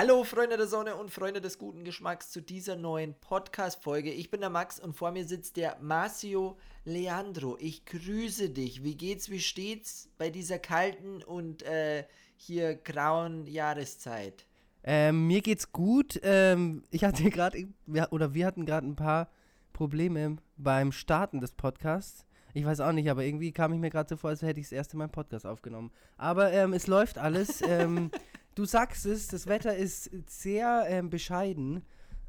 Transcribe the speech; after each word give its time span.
Hallo 0.00 0.22
Freunde 0.22 0.56
der 0.56 0.68
Sonne 0.68 0.94
und 0.94 1.10
Freunde 1.10 1.40
des 1.40 1.58
guten 1.58 1.82
Geschmacks 1.82 2.30
zu 2.30 2.40
dieser 2.40 2.76
neuen 2.76 3.14
Podcast-Folge. 3.14 4.12
Ich 4.12 4.30
bin 4.30 4.40
der 4.40 4.48
Max 4.48 4.78
und 4.78 4.94
vor 4.94 5.10
mir 5.10 5.24
sitzt 5.24 5.56
der 5.56 5.76
Marcio 5.80 6.56
Leandro. 6.84 7.56
Ich 7.58 7.84
grüße 7.84 8.50
dich. 8.50 8.84
Wie 8.84 8.94
geht's, 8.94 9.28
wie 9.28 9.40
steht's 9.40 10.08
bei 10.16 10.30
dieser 10.30 10.60
kalten 10.60 11.24
und 11.24 11.64
äh, 11.64 12.04
hier 12.36 12.76
grauen 12.76 13.48
Jahreszeit? 13.48 14.46
Ähm, 14.84 15.26
mir 15.26 15.40
geht's 15.40 15.72
gut. 15.72 16.20
Ähm, 16.22 16.84
ich 16.92 17.02
hatte 17.02 17.24
gerade, 17.30 17.66
oder 18.10 18.34
wir 18.34 18.46
hatten 18.46 18.66
gerade 18.66 18.86
ein 18.86 18.94
paar 18.94 19.28
Probleme 19.72 20.36
beim 20.56 20.92
Starten 20.92 21.40
des 21.40 21.50
Podcasts. 21.50 22.24
Ich 22.54 22.64
weiß 22.64 22.78
auch 22.80 22.92
nicht, 22.92 23.10
aber 23.10 23.24
irgendwie 23.24 23.50
kam 23.50 23.72
ich 23.72 23.80
mir 23.80 23.90
gerade 23.90 24.08
so 24.08 24.16
vor, 24.16 24.30
als 24.30 24.42
hätte 24.42 24.60
ich 24.60 24.66
das 24.66 24.72
erste 24.72 24.96
Mal 24.96 25.04
einen 25.04 25.12
Podcast 25.12 25.44
aufgenommen. 25.44 25.90
Aber 26.16 26.52
ähm, 26.52 26.72
es 26.72 26.86
läuft 26.86 27.18
alles. 27.18 27.62
ähm, 27.66 28.12
du 28.58 28.64
sagst 28.64 29.06
es, 29.06 29.28
das 29.28 29.46
Wetter 29.46 29.76
ist 29.76 30.10
sehr 30.26 30.86
ähm, 30.88 31.10
bescheiden. 31.10 31.84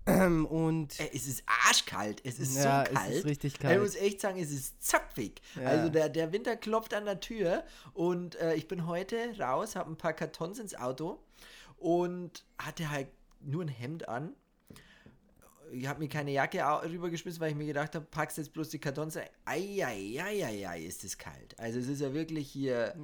Ähm, 0.06 0.46
und 0.46 1.00
äh, 1.00 1.10
es 1.14 1.28
ist 1.28 1.44
arschkalt. 1.46 2.22
Es 2.24 2.40
ist 2.40 2.56
ja, 2.56 2.86
so 2.86 2.94
kalt. 2.94 3.12
Es 3.12 3.18
ist 3.18 3.26
richtig 3.26 3.60
kalt. 3.60 3.76
Ich 3.76 3.82
muss 3.82 3.96
echt 3.96 4.22
sagen, 4.22 4.40
es 4.40 4.52
ist 4.52 4.82
zapfig. 4.84 5.42
Ja. 5.56 5.68
Also 5.68 5.90
der, 5.90 6.10
der 6.10 6.32
Winter 6.32 6.56
klopft 6.56 6.94
an 6.94 7.06
der 7.06 7.20
Tür 7.20 7.64
und 7.94 8.36
äh, 8.36 8.56
ich 8.56 8.68
bin 8.68 8.88
heute 8.88 9.18
raus, 9.40 9.76
habe 9.76 9.92
ein 9.92 9.98
paar 9.98 10.14
Kartons 10.14 10.60
ins 10.60 10.76
Auto 10.76 11.20
und 11.78 12.46
hatte 12.58 12.90
halt 12.90 13.08
nur 13.42 13.64
ein 13.64 13.70
Hemd 13.70 14.08
an 14.08 14.34
ich 15.72 15.88
habe 15.88 16.00
mir 16.00 16.10
keine 16.10 16.32
Jacke 16.32 16.60
rübergeschmissen, 16.60 17.40
weil 17.40 17.52
ich 17.52 17.56
mir 17.56 17.68
gedacht 17.68 17.96
habe, 17.96 18.06
packst 18.06 18.38
jetzt 18.38 18.54
bloß 18.54 18.70
die 18.70 18.80
Kartons 18.80 19.18
ein. 19.18 19.28
Eieieiei, 19.46 20.82
ist 20.82 21.04
es 21.04 21.18
kalt. 21.18 21.58
Also 21.60 21.80
es 21.80 21.88
ist 21.88 22.02
ja 22.02 22.14
wirklich 22.14 22.50
hier 22.50 22.96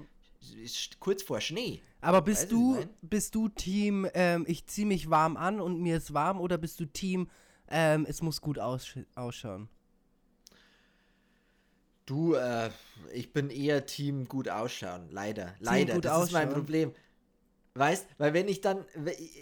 kurz 0.99 1.23
vor 1.23 1.41
Schnee. 1.41 1.81
Aber 2.01 2.21
bist 2.21 2.51
du, 2.51 2.77
bist 3.01 3.33
du 3.35 3.49
Team, 3.49 4.07
ähm, 4.13 4.45
ich 4.47 4.67
ziehe 4.67 4.85
mich 4.85 5.09
warm 5.09 5.37
an 5.37 5.59
und 5.59 5.81
mir 5.81 5.97
ist 5.97 6.13
warm 6.13 6.39
oder 6.39 6.57
bist 6.57 6.79
du 6.79 6.85
Team, 6.85 7.29
ähm, 7.67 8.05
es 8.07 8.21
muss 8.21 8.41
gut 8.41 8.59
aussch 8.59 8.99
ausschauen? 9.15 9.69
Du, 12.05 12.35
äh, 12.35 12.69
ich 13.11 13.33
bin 13.33 13.49
eher 13.49 13.87
Team 13.87 14.27
gut 14.27 14.47
ausschauen, 14.49 15.07
leider. 15.09 15.47
Team 15.55 15.57
leider, 15.61 15.99
das 15.99 16.11
ausschauen. 16.11 16.27
ist 16.27 16.33
mein 16.33 16.49
Problem. 16.49 16.91
Weißt, 17.77 18.07
weil 18.17 18.33
wenn 18.33 18.47
ich 18.47 18.61
dann, 18.61 18.85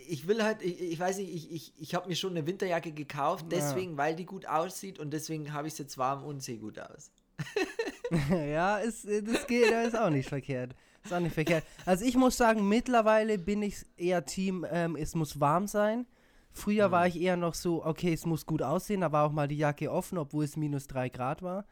ich 0.08 0.28
will 0.28 0.42
halt, 0.44 0.64
ich, 0.64 0.82
ich 0.82 1.00
weiß 1.00 1.18
nicht, 1.18 1.36
ich, 1.36 1.52
ich, 1.52 1.74
ich 1.78 1.94
habe 1.94 2.08
mir 2.08 2.16
schon 2.16 2.32
eine 2.32 2.48
Winterjacke 2.48 2.92
gekauft, 2.92 3.46
deswegen, 3.52 3.92
ja. 3.92 3.98
weil 3.98 4.16
die 4.16 4.26
gut 4.26 4.48
aussieht 4.48 4.98
und 4.98 5.12
deswegen 5.12 5.54
habe 5.54 5.68
ich 5.68 5.76
sie 5.76 5.84
jetzt 5.84 6.00
warm 6.00 6.24
und 6.24 6.42
sehe 6.42 6.58
gut 6.58 6.80
aus. 6.80 7.12
ja, 8.32 8.78
ist, 8.78 9.06
das 9.06 9.46
geht, 9.46 9.72
das 9.72 9.90
ist 9.90 10.00
auch 10.00 10.10
nicht 10.10 10.30
verkehrt. 10.30 10.74
Ist 11.04 11.14
auch 11.14 11.20
nicht 11.20 11.34
verkehrt. 11.34 11.66
Also 11.86 12.06
ich 12.06 12.16
muss 12.16 12.38
sagen, 12.38 12.68
mittlerweile 12.68 13.38
bin 13.38 13.62
ich 13.62 13.86
eher 13.98 14.26
Team, 14.26 14.66
ähm, 14.70 14.96
es 14.96 15.16
muss 15.16 15.40
warm 15.40 15.68
sein. 15.68 16.06
Früher 16.52 16.88
mhm. 16.88 16.92
war 16.92 17.08
ich 17.08 17.20
eher 17.20 17.36
noch 17.36 17.56
so, 17.56 17.86
okay, 17.86 18.14
es 18.14 18.26
muss 18.26 18.46
gut 18.46 18.62
aussehen, 18.62 19.02
da 19.02 19.12
war 19.12 19.26
auch 19.26 19.32
mal 19.32 19.48
die 19.48 19.58
Jacke 19.58 19.92
offen, 19.92 20.18
obwohl 20.18 20.46
es 20.46 20.56
minus 20.56 20.88
drei 20.88 21.10
Grad 21.10 21.42
war. 21.42 21.66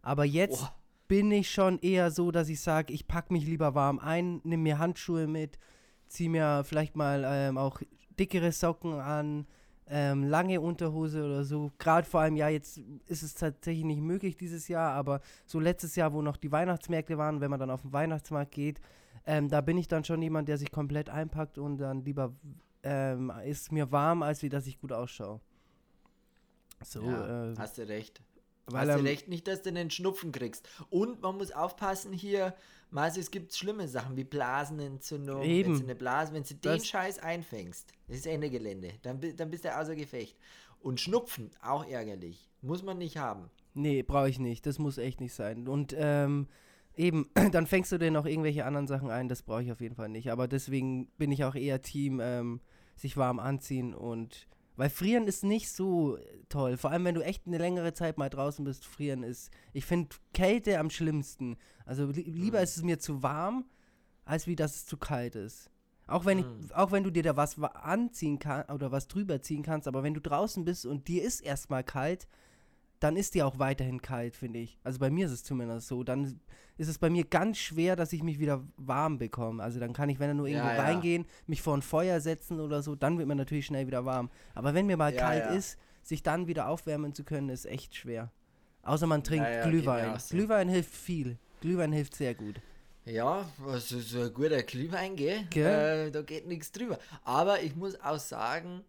Aber 0.00 0.24
jetzt 0.24 0.62
oh. 0.62 0.68
bin 1.08 1.30
ich 1.30 1.50
schon 1.50 1.78
eher 1.80 2.10
so, 2.10 2.30
dass 2.30 2.48
ich 2.48 2.60
sage, 2.60 2.92
ich 2.92 3.06
packe 3.06 3.32
mich 3.32 3.44
lieber 3.44 3.74
warm 3.74 3.98
ein, 3.98 4.40
nehme 4.44 4.62
mir 4.62 4.78
Handschuhe 4.78 5.26
mit, 5.26 5.58
ziehe 6.06 6.30
mir 6.30 6.64
vielleicht 6.64 6.96
mal 6.96 7.24
ähm, 7.26 7.58
auch 7.58 7.80
dickere 8.18 8.52
Socken 8.52 8.94
an, 8.94 9.46
ähm, 9.94 10.24
lange 10.24 10.58
Unterhose 10.58 11.22
oder 11.22 11.44
so. 11.44 11.70
Gerade 11.78 12.06
vor 12.06 12.22
allem, 12.22 12.34
ja, 12.34 12.48
jetzt 12.48 12.80
ist 13.06 13.22
es 13.22 13.34
tatsächlich 13.34 13.84
nicht 13.84 14.00
möglich 14.00 14.38
dieses 14.38 14.66
Jahr, 14.66 14.92
aber 14.94 15.20
so 15.44 15.60
letztes 15.60 15.96
Jahr, 15.96 16.14
wo 16.14 16.22
noch 16.22 16.38
die 16.38 16.50
Weihnachtsmärkte 16.50 17.18
waren, 17.18 17.42
wenn 17.42 17.50
man 17.50 17.60
dann 17.60 17.70
auf 17.70 17.82
den 17.82 17.92
Weihnachtsmarkt 17.92 18.52
geht, 18.52 18.80
ähm, 19.26 19.50
da 19.50 19.60
bin 19.60 19.76
ich 19.76 19.88
dann 19.88 20.02
schon 20.02 20.22
jemand, 20.22 20.48
der 20.48 20.56
sich 20.56 20.72
komplett 20.72 21.10
einpackt 21.10 21.58
und 21.58 21.76
dann 21.76 22.04
lieber 22.06 22.32
ähm, 22.82 23.30
ist 23.44 23.70
mir 23.70 23.92
warm, 23.92 24.22
als 24.22 24.42
wie 24.42 24.48
dass 24.48 24.66
ich 24.66 24.80
gut 24.80 24.92
ausschaue. 24.92 25.40
So, 26.82 27.02
ja, 27.02 27.52
äh, 27.52 27.54
hast 27.58 27.76
du 27.76 27.86
recht. 27.86 28.22
Weil 28.66 28.88
Hast 28.88 29.00
du 29.00 29.04
recht, 29.04 29.28
nicht, 29.28 29.48
dass 29.48 29.62
du 29.62 29.70
einen 29.70 29.90
Schnupfen 29.90 30.32
kriegst. 30.32 30.68
Und 30.88 31.20
man 31.20 31.36
muss 31.36 31.50
aufpassen 31.50 32.12
hier, 32.12 32.54
Masi, 32.90 33.20
es 33.20 33.30
gibt 33.30 33.54
schlimme 33.54 33.88
Sachen 33.88 34.16
wie 34.16 34.24
Blasenentzündung. 34.24 35.42
Eben. 35.42 35.72
Wenn 35.72 35.78
du 35.78 35.84
eine 35.84 35.94
Blase, 35.94 36.32
wenn 36.32 36.44
du 36.44 36.54
den 36.54 36.80
Scheiß 36.80 37.18
einfängst, 37.18 37.90
das 38.06 38.18
ist 38.18 38.26
Ende 38.26 38.50
Gelände. 38.50 38.92
Dann, 39.02 39.20
dann 39.36 39.50
bist 39.50 39.64
du 39.64 39.76
außer 39.76 39.96
Gefecht. 39.96 40.36
Und 40.80 41.00
Schnupfen, 41.00 41.50
auch 41.62 41.86
ärgerlich. 41.86 42.50
Muss 42.60 42.82
man 42.82 42.98
nicht 42.98 43.16
haben. 43.16 43.50
Nee, 43.74 44.02
brauche 44.02 44.28
ich 44.28 44.38
nicht. 44.38 44.66
Das 44.66 44.78
muss 44.78 44.98
echt 44.98 45.20
nicht 45.20 45.34
sein. 45.34 45.66
Und 45.68 45.94
ähm, 45.96 46.48
eben, 46.94 47.30
dann 47.52 47.66
fängst 47.66 47.92
du 47.92 47.98
dir 47.98 48.10
noch 48.10 48.26
irgendwelche 48.26 48.64
anderen 48.64 48.86
Sachen 48.86 49.10
ein. 49.10 49.28
Das 49.28 49.42
brauche 49.42 49.62
ich 49.62 49.72
auf 49.72 49.80
jeden 49.80 49.94
Fall 49.94 50.08
nicht. 50.08 50.30
Aber 50.30 50.46
deswegen 50.46 51.06
bin 51.18 51.32
ich 51.32 51.44
auch 51.44 51.54
eher 51.54 51.82
Team, 51.82 52.20
ähm, 52.22 52.60
sich 52.96 53.16
warm 53.16 53.38
anziehen 53.38 53.94
und 53.94 54.46
weil 54.82 54.90
frieren 54.90 55.28
ist 55.28 55.44
nicht 55.44 55.70
so 55.70 56.18
toll. 56.48 56.76
Vor 56.76 56.90
allem, 56.90 57.04
wenn 57.04 57.14
du 57.14 57.20
echt 57.20 57.46
eine 57.46 57.58
längere 57.58 57.94
Zeit 57.94 58.18
mal 58.18 58.28
draußen 58.28 58.64
bist, 58.64 58.84
frieren 58.84 59.22
ist. 59.22 59.52
Ich 59.72 59.84
finde 59.86 60.16
Kälte 60.34 60.80
am 60.80 60.90
schlimmsten. 60.90 61.56
Also 61.86 62.06
li 62.06 62.22
lieber 62.22 62.58
mhm. 62.58 62.64
ist 62.64 62.76
es 62.78 62.82
mir 62.82 62.98
zu 62.98 63.22
warm, 63.22 63.64
als 64.24 64.48
wie 64.48 64.56
dass 64.56 64.74
es 64.74 64.86
zu 64.86 64.96
kalt 64.96 65.36
ist. 65.36 65.70
Auch 66.08 66.24
wenn, 66.24 66.40
ich, 66.40 66.46
mhm. 66.46 66.72
auch 66.74 66.90
wenn 66.90 67.04
du 67.04 67.12
dir 67.12 67.22
da 67.22 67.36
was 67.36 67.60
anziehen 67.60 68.40
kannst 68.40 68.72
oder 68.72 68.90
was 68.90 69.06
drüber 69.06 69.40
ziehen 69.40 69.62
kannst, 69.62 69.86
aber 69.86 70.02
wenn 70.02 70.14
du 70.14 70.20
draußen 70.20 70.64
bist 70.64 70.84
und 70.84 71.06
dir 71.06 71.22
ist 71.22 71.42
erstmal 71.42 71.84
kalt, 71.84 72.26
dann 73.02 73.16
ist 73.16 73.34
die 73.34 73.42
auch 73.42 73.58
weiterhin 73.58 74.00
kalt, 74.00 74.36
finde 74.36 74.60
ich. 74.60 74.78
Also 74.84 74.98
bei 74.98 75.10
mir 75.10 75.26
ist 75.26 75.32
es 75.32 75.44
zumindest 75.44 75.88
so. 75.88 76.04
Dann 76.04 76.40
ist 76.76 76.88
es 76.88 76.98
bei 76.98 77.10
mir 77.10 77.24
ganz 77.24 77.58
schwer, 77.58 77.96
dass 77.96 78.12
ich 78.12 78.22
mich 78.22 78.38
wieder 78.38 78.62
warm 78.76 79.18
bekomme. 79.18 79.62
Also 79.62 79.80
dann 79.80 79.92
kann 79.92 80.08
ich, 80.08 80.20
wenn 80.20 80.28
er 80.28 80.34
nur 80.34 80.46
irgendwo 80.46 80.68
ja, 80.68 80.76
ja. 80.76 80.82
reingehen, 80.82 81.26
mich 81.46 81.62
vor 81.62 81.76
ein 81.76 81.82
Feuer 81.82 82.20
setzen 82.20 82.60
oder 82.60 82.82
so, 82.82 82.94
dann 82.94 83.18
wird 83.18 83.26
mir 83.26 83.34
natürlich 83.34 83.66
schnell 83.66 83.86
wieder 83.86 84.04
warm. 84.04 84.30
Aber 84.54 84.74
wenn 84.74 84.86
mir 84.86 84.96
mal 84.96 85.12
ja, 85.12 85.20
kalt 85.20 85.50
ist, 85.50 85.78
sich 86.02 86.22
dann 86.22 86.46
wieder 86.46 86.68
aufwärmen 86.68 87.14
zu 87.14 87.24
können, 87.24 87.48
ist 87.48 87.66
echt 87.66 87.96
schwer. 87.96 88.30
Außer 88.82 89.06
man 89.06 89.24
trinkt 89.24 89.48
Glühwein. 89.64 90.16
Glühwein 90.30 90.68
hilft 90.68 90.94
viel. 90.94 91.38
Glühwein 91.60 91.92
hilft 91.92 92.14
sehr 92.16 92.34
gut. 92.34 92.60
Ja, 93.04 93.50
also 93.66 93.98
so 93.98 94.22
ein 94.22 94.32
guter 94.32 94.62
Glühwein, 94.62 95.16
gell? 95.16 95.44
Äh, 95.54 96.10
da 96.12 96.22
geht 96.22 96.46
nichts 96.46 96.70
drüber. 96.70 96.98
Aber 97.24 97.60
ich 97.62 97.74
muss 97.74 98.00
auch 98.00 98.18
sagen, 98.18 98.84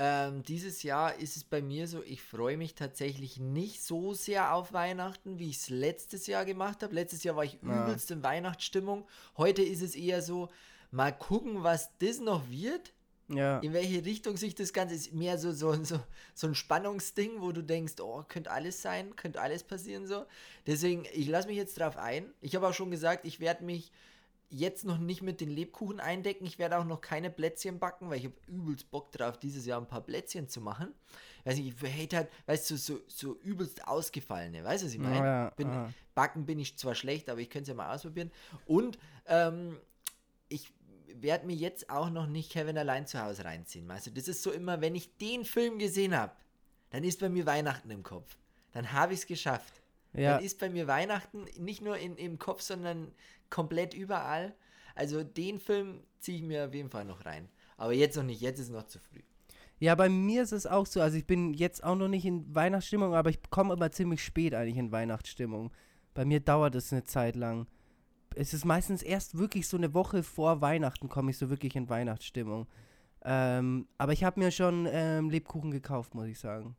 ähm, 0.00 0.44
dieses 0.44 0.84
Jahr 0.84 1.16
ist 1.16 1.36
es 1.36 1.42
bei 1.42 1.60
mir 1.60 1.88
so, 1.88 2.04
ich 2.04 2.22
freue 2.22 2.56
mich 2.56 2.76
tatsächlich 2.76 3.38
nicht 3.38 3.82
so 3.82 4.14
sehr 4.14 4.54
auf 4.54 4.72
Weihnachten, 4.72 5.40
wie 5.40 5.50
ich 5.50 5.56
es 5.56 5.70
letztes 5.70 6.28
Jahr 6.28 6.44
gemacht 6.44 6.84
habe. 6.84 6.94
Letztes 6.94 7.24
Jahr 7.24 7.34
war 7.34 7.44
ich 7.44 7.58
ja. 7.60 7.82
übelst 7.82 8.08
in 8.12 8.22
Weihnachtsstimmung. 8.22 9.08
Heute 9.36 9.62
ist 9.62 9.82
es 9.82 9.96
eher 9.96 10.22
so, 10.22 10.50
mal 10.92 11.10
gucken, 11.10 11.64
was 11.64 11.90
das 11.98 12.20
noch 12.20 12.48
wird. 12.48 12.94
Ja. 13.26 13.58
In 13.58 13.72
welche 13.72 14.04
Richtung 14.04 14.36
sich 14.36 14.54
das 14.54 14.72
Ganze 14.72 14.94
ist. 14.94 15.12
Mehr 15.12 15.36
so, 15.36 15.52
so, 15.52 15.74
so, 15.82 15.98
so 16.32 16.46
ein 16.46 16.54
Spannungsding, 16.54 17.40
wo 17.40 17.50
du 17.50 17.62
denkst, 17.62 18.00
oh, 18.00 18.22
könnte 18.26 18.52
alles 18.52 18.80
sein, 18.80 19.16
könnte 19.16 19.40
alles 19.40 19.64
passieren 19.64 20.06
so. 20.06 20.24
Deswegen, 20.66 21.06
ich 21.12 21.26
lasse 21.26 21.48
mich 21.48 21.56
jetzt 21.56 21.78
drauf 21.78 21.96
ein. 21.96 22.32
Ich 22.40 22.54
habe 22.54 22.68
auch 22.68 22.72
schon 22.72 22.92
gesagt, 22.92 23.26
ich 23.26 23.40
werde 23.40 23.64
mich 23.64 23.90
jetzt 24.50 24.84
noch 24.84 24.98
nicht 24.98 25.22
mit 25.22 25.40
den 25.40 25.50
Lebkuchen 25.50 26.00
eindecken. 26.00 26.46
Ich 26.46 26.58
werde 26.58 26.78
auch 26.78 26.84
noch 26.84 27.00
keine 27.00 27.30
Plätzchen 27.30 27.78
backen, 27.78 28.08
weil 28.08 28.18
ich 28.18 28.24
habe 28.24 28.34
übelst 28.46 28.90
Bock 28.90 29.12
drauf, 29.12 29.38
dieses 29.38 29.66
Jahr 29.66 29.80
ein 29.80 29.86
paar 29.86 30.00
Plätzchen 30.00 30.48
zu 30.48 30.60
machen. 30.60 30.94
Weiß 31.44 31.56
nicht, 31.56 31.82
ich 31.82 32.02
hate 32.02 32.16
halt, 32.16 32.28
weißt 32.46 32.70
du, 32.70 32.76
so, 32.76 33.00
so 33.06 33.38
übelst 33.40 33.86
ausgefallene, 33.86 34.64
weißt 34.64 34.82
du, 34.82 34.86
was 34.86 34.94
ich 34.94 35.00
meine? 35.00 35.16
Ja, 35.16 35.50
bin, 35.50 35.94
backen 36.14 36.46
bin 36.46 36.58
ich 36.58 36.76
zwar 36.78 36.94
schlecht, 36.94 37.28
aber 37.28 37.40
ich 37.40 37.50
könnte 37.50 37.62
es 37.62 37.68
ja 37.68 37.74
mal 37.74 37.94
ausprobieren. 37.94 38.30
Und 38.66 38.98
ähm, 39.26 39.78
ich 40.48 40.72
werde 41.14 41.46
mir 41.46 41.56
jetzt 41.56 41.90
auch 41.90 42.10
noch 42.10 42.26
nicht 42.26 42.52
Kevin 42.52 42.78
allein 42.78 43.06
zu 43.06 43.22
Hause 43.22 43.44
reinziehen. 43.44 43.88
Weißt 43.88 44.06
du, 44.06 44.10
das 44.10 44.28
ist 44.28 44.42
so 44.42 44.50
immer, 44.50 44.80
wenn 44.80 44.94
ich 44.94 45.16
den 45.18 45.44
Film 45.44 45.78
gesehen 45.78 46.16
habe, 46.16 46.32
dann 46.90 47.04
ist 47.04 47.20
bei 47.20 47.28
mir 47.28 47.46
Weihnachten 47.46 47.90
im 47.90 48.02
Kopf. 48.02 48.36
Dann 48.72 48.92
habe 48.92 49.12
ich 49.12 49.20
es 49.20 49.26
geschafft. 49.26 49.82
Ja. 50.12 50.36
Dann 50.36 50.44
ist 50.44 50.58
bei 50.58 50.70
mir 50.70 50.86
Weihnachten 50.86 51.44
nicht 51.58 51.82
nur 51.82 51.96
in, 51.96 52.16
im 52.16 52.38
Kopf, 52.38 52.62
sondern 52.62 53.12
komplett 53.50 53.94
überall. 53.94 54.54
Also 54.94 55.22
den 55.22 55.60
Film 55.60 56.02
ziehe 56.18 56.38
ich 56.38 56.42
mir 56.42 56.66
auf 56.66 56.74
jeden 56.74 56.90
Fall 56.90 57.04
noch 57.04 57.24
rein. 57.24 57.48
Aber 57.76 57.92
jetzt 57.92 58.16
noch 58.16 58.24
nicht, 58.24 58.40
jetzt 58.40 58.58
ist 58.58 58.66
es 58.66 58.72
noch 58.72 58.86
zu 58.86 58.98
früh. 58.98 59.20
Ja, 59.78 59.94
bei 59.94 60.08
mir 60.08 60.42
ist 60.42 60.52
es 60.52 60.66
auch 60.66 60.86
so. 60.86 61.00
Also 61.00 61.16
ich 61.16 61.26
bin 61.26 61.54
jetzt 61.54 61.84
auch 61.84 61.94
noch 61.94 62.08
nicht 62.08 62.24
in 62.24 62.52
Weihnachtsstimmung, 62.52 63.14
aber 63.14 63.30
ich 63.30 63.38
komme 63.50 63.74
immer 63.74 63.90
ziemlich 63.92 64.24
spät 64.24 64.54
eigentlich 64.54 64.76
in 64.76 64.90
Weihnachtsstimmung. 64.90 65.70
Bei 66.14 66.24
mir 66.24 66.40
dauert 66.40 66.74
es 66.74 66.92
eine 66.92 67.04
Zeit 67.04 67.36
lang. 67.36 67.68
Es 68.34 68.52
ist 68.52 68.64
meistens 68.64 69.02
erst 69.02 69.38
wirklich 69.38 69.68
so 69.68 69.76
eine 69.76 69.94
Woche 69.94 70.22
vor 70.22 70.60
Weihnachten 70.60 71.08
komme 71.08 71.30
ich 71.30 71.38
so 71.38 71.48
wirklich 71.48 71.76
in 71.76 71.88
Weihnachtsstimmung. 71.88 72.66
Ähm, 73.24 73.86
aber 73.98 74.12
ich 74.12 74.24
habe 74.24 74.40
mir 74.40 74.50
schon 74.50 74.88
ähm, 74.90 75.30
Lebkuchen 75.30 75.70
gekauft, 75.70 76.14
muss 76.14 76.26
ich 76.26 76.38
sagen. 76.38 76.76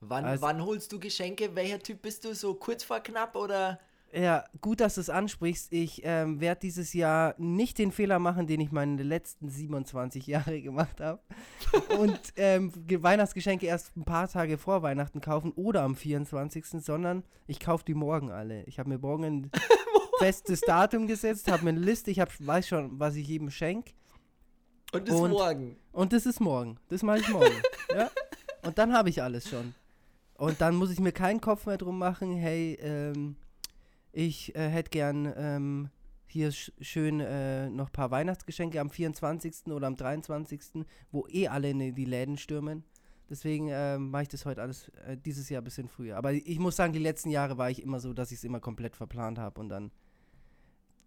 Wann, 0.00 0.24
also, 0.24 0.42
wann 0.42 0.64
holst 0.64 0.92
du 0.92 1.00
Geschenke? 1.00 1.54
Welcher 1.54 1.80
Typ 1.80 2.02
bist 2.02 2.24
du? 2.24 2.34
So 2.34 2.54
kurz 2.54 2.84
vor 2.84 3.00
knapp 3.00 3.34
oder? 3.34 3.80
Ja, 4.12 4.44
gut, 4.62 4.80
dass 4.80 4.94
du 4.94 5.02
es 5.02 5.10
ansprichst. 5.10 5.70
Ich 5.72 6.00
ähm, 6.04 6.40
werde 6.40 6.60
dieses 6.60 6.94
Jahr 6.94 7.34
nicht 7.36 7.76
den 7.76 7.92
Fehler 7.92 8.18
machen, 8.18 8.46
den 8.46 8.60
ich 8.60 8.72
meine 8.72 9.02
letzten 9.02 9.50
27 9.50 10.26
Jahre 10.26 10.62
gemacht 10.62 11.00
habe. 11.00 11.20
und 11.98 12.18
ähm, 12.36 12.72
Weihnachtsgeschenke 12.88 13.66
erst 13.66 13.96
ein 13.96 14.04
paar 14.04 14.28
Tage 14.28 14.56
vor 14.56 14.82
Weihnachten 14.82 15.20
kaufen 15.20 15.52
oder 15.52 15.82
am 15.82 15.94
24., 15.94 16.64
sondern 16.82 17.22
ich 17.46 17.60
kaufe 17.60 17.84
die 17.84 17.94
morgen 17.94 18.30
alle. 18.30 18.64
Ich 18.64 18.78
habe 18.78 18.88
mir 18.88 18.98
morgen 18.98 19.24
ein 19.24 19.50
festes 20.20 20.62
Datum 20.62 21.06
gesetzt, 21.06 21.50
habe 21.50 21.64
mir 21.64 21.70
eine 21.70 21.80
Liste, 21.80 22.10
ich 22.10 22.20
hab, 22.20 22.30
weiß 22.38 22.66
schon, 22.66 22.98
was 22.98 23.14
ich 23.14 23.28
jedem 23.28 23.50
schenke. 23.50 23.92
Und 24.92 25.06
das 25.06 25.16
ist 25.16 25.28
morgen. 25.28 25.76
Und 25.92 26.12
das 26.14 26.24
ist 26.24 26.40
morgen. 26.40 26.78
Das 26.88 27.02
mache 27.02 27.18
ich 27.18 27.28
morgen. 27.28 27.62
ja? 27.94 28.10
Und 28.62 28.78
dann 28.78 28.94
habe 28.94 29.10
ich 29.10 29.22
alles 29.22 29.50
schon. 29.50 29.74
Und 30.38 30.60
dann 30.60 30.76
muss 30.76 30.92
ich 30.92 31.00
mir 31.00 31.10
keinen 31.10 31.40
Kopf 31.40 31.66
mehr 31.66 31.78
drum 31.78 31.98
machen, 31.98 32.32
hey, 32.32 32.78
ähm, 32.80 33.34
ich 34.12 34.54
äh, 34.54 34.68
hätte 34.68 34.90
gern 34.90 35.32
ähm, 35.36 35.90
hier 36.26 36.52
sch 36.52 36.70
schön 36.80 37.18
äh, 37.18 37.68
noch 37.68 37.88
ein 37.88 37.92
paar 37.92 38.12
Weihnachtsgeschenke 38.12 38.80
am 38.80 38.88
24. 38.88 39.66
oder 39.66 39.88
am 39.88 39.96
23., 39.96 40.84
wo 41.10 41.26
eh 41.26 41.48
alle 41.48 41.70
in 41.70 41.94
die 41.94 42.04
Läden 42.04 42.38
stürmen. 42.38 42.84
Deswegen 43.28 43.68
äh, 43.68 43.98
mache 43.98 44.22
ich 44.22 44.28
das 44.28 44.46
heute 44.46 44.62
alles 44.62 44.90
äh, 45.06 45.16
dieses 45.16 45.48
Jahr 45.48 45.60
ein 45.60 45.64
bisschen 45.64 45.88
früher. 45.88 46.16
Aber 46.16 46.32
ich 46.32 46.58
muss 46.60 46.76
sagen, 46.76 46.92
die 46.92 47.00
letzten 47.00 47.30
Jahre 47.30 47.58
war 47.58 47.68
ich 47.68 47.82
immer 47.82 47.98
so, 47.98 48.14
dass 48.14 48.30
ich 48.30 48.38
es 48.38 48.44
immer 48.44 48.60
komplett 48.60 48.94
verplant 48.94 49.38
habe 49.38 49.60
und 49.60 49.68
dann 49.68 49.90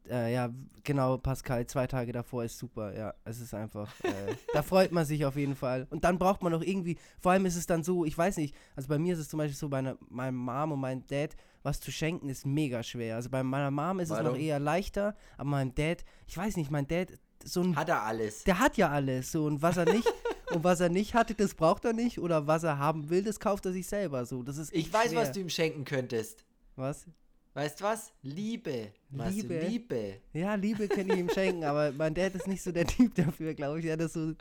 äh, 0.09 0.33
ja, 0.33 0.49
genau, 0.83 1.17
Pascal, 1.17 1.65
zwei 1.67 1.87
Tage 1.87 2.11
davor 2.11 2.43
ist 2.43 2.57
super, 2.57 2.95
ja. 2.97 3.13
Es 3.23 3.39
ist 3.39 3.53
einfach, 3.53 3.93
äh, 4.03 4.35
da 4.53 4.61
freut 4.61 4.91
man 4.91 5.05
sich 5.05 5.25
auf 5.25 5.35
jeden 5.35 5.55
Fall. 5.55 5.87
Und 5.89 6.03
dann 6.03 6.17
braucht 6.17 6.41
man 6.41 6.51
noch 6.51 6.61
irgendwie, 6.61 6.97
vor 7.19 7.31
allem 7.31 7.45
ist 7.45 7.55
es 7.55 7.65
dann 7.65 7.83
so, 7.83 8.05
ich 8.05 8.17
weiß 8.17 8.37
nicht, 8.37 8.55
also 8.75 8.87
bei 8.87 8.97
mir 8.97 9.13
ist 9.13 9.19
es 9.19 9.29
zum 9.29 9.37
Beispiel 9.37 9.57
so, 9.57 9.69
bei 9.69 9.81
ne, 9.81 9.97
meiner 10.09 10.31
Mom 10.31 10.73
und 10.73 10.79
meinem 10.79 11.05
Dad, 11.07 11.35
was 11.63 11.79
zu 11.79 11.91
schenken 11.91 12.29
ist 12.29 12.45
mega 12.45 12.83
schwer. 12.83 13.15
Also 13.15 13.29
bei 13.29 13.43
meiner 13.43 13.71
Mom 13.71 13.99
ist 13.99 14.09
Warum? 14.09 14.25
es 14.25 14.31
noch 14.31 14.39
eher 14.39 14.59
leichter, 14.59 15.15
aber 15.37 15.49
meinem 15.49 15.75
Dad, 15.75 16.03
ich 16.27 16.37
weiß 16.37 16.57
nicht, 16.57 16.71
mein 16.71 16.87
Dad, 16.87 17.19
so 17.43 17.61
ein. 17.61 17.75
Hat 17.75 17.89
er 17.89 18.03
alles? 18.03 18.43
Der 18.43 18.59
hat 18.59 18.77
ja 18.77 18.89
alles, 18.89 19.31
so 19.31 19.45
und 19.45 19.61
was 19.61 19.77
er 19.77 19.85
nicht. 19.85 20.07
und 20.51 20.63
was 20.63 20.79
er 20.79 20.89
nicht 20.89 21.13
hatte, 21.13 21.33
das 21.33 21.55
braucht 21.55 21.85
er 21.85 21.93
nicht. 21.93 22.19
Oder 22.19 22.47
was 22.47 22.63
er 22.63 22.77
haben 22.77 23.09
will, 23.09 23.23
das 23.23 23.39
kauft 23.39 23.65
er 23.65 23.71
sich 23.71 23.87
selber. 23.87 24.25
So, 24.25 24.43
das 24.43 24.57
ist 24.57 24.73
ich 24.73 24.91
weiß, 24.91 25.11
schwer. 25.11 25.21
was 25.21 25.31
du 25.31 25.39
ihm 25.39 25.49
schenken 25.49 25.85
könntest. 25.85 26.45
Was? 26.75 27.05
Weißt 27.53 27.81
du 27.81 27.83
was? 27.83 28.13
Liebe. 28.21 28.93
Liebe. 29.09 29.59
Du, 29.59 29.67
Liebe. 29.67 30.21
Ja, 30.31 30.55
Liebe 30.55 30.87
kann 30.87 31.09
ich 31.09 31.17
ihm 31.17 31.29
schenken, 31.29 31.65
aber 31.65 31.91
mein 31.91 32.13
Dad 32.13 32.33
ist 32.35 32.47
nicht 32.47 32.61
so 32.61 32.71
der 32.71 32.87
Typ 32.87 33.13
dafür, 33.15 33.53
glaube 33.53 33.79
ich. 33.79 33.85
Ja, 33.85 33.97
das 33.97 34.13
so, 34.13 34.27
so 34.29 34.35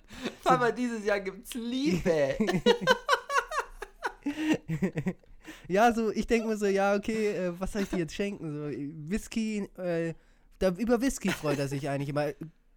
Papa, 0.45 0.71
dieses 0.71 1.05
Jahr 1.05 1.19
gibt's 1.19 1.55
Liebe. 1.55 2.37
ja, 5.69 5.93
so, 5.93 6.12
ich 6.12 6.29
denke 6.29 6.47
mir 6.47 6.57
so, 6.57 6.67
ja, 6.67 6.95
okay, 6.95 7.31
äh, 7.31 7.53
was 7.59 7.73
soll 7.73 7.83
ich 7.83 7.89
dir 7.89 7.99
jetzt 7.99 8.15
schenken? 8.15 8.53
So, 8.53 8.71
Whisky, 9.11 9.69
äh, 9.77 10.15
da, 10.61 10.71
über 10.71 11.01
Whisky 11.01 11.31
freut 11.31 11.59
er 11.59 11.67
sich 11.67 11.89
eigentlich 11.89 12.11
immer. 12.11 12.29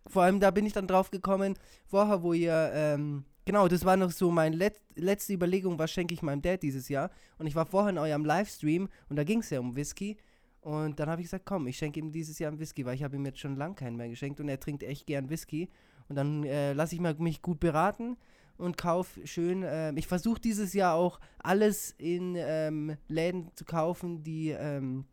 Vor 0.07 0.23
allem, 0.23 0.39
da 0.39 0.49
bin 0.49 0.65
ich 0.65 0.73
dann 0.73 0.87
drauf 0.87 1.11
gekommen, 1.11 1.53
vorher, 1.85 2.23
wo 2.23 2.33
ihr, 2.33 2.71
ähm, 2.73 3.23
Genau, 3.45 3.67
das 3.67 3.83
war 3.83 3.97
noch 3.97 4.11
so 4.11 4.31
meine 4.31 4.55
Let 4.55 4.79
letzte 4.95 5.33
Überlegung, 5.33 5.77
was 5.77 5.91
schenke 5.91 6.13
ich 6.13 6.21
meinem 6.21 6.41
Dad 6.41 6.63
dieses 6.63 6.87
Jahr. 6.87 7.09
Und 7.37 7.47
ich 7.47 7.55
war 7.55 7.65
vorhin 7.65 7.97
in 7.97 8.01
eurem 8.01 8.23
Livestream 8.23 8.87
und 9.09 9.15
da 9.15 9.23
ging 9.23 9.39
es 9.39 9.49
ja 9.49 9.59
um 9.59 9.75
Whisky. 9.75 10.17
Und 10.61 10.99
dann 10.99 11.09
habe 11.09 11.21
ich 11.21 11.25
gesagt, 11.25 11.45
komm, 11.45 11.67
ich 11.67 11.77
schenke 11.77 11.99
ihm 11.99 12.11
dieses 12.11 12.39
Jahr 12.39 12.49
einen 12.49 12.59
Whisky, 12.59 12.85
weil 12.85 12.95
ich 12.95 13.03
habe 13.03 13.17
ihm 13.17 13.25
jetzt 13.25 13.39
schon 13.39 13.57
lange 13.57 13.75
keinen 13.75 13.97
mehr 13.97 14.07
geschenkt 14.07 14.39
und 14.39 14.47
er 14.47 14.59
trinkt 14.59 14.83
echt 14.83 15.07
gern 15.07 15.29
Whisky. 15.29 15.69
Und 16.07 16.15
dann 16.15 16.43
äh, 16.45 16.71
lasse 16.73 16.95
ich 16.95 17.01
mal 17.01 17.15
mich 17.15 17.41
gut 17.41 17.59
beraten 17.59 18.15
und 18.57 18.77
kaufe 18.77 19.27
schön. 19.27 19.63
Äh, 19.63 19.93
ich 19.95 20.07
versuche 20.07 20.39
dieses 20.39 20.73
Jahr 20.73 20.95
auch 20.95 21.19
alles 21.39 21.93
in 21.97 22.35
ähm, 22.37 22.95
Läden 23.09 23.51
zu 23.55 23.65
kaufen, 23.65 24.23
die 24.23 24.51
ähm, 24.51 25.05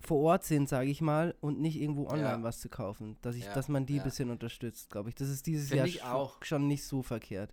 vor 0.00 0.20
Ort 0.20 0.44
sind, 0.44 0.68
sage 0.68 0.90
ich 0.90 1.00
mal, 1.00 1.34
und 1.40 1.60
nicht 1.60 1.80
irgendwo 1.80 2.08
online 2.08 2.28
ja. 2.28 2.42
was 2.42 2.60
zu 2.60 2.68
kaufen. 2.68 3.16
Dass, 3.22 3.36
ich, 3.36 3.44
ja, 3.44 3.54
dass 3.54 3.68
man 3.68 3.86
die 3.86 3.98
ein 3.98 4.04
bisschen 4.04 4.30
unterstützt, 4.30 4.90
glaube 4.90 5.08
ich. 5.08 5.14
Das 5.14 5.28
ist 5.28 5.46
dieses 5.46 5.68
Find 5.68 5.94
Jahr 5.94 6.14
auch. 6.14 6.42
schon 6.44 6.66
nicht 6.66 6.84
so 6.84 7.02
verkehrt. 7.02 7.52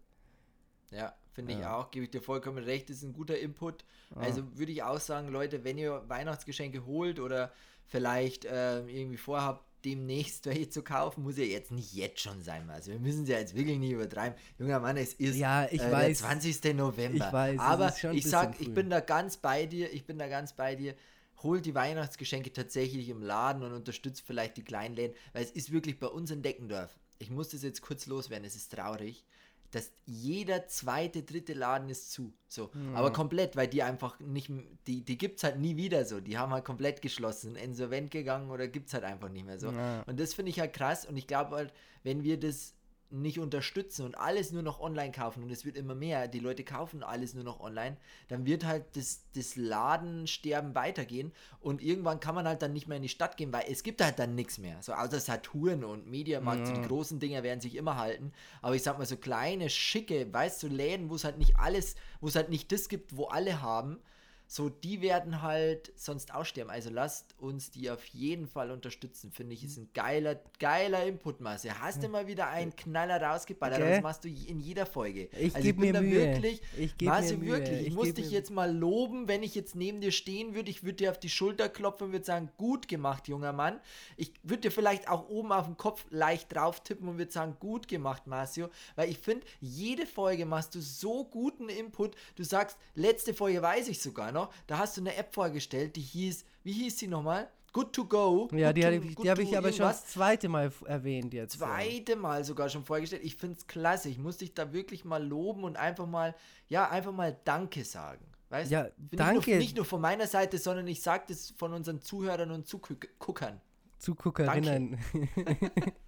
Ja, 0.92 1.14
finde 1.34 1.54
ich 1.54 1.66
auch. 1.66 1.92
Gebe 1.92 2.06
ich 2.06 2.12
dir 2.12 2.22
vollkommen 2.22 2.64
recht. 2.64 2.90
Das 2.90 2.98
ist 2.98 3.04
ein 3.04 3.14
guter 3.14 3.38
Input. 3.38 3.84
Also 4.16 4.44
würde 4.58 4.72
ich 4.72 4.84
auch 4.84 5.00
sagen, 5.00 5.30
Leute, 5.30 5.64
wenn 5.64 5.78
ihr 5.78 6.04
Weihnachtsgeschenke 6.08 6.86
holt 6.86 7.20
oder 7.20 7.52
vielleicht 7.86 8.46
äh, 8.46 8.86
irgendwie 8.88 9.18
vorhabt, 9.18 9.68
demnächst 9.86 10.46
welche 10.46 10.70
zu 10.70 10.84
kaufen, 10.84 11.24
muss 11.24 11.38
ja 11.38 11.44
jetzt 11.44 11.72
nicht 11.72 11.94
jetzt 11.94 12.20
schon 12.20 12.42
sein. 12.42 12.70
Also 12.70 12.92
wir 12.92 13.00
müssen 13.00 13.24
es 13.24 13.30
ja 13.30 13.38
jetzt 13.38 13.56
wirklich 13.56 13.78
nicht 13.78 13.92
übertreiben. 13.92 14.38
Junger 14.58 14.80
Mann, 14.80 14.98
es 14.98 15.14
ist 15.14 15.38
ja, 15.38 15.66
äh, 15.66 15.78
der 15.78 16.14
20. 16.14 16.76
November. 16.76 17.28
Ich 17.28 17.34
weiß, 17.34 17.60
Aber 17.60 17.94
ich 18.12 18.28
sag, 18.28 18.60
ich 18.60 18.74
bin 18.74 18.90
da 18.90 19.00
ganz 19.00 19.38
bei 19.38 19.66
dir, 19.66 19.94
ich 19.94 20.06
bin 20.06 20.18
da 20.18 20.28
ganz 20.28 20.54
bei 20.54 20.76
dir 20.76 20.96
holt 21.44 21.66
die 21.66 21.76
Weihnachtsgeschenke 21.76 22.52
tatsächlich 22.52 23.10
im 23.10 23.22
Laden 23.22 23.64
und 23.64 23.74
unterstützt 23.74 24.24
vielleicht 24.26 24.58
die 24.58 24.64
Kleinläden, 24.64 25.16
weil 25.34 25.44
es 25.44 25.52
ist 25.52 25.72
wirklich 25.72 26.00
bei 26.00 26.08
uns 26.08 26.32
in 26.32 26.42
Deckendorf. 26.42 27.00
Ich 27.20 27.30
muss 27.30 27.50
das 27.50 27.64
jetzt 27.64 27.82
kurz 27.82 28.06
loswerden, 28.06 28.46
es 28.46 28.56
ist 28.56 28.74
traurig, 28.74 29.24
dass 29.72 29.92
jeder 30.06 30.68
zweite, 30.68 31.24
dritte 31.24 31.54
Laden 31.54 31.90
ist 31.90 32.12
zu. 32.12 32.34
So. 32.48 32.70
Mhm. 32.74 32.96
Aber 32.96 33.12
komplett, 33.12 33.56
weil 33.56 33.68
die 33.68 33.84
einfach 33.84 34.20
nicht, 34.20 34.50
die, 34.88 35.04
die 35.04 35.18
gibt 35.18 35.38
es 35.38 35.44
halt 35.44 35.60
nie 35.60 35.76
wieder 35.76 36.06
so. 36.06 36.22
Die 36.22 36.38
haben 36.38 36.54
halt 36.54 36.64
komplett 36.64 37.02
geschlossen, 37.02 37.56
insolvent 37.56 38.12
gegangen 38.12 38.50
oder 38.50 38.68
gibt 38.68 38.88
es 38.88 38.94
halt 38.94 39.04
einfach 39.04 39.30
nicht 39.30 39.46
mehr 39.46 39.60
so. 39.60 39.72
Ja. 39.72 40.04
Und 40.04 40.20
das 40.20 40.34
finde 40.34 40.52
ich 40.52 40.60
halt 40.60 40.74
krass 40.74 41.06
und 41.06 41.18
ich 41.18 41.28
glaube 41.28 41.56
halt, 41.56 41.74
wenn 42.04 42.24
wir 42.24 42.40
das 42.40 42.77
nicht 43.10 43.40
unterstützen 43.40 44.06
und 44.06 44.18
alles 44.18 44.52
nur 44.52 44.64
noch 44.64 44.80
online 44.80 45.12
kaufen 45.12 45.44
und 45.44 45.52
es 45.52 45.64
wird 45.64 45.78
immer 45.78 45.96
mehr, 45.96 46.28
die 46.28 46.40
Leute 46.40 46.64
kaufen 46.64 47.04
alles 47.04 47.34
nur 47.34 47.44
noch 47.44 47.60
online, 47.60 47.98
dann 48.28 48.46
wird 48.46 48.66
halt 48.66 48.84
das, 48.96 49.22
das 49.34 49.56
Ladensterben 49.56 50.76
weitergehen 50.76 51.32
und 51.62 51.82
irgendwann 51.82 52.20
kann 52.20 52.36
man 52.36 52.48
halt 52.48 52.62
dann 52.62 52.74
nicht 52.74 52.88
mehr 52.88 52.98
in 52.98 53.04
die 53.04 53.10
Stadt 53.10 53.38
gehen, 53.38 53.54
weil 53.54 53.66
es 53.70 53.84
gibt 53.84 54.02
halt 54.04 54.20
dann 54.20 54.36
nichts 54.36 54.58
mehr. 54.58 54.82
So 54.82 54.94
außer 54.94 55.20
Saturn 55.20 55.84
und 55.84 56.08
Mediamarkt, 56.08 56.62
ja. 56.62 56.66
so 56.68 56.82
die 56.82 56.88
großen 56.88 57.20
Dinger 57.20 57.44
werden 57.44 57.62
sich 57.62 57.76
immer 57.76 57.98
halten, 57.98 58.34
aber 58.62 58.76
ich 58.76 58.84
sag 58.84 58.98
mal 58.98 59.06
so 59.06 59.18
kleine, 59.18 59.70
schicke, 59.70 60.32
weißt 60.32 60.64
du, 60.64 60.68
Läden, 60.68 61.10
wo 61.10 61.16
es 61.16 61.24
halt 61.24 61.38
nicht 61.38 61.58
alles, 61.58 61.96
wo 62.20 62.28
es 62.28 62.36
halt 62.36 62.50
nicht 62.50 62.72
das 62.72 62.90
gibt, 62.90 63.16
wo 63.16 63.26
alle 63.26 63.62
haben, 63.62 64.00
so, 64.50 64.70
die 64.70 65.02
werden 65.02 65.42
halt 65.42 65.92
sonst 65.98 66.34
aussterben. 66.34 66.72
Also 66.72 66.90
lasst 66.90 67.36
uns 67.38 67.70
die 67.70 67.92
auf 67.92 68.06
jeden 68.06 68.48
Fall 68.48 68.72
unterstützen. 68.72 69.32
Finde 69.32 69.54
ich, 69.54 69.64
ist 69.66 69.78
ein 69.78 69.90
geiler, 69.94 70.40
geiler 70.58 71.06
Inputmasse. 71.06 71.82
Hast 71.82 72.02
du 72.02 72.08
mal 72.08 72.28
wieder 72.28 72.48
einen 72.48 72.74
Knaller 72.74 73.22
rausgeballert, 73.22 73.80
okay. 73.80 73.92
das 73.92 74.02
machst 74.02 74.24
du 74.24 74.30
in 74.30 74.62
jeder 74.62 74.86
Folge. 74.86 75.30
Ich 75.38 75.54
also 75.54 75.66
gebe 75.66 75.82
mir 75.82 75.92
da 75.92 76.02
Mühe. 76.02 76.14
wirklich, 76.14 76.62
ich 76.78 76.96
Marce, 77.02 77.42
wirklich, 77.42 77.82
ich, 77.82 77.88
ich 77.88 77.94
muss 77.94 78.14
dich 78.14 78.32
jetzt 78.32 78.50
mal 78.50 78.74
loben, 78.74 79.28
wenn 79.28 79.44
ich 79.44 79.54
jetzt 79.54 79.76
neben 79.76 80.00
dir 80.00 80.14
stehen 80.14 80.56
würde, 80.56 80.70
ich 80.70 80.84
würde 80.84 80.96
dir 80.96 81.12
auf 81.12 81.20
die 81.20 81.30
Schulter 81.30 81.68
klopfen 81.68 82.08
und 82.08 82.14
würde 82.14 82.26
sagen, 82.26 82.50
gut 82.58 82.88
gemacht, 82.88 83.28
junger 83.28 83.52
Mann. 83.52 83.82
Ich 84.16 84.32
würde 84.44 84.62
dir 84.62 84.72
vielleicht 84.72 85.10
auch 85.10 85.28
oben 85.28 85.52
auf 85.52 85.66
den 85.66 85.76
Kopf 85.76 86.06
leicht 86.10 86.56
drauf 86.56 86.82
tippen 86.82 87.10
und 87.10 87.18
würde 87.18 87.32
sagen, 87.32 87.58
gut 87.60 87.90
gemacht, 87.90 88.28
Marcio, 88.28 88.70
weil 88.96 89.10
ich 89.10 89.18
finde, 89.18 89.46
jede 89.60 90.06
Folge 90.06 90.46
machst 90.46 90.74
du 90.74 90.80
so 90.80 91.26
guten 91.26 91.68
Input. 91.68 92.16
Du 92.36 92.44
sagst, 92.44 92.78
letzte 92.96 93.34
Folge 93.34 93.62
weiß 93.62 93.90
ich 93.90 94.02
sogar 94.02 94.32
noch, 94.32 94.37
noch, 94.38 94.54
da 94.68 94.78
hast 94.78 94.98
du 94.98 95.02
eine 95.02 95.16
App 95.16 95.34
vorgestellt, 95.34 95.96
die 95.96 96.02
hieß, 96.02 96.46
wie 96.64 96.74
hieß 96.74 97.00
sie 97.00 97.08
nochmal? 97.08 97.50
Good 97.74 97.94
to 97.94 98.06
go. 98.06 98.48
Ja, 98.54 98.74
die, 98.74 98.82
die, 98.82 99.16
die 99.16 99.30
habe 99.30 99.44
ich 99.44 99.56
aber 99.56 99.72
schon 99.72 99.86
das 99.86 100.08
zweite 100.08 100.50
Mal 100.50 100.72
erwähnt 100.86 101.34
jetzt. 101.34 101.60
Zweite 101.60 102.16
Mal 102.16 102.44
sogar 102.44 102.70
schon 102.70 102.84
vorgestellt. 102.84 103.24
Ich 103.24 103.36
finde 103.36 103.58
es 103.58 103.68
klasse. 103.68 104.10
Ich 104.10 104.18
muss 104.18 104.38
dich 104.38 104.54
da 104.54 104.74
wirklich 104.74 105.06
mal 105.06 105.24
loben 105.24 105.64
und 105.64 105.78
einfach 105.78 106.08
mal, 106.08 106.34
ja, 106.70 106.90
einfach 106.90 107.12
mal 107.12 107.38
Danke 107.44 107.84
sagen. 107.84 108.26
Weißt 108.50 108.72
ja, 108.72 108.88
danke. 109.12 109.36
Nicht 109.36 109.48
nur, 109.48 109.58
nicht 109.58 109.76
nur, 109.76 109.86
von 109.86 110.02
meiner 110.02 110.26
Seite, 110.26 110.58
sondern 110.58 110.88
ich 110.88 111.02
sage 111.02 111.26
das 111.28 111.52
von 111.52 111.74
unseren 111.74 112.02
Zuhörern 112.02 112.52
und 112.52 112.66
Zuguckern. 112.66 113.62
Zuguckerinnen. 114.00 114.98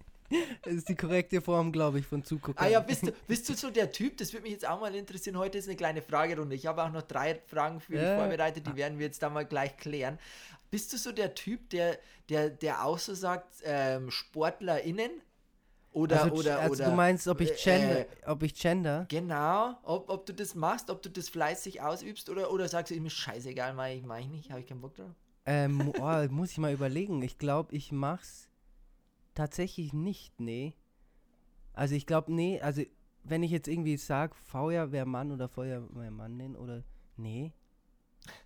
Das 0.62 0.74
ist 0.74 0.88
die 0.88 0.94
korrekte 0.94 1.40
Form, 1.40 1.72
glaube 1.72 1.98
ich, 1.98 2.06
von 2.06 2.22
Zugucken. 2.22 2.62
Ah 2.64 2.68
ja, 2.68 2.80
bist 2.80 3.06
du, 3.06 3.12
bist 3.26 3.48
du 3.48 3.54
so 3.54 3.70
der 3.70 3.90
Typ? 3.90 4.16
Das 4.18 4.32
würde 4.32 4.44
mich 4.44 4.52
jetzt 4.52 4.68
auch 4.68 4.80
mal 4.80 4.94
interessieren. 4.94 5.36
Heute 5.36 5.58
ist 5.58 5.66
eine 5.66 5.76
kleine 5.76 6.02
Fragerunde. 6.02 6.54
Ich 6.54 6.66
habe 6.66 6.82
auch 6.82 6.90
noch 6.90 7.02
drei 7.02 7.40
Fragen 7.46 7.80
für 7.80 7.92
dich 7.92 8.02
vorbereitet, 8.02 8.66
die 8.66 8.76
werden 8.76 8.98
wir 8.98 9.06
jetzt 9.06 9.22
da 9.22 9.30
mal 9.30 9.44
gleich 9.44 9.76
klären. 9.76 10.18
Bist 10.70 10.92
du 10.92 10.98
so 10.98 11.10
der 11.10 11.34
Typ, 11.34 11.70
der, 11.70 11.98
der, 12.28 12.50
der 12.50 12.84
auch 12.84 12.98
so 12.98 13.14
sagt, 13.14 13.54
ähm, 13.64 14.10
SportlerInnen? 14.10 15.10
Oder, 15.92 16.22
also, 16.22 16.36
oder, 16.36 16.60
also 16.60 16.74
oder, 16.74 16.90
du 16.90 16.96
meinst, 16.96 17.26
ob 17.26 17.40
ich 17.40 17.56
gender, 17.60 18.00
äh, 18.00 18.06
ob 18.26 18.44
ich 18.44 18.54
gender? 18.54 19.06
Genau, 19.08 19.76
ob, 19.82 20.08
ob 20.08 20.24
du 20.24 20.32
das 20.32 20.54
machst, 20.54 20.88
ob 20.88 21.02
du 21.02 21.10
das 21.10 21.28
fleißig 21.28 21.82
ausübst 21.82 22.30
oder, 22.30 22.52
oder 22.52 22.68
sagst 22.68 22.92
du, 22.92 23.00
mir 23.00 23.10
scheißegal, 23.10 23.74
mach 23.74 23.88
ich, 23.88 24.04
mach 24.04 24.18
ich 24.18 24.28
nicht, 24.28 24.50
habe 24.50 24.60
ich 24.60 24.68
keinen 24.68 24.80
Bock 24.80 24.94
drauf. 24.94 25.10
Ähm, 25.46 25.92
oh, 25.98 26.26
muss 26.30 26.52
ich 26.52 26.58
mal 26.58 26.72
überlegen. 26.72 27.20
Ich 27.22 27.38
glaube, 27.38 27.74
ich 27.74 27.90
mach's 27.90 28.49
Tatsächlich 29.34 29.92
nicht, 29.92 30.38
nee. 30.40 30.74
Also 31.72 31.94
ich 31.94 32.06
glaube, 32.06 32.32
nee, 32.32 32.60
also 32.60 32.82
wenn 33.22 33.42
ich 33.42 33.50
jetzt 33.50 33.68
irgendwie 33.68 33.96
sage, 33.96 34.34
Feuerwehrmann 34.34 35.30
oder 35.30 35.48
Feuerwehrmannin 35.48 36.56
oder 36.56 36.82
nee. 37.16 37.52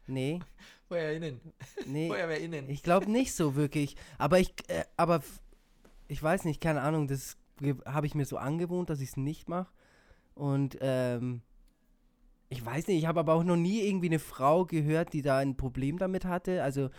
Nee. 0.06 0.40
Feuerinnen. 0.88 1.40
Nee. 1.86 2.08
Feuerwehrinnen. 2.08 2.68
Ich 2.68 2.82
glaube 2.82 3.10
nicht 3.10 3.34
so 3.34 3.56
wirklich. 3.56 3.96
Aber 4.18 4.38
ich, 4.38 4.52
äh, 4.68 4.84
aber 4.96 5.22
ich 6.08 6.22
weiß 6.22 6.44
nicht, 6.44 6.60
keine 6.60 6.82
Ahnung, 6.82 7.08
das 7.08 7.36
habe 7.86 8.06
ich 8.06 8.14
mir 8.14 8.26
so 8.26 8.36
angewohnt, 8.36 8.90
dass 8.90 9.00
ich 9.00 9.10
es 9.10 9.16
nicht 9.16 9.48
mache. 9.48 9.72
Und 10.34 10.78
ähm, 10.80 11.42
ich 12.48 12.64
weiß 12.64 12.88
nicht, 12.88 12.98
ich 12.98 13.06
habe 13.06 13.20
aber 13.20 13.34
auch 13.34 13.44
noch 13.44 13.56
nie 13.56 13.80
irgendwie 13.82 14.08
eine 14.08 14.18
Frau 14.18 14.64
gehört, 14.64 15.12
die 15.12 15.22
da 15.22 15.38
ein 15.38 15.56
Problem 15.56 15.98
damit 15.98 16.24
hatte. 16.24 16.62
Also, 16.62 16.90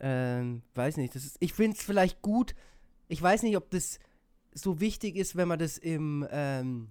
ähm, 0.00 0.62
weiß 0.74 0.98
nicht. 0.98 1.14
Das 1.14 1.24
ist, 1.24 1.36
ich 1.40 1.52
finde 1.52 1.76
es 1.76 1.82
vielleicht 1.82 2.22
gut, 2.22 2.54
ich 3.08 3.20
weiß 3.20 3.42
nicht, 3.42 3.56
ob 3.56 3.70
das 3.70 3.98
so 4.52 4.80
wichtig 4.80 5.16
ist, 5.16 5.36
wenn 5.36 5.48
man 5.48 5.58
das 5.58 5.78
im 5.78 6.26
ähm, 6.30 6.88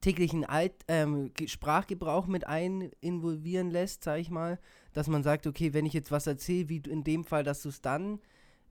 täglichen 0.00 0.44
Alt, 0.44 0.74
ähm, 0.86 1.32
Sprachgebrauch 1.46 2.26
mit 2.26 2.46
ein 2.46 2.90
involvieren 3.00 3.70
lässt, 3.70 4.04
sag 4.04 4.20
ich 4.20 4.30
mal, 4.30 4.58
dass 4.92 5.08
man 5.08 5.22
sagt, 5.22 5.46
okay, 5.46 5.72
wenn 5.72 5.86
ich 5.86 5.92
jetzt 5.92 6.10
was 6.10 6.26
erzähle, 6.26 6.68
wie 6.68 6.78
in 6.78 7.04
dem 7.04 7.24
Fall, 7.24 7.42
dass 7.42 7.62
du 7.62 7.68
es 7.68 7.80
dann 7.80 8.20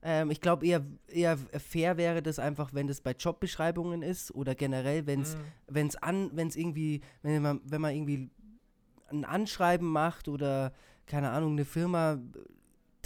Ähm, 0.00 0.30
ich 0.30 0.40
glaube, 0.40 0.66
eher, 0.66 0.86
eher 1.08 1.36
fair 1.36 1.96
wäre 1.96 2.22
das 2.22 2.38
einfach, 2.38 2.72
wenn 2.72 2.86
das 2.86 3.00
bei 3.00 3.12
Jobbeschreibungen 3.12 4.02
ist 4.02 4.30
oder 4.32 4.54
generell, 4.54 5.06
wenn 5.06 5.22
es 5.22 5.36
mhm. 5.36 5.90
an, 6.00 6.30
wenn 6.34 6.48
es 6.48 6.56
irgendwie, 6.56 7.00
wenn 7.22 7.42
man, 7.42 7.60
wenn 7.64 7.80
man 7.80 7.94
irgendwie 7.94 8.30
ein 9.08 9.24
Anschreiben 9.24 9.88
macht 9.88 10.28
oder 10.28 10.72
keine 11.06 11.30
Ahnung, 11.30 11.52
eine 11.52 11.64
Firma 11.64 12.18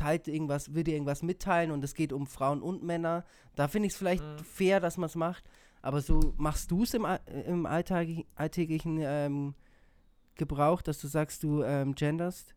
teilt 0.02 0.26
irgendwas, 0.26 0.74
will 0.74 0.84
dir 0.84 0.94
irgendwas 0.94 1.22
mitteilen 1.22 1.70
und 1.70 1.84
es 1.84 1.94
geht 1.94 2.12
um 2.12 2.26
Frauen 2.26 2.60
und 2.60 2.82
Männer. 2.82 3.24
Da 3.54 3.68
finde 3.68 3.86
ich 3.86 3.92
es 3.92 3.98
vielleicht 3.98 4.24
mhm. 4.24 4.38
fair, 4.44 4.80
dass 4.80 4.96
man 4.96 5.06
es 5.06 5.14
macht. 5.14 5.44
Aber 5.80 6.00
so 6.00 6.34
machst 6.36 6.70
du 6.70 6.82
es 6.82 6.94
im, 6.94 7.06
im 7.46 7.66
Alltag, 7.66 8.08
alltäglichen 8.34 8.98
ähm, 9.00 9.54
Gebrauch, 10.34 10.82
dass 10.82 11.00
du 11.00 11.06
sagst, 11.06 11.42
du 11.42 11.62
ähm, 11.62 11.94
genderst? 11.94 12.54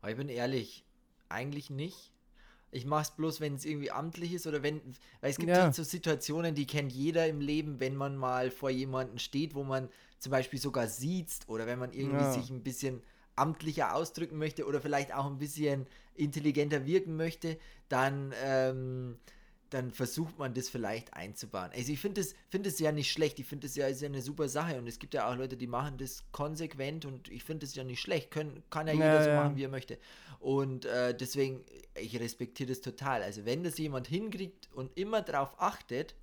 Aber 0.00 0.10
ich 0.10 0.16
bin 0.16 0.28
ehrlich, 0.28 0.84
eigentlich 1.28 1.70
nicht. 1.70 2.12
Ich 2.70 2.84
mache 2.84 3.02
es 3.02 3.10
bloß, 3.12 3.40
wenn 3.40 3.54
es 3.54 3.64
irgendwie 3.64 3.90
amtlich 3.90 4.34
ist 4.34 4.46
oder 4.46 4.62
wenn, 4.62 4.80
weil 5.20 5.30
es 5.30 5.38
gibt 5.38 5.50
ja. 5.50 5.72
so 5.72 5.82
Situationen, 5.82 6.54
die 6.54 6.66
kennt 6.66 6.92
jeder 6.92 7.26
im 7.26 7.40
Leben, 7.40 7.80
wenn 7.80 7.96
man 7.96 8.16
mal 8.16 8.50
vor 8.50 8.70
jemanden 8.70 9.18
steht, 9.18 9.54
wo 9.54 9.64
man 9.64 9.88
zum 10.18 10.30
Beispiel 10.30 10.60
sogar 10.60 10.88
sieht 10.88 11.30
oder 11.46 11.66
wenn 11.66 11.78
man 11.78 11.92
irgendwie 11.92 12.24
ja. 12.24 12.32
sich 12.32 12.50
ein 12.50 12.62
bisschen 12.62 13.02
amtlicher 13.36 13.94
ausdrücken 13.94 14.38
möchte 14.38 14.66
oder 14.66 14.80
vielleicht 14.80 15.14
auch 15.14 15.26
ein 15.26 15.38
bisschen 15.38 15.86
intelligenter 16.14 16.86
wirken 16.86 17.16
möchte, 17.16 17.58
dann, 17.88 18.32
ähm, 18.42 19.18
dann 19.70 19.90
versucht 19.90 20.38
man 20.38 20.54
das 20.54 20.68
vielleicht 20.68 21.12
einzubauen. 21.14 21.70
Also 21.74 21.92
ich 21.92 22.00
finde 22.00 22.20
es 22.20 22.34
find 22.48 22.66
ja 22.80 22.92
nicht 22.92 23.12
schlecht, 23.12 23.38
ich 23.38 23.46
finde 23.46 23.66
es 23.66 23.76
ja, 23.76 23.86
ist 23.86 24.00
ja 24.00 24.08
eine 24.08 24.22
super 24.22 24.48
Sache 24.48 24.78
und 24.78 24.86
es 24.86 24.98
gibt 24.98 25.14
ja 25.14 25.30
auch 25.30 25.36
Leute, 25.36 25.56
die 25.56 25.66
machen 25.66 25.98
das 25.98 26.24
konsequent 26.32 27.04
und 27.04 27.28
ich 27.28 27.44
finde 27.44 27.66
es 27.66 27.74
ja 27.74 27.84
nicht 27.84 28.00
schlecht, 28.00 28.30
Können, 28.30 28.62
kann 28.70 28.86
ja 28.86 28.94
jeder 28.94 29.14
ja, 29.14 29.24
so 29.24 29.30
machen, 29.30 29.56
wie 29.56 29.64
er 29.64 29.68
möchte. 29.68 29.98
Und 30.38 30.84
äh, 30.84 31.14
deswegen, 31.14 31.64
ich 31.94 32.18
respektiere 32.18 32.70
das 32.70 32.80
total. 32.80 33.22
Also 33.22 33.44
wenn 33.44 33.64
das 33.64 33.78
jemand 33.78 34.06
hinkriegt 34.06 34.68
und 34.72 34.96
immer 34.96 35.22
darauf 35.22 35.60
achtet, 35.60 36.14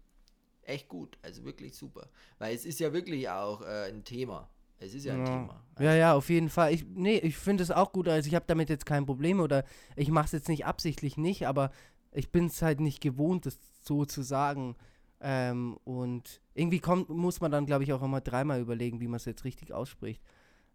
echt 0.64 0.88
gut, 0.88 1.18
also 1.22 1.44
wirklich 1.44 1.76
super. 1.76 2.10
Weil 2.40 2.56
es 2.56 2.66
ist 2.66 2.80
ja 2.80 2.94
wirklich 2.94 3.30
auch 3.30 3.62
äh, 3.62 3.90
ein 3.90 4.04
Thema. 4.04 4.50
Es 4.80 4.94
ist 4.94 5.06
ja 5.06 5.14
ein 5.14 5.20
ja. 5.20 5.26
Thema. 5.26 5.64
Also 5.76 5.90
ja, 5.90 5.96
ja, 5.96 6.14
auf 6.14 6.30
jeden 6.30 6.50
Fall. 6.50 6.74
Ich, 6.74 6.86
nee, 6.86 7.18
ich 7.18 7.38
finde 7.38 7.64
es 7.64 7.72
auch 7.72 7.92
gut. 7.92 8.08
Also 8.08 8.28
ich 8.28 8.36
habe 8.36 8.46
damit 8.48 8.70
jetzt 8.70 8.86
kein 8.86 9.06
Problem 9.06 9.40
oder 9.40 9.64
ich 9.96 10.10
mache 10.10 10.26
es 10.26 10.32
jetzt 10.32 10.50
nicht 10.50 10.66
absichtlich 10.66 11.18
nicht, 11.18 11.48
aber 11.48 11.72
ich 12.12 12.32
bin 12.32 12.46
es 12.46 12.62
halt 12.62 12.80
nicht 12.80 13.02
gewohnt, 13.02 13.46
das 13.46 13.58
so 13.84 14.06
zu 14.06 14.22
sagen. 14.22 14.76
Ähm, 15.20 15.78
und 15.86 16.42
irgendwie 16.54 16.80
kommt, 16.80 17.10
muss 17.10 17.40
man 17.40 17.52
dann, 17.52 17.66
glaube 17.66 17.84
ich, 17.84 17.94
auch 17.94 18.04
immer 18.04 18.22
dreimal 18.22 18.60
überlegen, 18.60 19.00
wie 19.00 19.08
man 19.08 19.18
es 19.18 19.26
jetzt 19.26 19.46
richtig 19.46 19.74
ausspricht. 19.74 20.22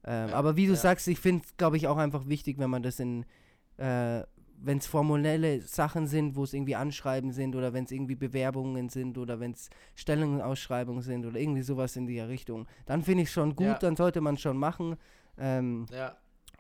Ähm, 0.05 0.31
ja, 0.31 0.35
aber 0.35 0.57
wie 0.57 0.67
du 0.67 0.73
ja. 0.73 0.79
sagst, 0.79 1.07
ich 1.09 1.21
finde 1.21 1.45
es, 1.45 1.57
glaube 1.57 1.77
ich, 1.77 1.87
auch 1.87 1.99
einfach 1.99 2.27
wichtig, 2.29 2.59
wenn 2.59 2.71
man 2.71 2.83
das 2.83 2.99
in, 2.99 3.27
äh, 3.77 4.23
wenn 4.61 4.79
es 4.79 4.87
formelle 4.87 5.63
Sachen 5.63 6.07
sind, 6.07 6.37
wo 6.37 6.45
es 6.45 6.53
irgendwie 6.53 6.77
Anschreiben 6.77 7.33
sind 7.33 7.55
oder 7.55 7.73
wenn 7.73 7.85
es 7.85 7.93
irgendwie 7.93 8.15
Bewerbungen 8.15 8.89
sind 8.89 9.19
oder 9.19 9.41
wenn 9.41 9.53
es 9.53 9.71
Stellenausschreibungen 9.95 11.03
sind 11.03 11.27
oder 11.27 11.39
irgendwie 11.39 11.63
sowas 11.63 11.97
in 11.97 12.07
die 12.07 12.21
Richtung, 12.21 12.67
dann 12.87 13.03
finde 13.03 13.23
ich 13.25 13.31
schon 13.31 13.55
gut, 13.55 13.67
ja. 13.67 13.79
dann 13.79 13.97
sollte 13.97 14.21
man 14.21 14.37
schon 14.37 14.57
machen. 14.57 14.97
Ähm, 15.39 15.87
ja. 15.93 16.17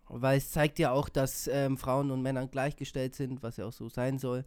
Weil 0.09 0.39
es 0.39 0.51
zeigt 0.51 0.79
ja 0.79 0.93
auch, 0.93 1.09
dass 1.09 1.49
ähm, 1.49 1.77
Frauen 1.77 2.11
und 2.11 2.23
Männer 2.23 2.47
gleichgestellt 2.47 3.15
sind, 3.15 3.43
was 3.43 3.57
ja 3.57 3.67
auch 3.67 3.73
so 3.73 3.89
sein 3.89 4.19
soll. 4.19 4.45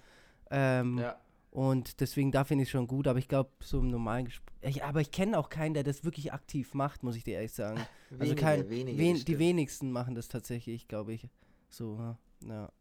Ähm, 0.50 0.98
ja. 0.98 1.18
Und 1.52 2.00
deswegen, 2.00 2.32
da 2.32 2.46
finde 2.46 2.64
ich 2.64 2.72
schon 2.72 2.88
gut, 2.88 3.08
aber 3.08 3.20
ich 3.20 3.28
glaube, 3.28 3.50
so 3.60 3.80
im 3.80 3.90
normalen 3.90 4.26
Gespräch. 4.26 4.84
Aber 4.86 5.02
ich 5.02 5.12
kenne 5.12 5.38
auch 5.38 5.50
keinen, 5.50 5.74
der 5.74 5.84
das 5.84 6.06
wirklich 6.06 6.32
aktiv 6.32 6.74
macht, 6.74 7.04
muss 7.04 7.18
ich 7.18 7.26
dir 7.26 7.36
ehrlich 7.36 7.52
sagen. 7.52 7.82
wenige, 8.10 8.22
also 8.22 8.36
kein, 8.36 8.70
wenige, 8.70 8.98
wen, 8.98 9.26
die 9.26 9.38
wenigsten 9.38 9.92
machen 9.92 10.16
das 10.16 10.30
tatsächlich, 10.30 10.88
glaube 10.88 11.14
ich. 11.14 11.28
So, 11.70 12.16
ja. 12.48 12.72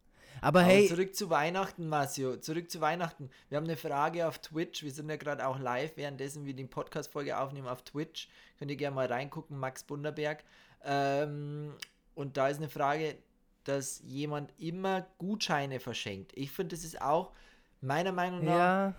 Aber, 0.41 0.61
Aber 0.61 0.69
hey. 0.69 0.89
Zurück 0.89 1.15
zu 1.15 1.31
Weihnachten, 1.31 1.89
Marcio. 1.89 2.37
Zurück 2.37 2.71
zu 2.71 2.81
Weihnachten. 2.81 3.31
Wir 3.49 3.57
haben 3.57 3.67
eine 3.67 3.77
Frage 3.77 4.27
auf 4.27 4.39
Twitch. 4.39 4.83
Wir 4.83 4.91
sind 4.91 5.11
ja 5.11 5.17
gerade 5.17 5.47
auch 5.47 5.59
live, 5.59 5.97
währenddessen 5.97 6.47
wir 6.47 6.55
die 6.55 6.65
Podcast-Folge 6.65 7.39
aufnehmen 7.39 7.69
auf 7.69 7.83
Twitch. 7.83 8.29
Könnt 8.59 8.71
ihr 8.71 8.77
gerne 8.77 8.97
mal 8.97 9.07
reingucken, 9.07 9.59
Max 9.59 9.85
Bunderberg. 9.85 10.45
Ähm, 10.85 11.75
und 12.15 12.37
da 12.37 12.49
ist 12.49 12.59
eine 12.59 12.69
Frage, 12.69 13.17
dass 13.65 14.01
jemand 14.05 14.53
immer 14.59 15.07
Gutscheine 15.19 15.81
verschenkt. 15.81 16.33
Ich 16.35 16.51
finde, 16.51 16.75
das 16.75 16.85
ist 16.85 17.01
auch 17.01 17.33
meiner 17.81 18.13
Meinung 18.13 18.45
nach 18.45 18.55
ja, 18.55 18.95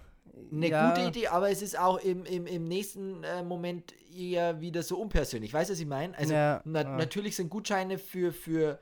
eine 0.52 0.68
ja. 0.68 0.90
gute 0.90 1.08
Idee, 1.08 1.28
aber 1.28 1.50
es 1.50 1.62
ist 1.62 1.78
auch 1.78 1.98
im, 2.00 2.26
im, 2.26 2.46
im 2.46 2.68
nächsten 2.68 3.24
äh, 3.24 3.44
Moment 3.44 3.94
eher 4.16 4.62
wieder 4.62 4.84
so 4.84 4.98
unpersönlich. 5.00 5.54
Weißt 5.54 5.70
du, 5.70 5.74
was 5.74 5.80
ich 5.80 5.88
meine? 5.88 6.18
Also 6.18 6.34
ja, 6.34 6.62
na, 6.64 6.84
natürlich 6.84 7.36
sind 7.36 7.50
Gutscheine 7.50 7.98
für, 7.98 8.32
für 8.32 8.80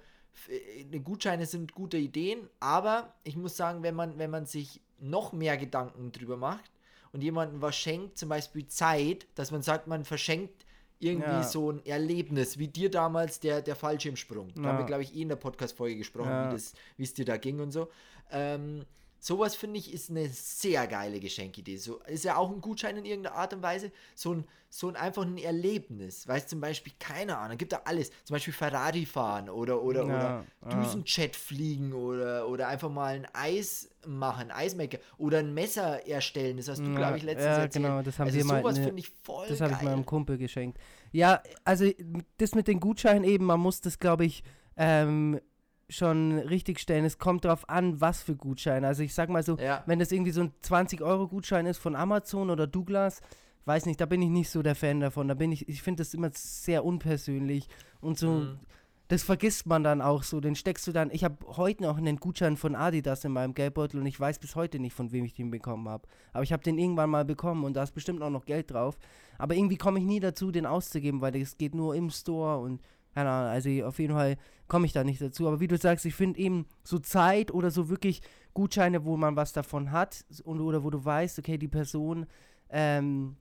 Gutscheine 1.04 1.46
sind 1.46 1.74
gute 1.74 1.98
Ideen, 1.98 2.50
aber 2.60 3.14
ich 3.24 3.36
muss 3.36 3.58
sagen, 3.58 3.84
wenn 3.84 3.96
man, 3.96 4.18
wenn 4.18 4.30
man 4.30 4.46
sich 4.46 4.82
noch 5.00 5.34
mehr 5.34 5.58
Gedanken 5.58 6.12
drüber 6.12 6.38
macht 6.38 6.72
und 7.12 7.24
jemandem 7.24 7.62
was 7.62 7.76
schenkt, 7.76 8.18
zum 8.18 8.30
Beispiel 8.30 8.68
Zeit, 8.68 9.28
dass 9.36 9.52
man 9.52 9.62
sagt, 9.62 9.88
man 9.88 10.06
verschenkt 10.06 10.66
irgendwie 11.00 11.30
ja. 11.30 11.44
so 11.44 11.72
ein 11.72 11.86
Erlebnis, 11.86 12.58
wie 12.58 12.68
dir 12.68 12.92
damals 12.92 13.40
der, 13.40 13.62
der 13.62 13.76
Fallschirmsprung. 13.76 14.54
Da 14.56 14.64
haben 14.64 14.78
wir, 14.80 14.86
glaube 14.86 15.04
ich, 15.04 15.16
eh 15.16 15.22
in 15.22 15.30
der 15.30 15.38
Podcast-Folge 15.38 15.98
gesprochen, 15.98 16.30
ja. 16.30 16.58
wie 16.98 17.04
es 17.04 17.14
dir 17.14 17.26
da 17.26 17.38
ging 17.38 17.60
und 17.60 17.72
so. 17.72 17.90
Ähm, 18.32 18.86
Sowas 19.20 19.56
finde 19.56 19.80
ich 19.80 19.94
ist 19.94 20.10
eine 20.10 20.30
sehr 20.30 20.88
geile 20.88 21.20
Geschenkidee. 21.20 21.78
So 21.78 22.00
ist 22.08 22.24
ja 22.24 22.38
auch 22.38 22.52
ein 22.52 22.62
Gutschein 22.62 22.98
in 22.98 23.06
irgendeiner 23.06 23.36
Art 23.36 23.54
und 23.54 23.62
Weise. 23.62 23.92
So 24.16 24.34
ein, 24.34 24.46
so 24.70 24.88
ein 24.88 24.96
einfach 24.96 25.24
ein 25.24 25.38
Erlebnis. 25.38 26.28
Weißt 26.28 26.50
zum 26.50 26.62
Beispiel, 26.62 26.94
keine 27.00 27.38
Ahnung, 27.38 27.58
gibt 27.58 27.74
da 27.74 27.82
alles. 27.86 28.12
Zum 28.24 28.36
Beispiel 28.36 28.54
Ferrari 28.54 29.06
fahren 29.06 29.50
oder, 29.50 29.82
oder, 29.82 30.06
ja, 30.06 30.46
oder 30.62 30.76
Düsenjet 30.76 31.36
fliegen 31.36 31.94
oder, 31.94 32.48
oder 32.48 32.70
einfach 32.70 32.90
mal 32.90 33.16
ein 33.16 33.28
Eis 33.34 33.90
machen, 34.08 34.52
Eismaker 34.52 35.00
oder 35.18 35.40
ein 35.40 35.54
Messer 35.54 36.08
erstellen. 36.08 36.58
Das 36.58 36.70
hast 36.70 36.80
du, 36.80 36.92
ja, 36.92 36.96
glaube 36.96 37.18
ich, 37.18 37.24
letztens 37.24 37.46
ja, 37.46 37.64
erzählt. 37.64 37.74
genau, 37.74 38.02
das 38.02 38.20
haben 38.20 38.28
also 38.28 38.38
wir 38.38 38.46
mal. 38.46 38.62
Sowas 38.62 38.80
finde 38.80 39.00
ich 39.00 39.12
voll 39.24 39.48
Das 39.50 39.60
habe 39.60 39.74
ich 39.74 39.82
meinem 39.82 40.06
Kumpel 40.06 40.38
geschenkt. 40.38 40.80
Ja, 41.12 41.44
also 41.66 41.90
das 42.38 42.56
mit 42.56 42.68
den 42.68 42.80
Gutscheinen 42.80 43.24
eben, 43.24 43.46
man 43.46 43.60
muss 43.60 43.82
das, 43.82 44.00
glaube 44.00 44.26
ich, 44.26 44.44
ähm, 44.78 45.42
schon 45.90 46.38
richtig 46.40 46.80
stellen. 46.80 47.04
Es 47.04 47.18
kommt 47.18 47.46
darauf 47.46 47.68
an, 47.70 48.00
was 48.00 48.22
für 48.22 48.36
Gutscheine. 48.36 48.88
Also 48.88 49.04
ich 49.04 49.14
sag 49.14 49.30
mal 49.30 49.44
so, 49.44 49.58
ja. 49.58 49.84
wenn 49.86 50.00
das 50.00 50.12
irgendwie 50.12 50.32
so 50.32 50.42
ein 50.42 50.52
20-Euro-Gutschein 50.64 51.66
ist 51.66 51.80
von 51.80 51.96
Amazon 51.96 52.50
oder 52.50 52.68
Douglas, 52.68 53.22
weiß 53.66 53.86
nicht, 53.86 54.00
da 54.00 54.06
bin 54.06 54.22
ich 54.22 54.30
nicht 54.30 54.50
so 54.50 54.62
der 54.62 54.76
Fan 54.76 55.00
davon. 55.00 55.28
Da 55.28 55.34
bin 55.34 55.52
ich, 55.52 55.68
ich 55.68 55.82
finde 55.82 56.02
das 56.02 56.14
immer 56.14 56.30
sehr 56.34 56.86
unpersönlich 56.86 57.68
und 58.02 58.18
so. 58.18 58.32
Mhm. 58.32 58.60
Das 59.08 59.24
vergisst 59.24 59.66
man 59.66 59.84
dann 59.84 60.04
auch 60.04 60.22
so. 60.22 60.40
Den 60.40 60.56
steckst 60.56 60.86
du 60.86 60.92
dann. 60.92 61.10
Ich 61.12 61.24
habe 61.24 61.38
heute 61.58 61.82
noch 61.82 61.98
einen 61.98 62.18
Gutschein 62.18 62.58
von 62.58 62.76
Adidas 62.76 63.26
in 63.26 63.32
meinem 63.32 63.56
Geldbeutel 63.56 64.00
und 64.00 64.06
ich 64.06 64.20
weiß 64.20 64.38
bis 64.38 64.56
heute 64.56 64.78
nicht, 64.78 64.94
von 64.94 65.12
wem 65.12 65.26
ich 65.26 65.34
den 65.34 65.50
bekommen 65.50 65.90
habe. 65.90 66.08
Aber 66.32 66.44
ich 66.44 66.54
habe 66.54 66.62
den 66.62 66.78
irgendwann 66.78 67.10
mal 67.10 67.26
bekommen 67.26 67.64
und 67.64 67.74
da 67.74 67.82
ist 67.82 67.96
bestimmt 67.96 68.22
auch 68.22 68.30
noch 68.30 68.46
Geld 68.46 68.70
drauf. 68.70 69.00
Aber 69.40 69.56
irgendwie 69.56 69.78
komme 69.78 69.98
ich 69.98 70.06
nie 70.06 70.20
dazu, 70.20 70.52
den 70.52 70.68
auszugeben, 70.68 71.22
weil 71.22 71.36
es 71.38 71.58
geht 71.58 71.74
nur 71.74 71.96
im 71.96 72.12
Store 72.12 72.60
und 72.60 72.82
keine 73.16 73.30
Ahnung, 73.32 73.52
also 73.52 73.70
auf 73.86 74.00
jeden 74.00 74.14
Fall 74.14 74.38
komme 74.70 74.86
ich 74.86 74.94
da 74.94 75.04
nicht 75.04 75.22
dazu. 75.22 75.48
Aber 75.48 75.60
wie 75.60 75.68
du 75.68 75.78
sagst, 75.78 76.06
ich 76.06 76.16
finde 76.16 76.40
eben 76.40 76.66
so 76.84 77.00
Zeit 77.00 77.52
oder 77.52 77.72
so 77.72 77.90
wirklich 77.90 78.22
Gutscheine, 78.54 79.04
wo 79.04 79.18
man 79.18 79.36
was 79.36 79.52
davon 79.52 79.92
hat 79.92 80.24
und, 80.44 80.62
oder 80.62 80.84
wo 80.84 80.90
du 80.90 81.04
weißt, 81.04 81.40
okay, 81.40 81.58
die 81.58 81.68
Person 81.68 82.26
ähm, 82.70 83.36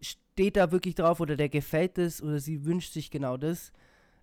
steht 0.00 0.56
da 0.56 0.72
wirklich 0.72 0.94
drauf 0.94 1.20
oder 1.20 1.36
der 1.36 1.48
gefällt 1.48 1.98
es 1.98 2.22
oder 2.22 2.38
sie 2.38 2.64
wünscht 2.64 2.92
sich 2.92 3.10
genau 3.10 3.36
das. 3.36 3.72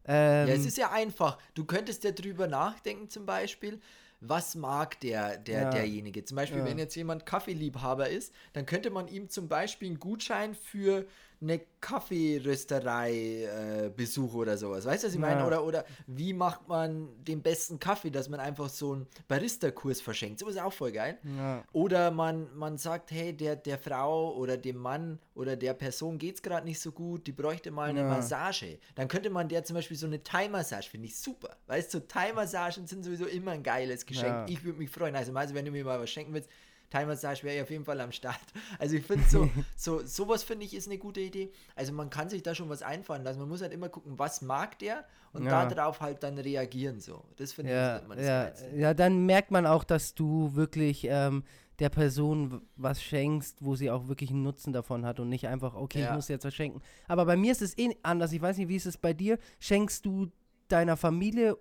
Ähm, 0.05 0.47
ja, 0.47 0.53
es 0.55 0.65
ist 0.65 0.77
ja 0.77 0.91
einfach. 0.91 1.37
Du 1.53 1.65
könntest 1.65 2.03
ja 2.03 2.11
drüber 2.11 2.47
nachdenken, 2.47 3.09
zum 3.09 3.25
Beispiel, 3.25 3.79
was 4.19 4.55
mag 4.55 4.99
der, 5.01 5.37
der 5.37 5.63
ja. 5.63 5.69
derjenige. 5.69 6.25
Zum 6.25 6.35
Beispiel, 6.35 6.59
ja. 6.59 6.65
wenn 6.65 6.77
jetzt 6.77 6.95
jemand 6.95 7.25
Kaffeeliebhaber 7.25 8.09
ist, 8.09 8.33
dann 8.53 8.65
könnte 8.65 8.89
man 8.89 9.07
ihm 9.07 9.29
zum 9.29 9.47
Beispiel 9.47 9.89
einen 9.89 9.99
Gutschein 9.99 10.55
für 10.55 11.05
eine 11.43 11.61
Kaffeerösterei-Besuch 11.81 14.33
äh, 14.33 14.37
oder 14.37 14.57
sowas. 14.57 14.85
Weißt 14.85 15.03
du, 15.03 15.07
was 15.07 15.13
ich 15.13 15.21
ja. 15.21 15.27
meine? 15.27 15.45
Oder, 15.45 15.63
oder 15.63 15.85
wie 16.07 16.33
macht 16.33 16.67
man 16.67 17.09
den 17.23 17.41
besten 17.41 17.79
Kaffee, 17.79 18.09
dass 18.09 18.27
man 18.29 18.39
einfach 18.39 18.69
so 18.69 18.93
einen 18.93 19.05
Barista-Kurs 19.27 20.01
verschenkt? 20.01 20.39
So 20.39 20.47
ist 20.47 20.59
auch 20.59 20.73
voll 20.73 20.93
geil. 20.93 21.19
Ja. 21.37 21.63
Oder 21.73 22.09
man, 22.11 22.47
man 22.55 22.77
sagt, 22.77 23.11
hey, 23.11 23.35
der, 23.35 23.57
der 23.57 23.77
Frau 23.77 24.33
oder 24.35 24.57
dem 24.57 24.77
Mann 24.77 25.19
oder 25.35 25.55
der 25.55 25.73
Person 25.73 26.17
geht 26.17 26.35
es 26.35 26.41
gerade 26.41 26.65
nicht 26.65 26.79
so 26.79 26.91
gut, 26.91 27.27
die 27.27 27.33
bräuchte 27.33 27.69
mal 27.71 27.89
eine 27.89 28.01
ja. 28.01 28.07
Massage. 28.07 28.79
Dann 28.95 29.07
könnte 29.07 29.29
man 29.29 29.47
der 29.49 29.63
zum 29.63 29.75
Beispiel 29.75 29.97
so 29.97 30.07
eine 30.07 30.23
Thai-Massage, 30.23 30.89
finde 30.89 31.07
ich 31.07 31.17
super. 31.17 31.57
Weißt 31.67 31.93
du, 31.93 31.99
so 31.99 32.05
Thai-Massagen 32.05 32.87
sind 32.87 33.03
sowieso 33.03 33.25
immer 33.25 33.51
ein 33.51 33.63
geiles 33.63 34.05
Geschenk. 34.05 34.49
Ich 34.49 34.63
würde 34.63 34.79
mich 34.79 34.89
freuen. 34.89 35.15
Also, 35.15 35.33
also, 35.33 35.53
wenn 35.53 35.65
du 35.65 35.71
mir 35.71 35.83
mal 35.83 35.99
was 35.99 36.09
schenken 36.09 36.33
willst, 36.33 36.49
Thai-Massage 36.93 37.43
wäre 37.43 37.57
ja 37.57 37.63
auf 37.63 37.71
jeden 37.71 37.85
Fall 37.85 37.99
am 37.99 38.11
Start. 38.11 38.39
Also 38.79 38.95
ich 38.95 39.05
finde 39.05 39.23
so, 39.27 39.49
so, 39.75 40.05
sowas 40.05 40.43
finde 40.43 40.65
ich 40.65 40.73
ist 40.73 40.87
eine 40.87 40.97
gute 40.97 41.19
Idee. 41.19 41.51
Also 41.75 41.93
man 41.93 42.09
kann 42.09 42.29
sich 42.29 42.43
da 42.43 42.53
schon 42.53 42.69
was 42.69 42.81
einfallen 42.81 43.23
lassen. 43.23 43.39
Man 43.39 43.49
muss 43.49 43.61
halt 43.61 43.73
immer 43.73 43.89
gucken, 43.89 44.17
was 44.19 44.41
mag 44.41 44.77
der 44.79 45.05
und 45.31 45.45
ja. 45.45 45.65
darauf 45.65 46.01
halt 46.01 46.21
dann 46.23 46.37
reagieren 46.37 46.99
so. 46.99 47.23
Das 47.37 47.53
finde 47.53 47.71
ja, 47.71 47.97
ich 47.97 48.07
man 48.07 48.19
ja, 48.19 48.51
ja, 48.75 48.93
dann 48.93 49.25
merkt 49.25 49.51
man 49.51 49.65
auch, 49.65 49.83
dass 49.83 50.13
du 50.15 50.53
wirklich 50.53 51.07
ähm, 51.09 51.43
der 51.79 51.89
Person 51.89 52.61
was 52.75 53.01
schenkst, 53.01 53.63
wo 53.63 53.75
sie 53.75 53.89
auch 53.89 54.07
wirklich 54.07 54.29
einen 54.29 54.43
Nutzen 54.43 54.73
davon 54.73 55.05
hat 55.05 55.19
und 55.19 55.29
nicht 55.29 55.47
einfach, 55.47 55.75
okay, 55.75 56.01
ja. 56.01 56.09
ich 56.09 56.15
muss 56.15 56.27
jetzt 56.27 56.45
was 56.45 56.53
schenken. 56.53 56.81
Aber 57.07 57.25
bei 57.25 57.35
mir 57.35 57.51
ist 57.51 57.61
es 57.61 57.77
eh 57.77 57.95
anders. 58.03 58.31
Ich 58.31 58.41
weiß 58.41 58.57
nicht, 58.57 58.69
wie 58.69 58.75
ist 58.75 58.85
es 58.85 58.97
bei 58.97 59.13
dir? 59.13 59.39
Schenkst 59.59 60.05
du 60.05 60.27
deiner 60.67 60.97
Familie 60.97 61.57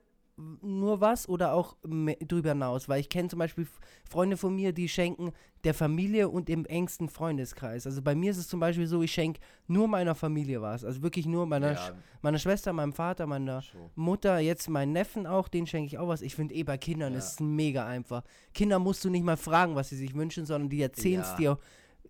nur 0.62 1.00
was 1.00 1.28
oder 1.28 1.52
auch 1.52 1.76
drüber 1.82 2.50
hinaus? 2.50 2.88
Weil 2.88 3.00
ich 3.00 3.08
kenne 3.08 3.28
zum 3.28 3.38
Beispiel 3.38 3.66
Freunde 4.08 4.36
von 4.36 4.54
mir, 4.54 4.72
die 4.72 4.88
schenken 4.88 5.32
der 5.64 5.74
Familie 5.74 6.28
und 6.28 6.50
im 6.50 6.64
engsten 6.64 7.08
Freundeskreis. 7.08 7.86
Also 7.86 8.02
bei 8.02 8.14
mir 8.14 8.30
ist 8.30 8.38
es 8.38 8.48
zum 8.48 8.60
Beispiel 8.60 8.86
so, 8.86 9.02
ich 9.02 9.12
schenke 9.12 9.40
nur 9.66 9.88
meiner 9.88 10.14
Familie 10.14 10.60
was. 10.60 10.84
Also 10.84 11.02
wirklich 11.02 11.26
nur 11.26 11.46
meiner, 11.46 11.72
ja. 11.72 11.76
Sch 11.76 11.92
meiner 12.20 12.38
Schwester, 12.38 12.72
meinem 12.72 12.92
Vater, 12.92 13.26
meiner 13.26 13.62
so. 13.62 13.90
Mutter, 13.94 14.38
jetzt 14.38 14.68
meinen 14.68 14.92
Neffen 14.92 15.26
auch, 15.26 15.48
den 15.48 15.66
schenke 15.66 15.86
ich 15.86 15.98
auch 15.98 16.08
was. 16.08 16.22
Ich 16.22 16.34
finde 16.34 16.54
eh 16.54 16.62
bei 16.62 16.78
Kindern 16.78 17.12
ja. 17.12 17.18
ist 17.18 17.32
es 17.32 17.40
mega 17.40 17.86
einfach. 17.86 18.22
Kinder 18.54 18.78
musst 18.78 19.04
du 19.04 19.10
nicht 19.10 19.24
mal 19.24 19.36
fragen, 19.36 19.74
was 19.74 19.90
sie 19.90 19.96
sich 19.96 20.14
wünschen, 20.14 20.46
sondern 20.46 20.68
die 20.68 20.82
erzählen 20.82 21.20
es 21.20 21.30
ja. 21.30 21.36
dir 21.36 21.58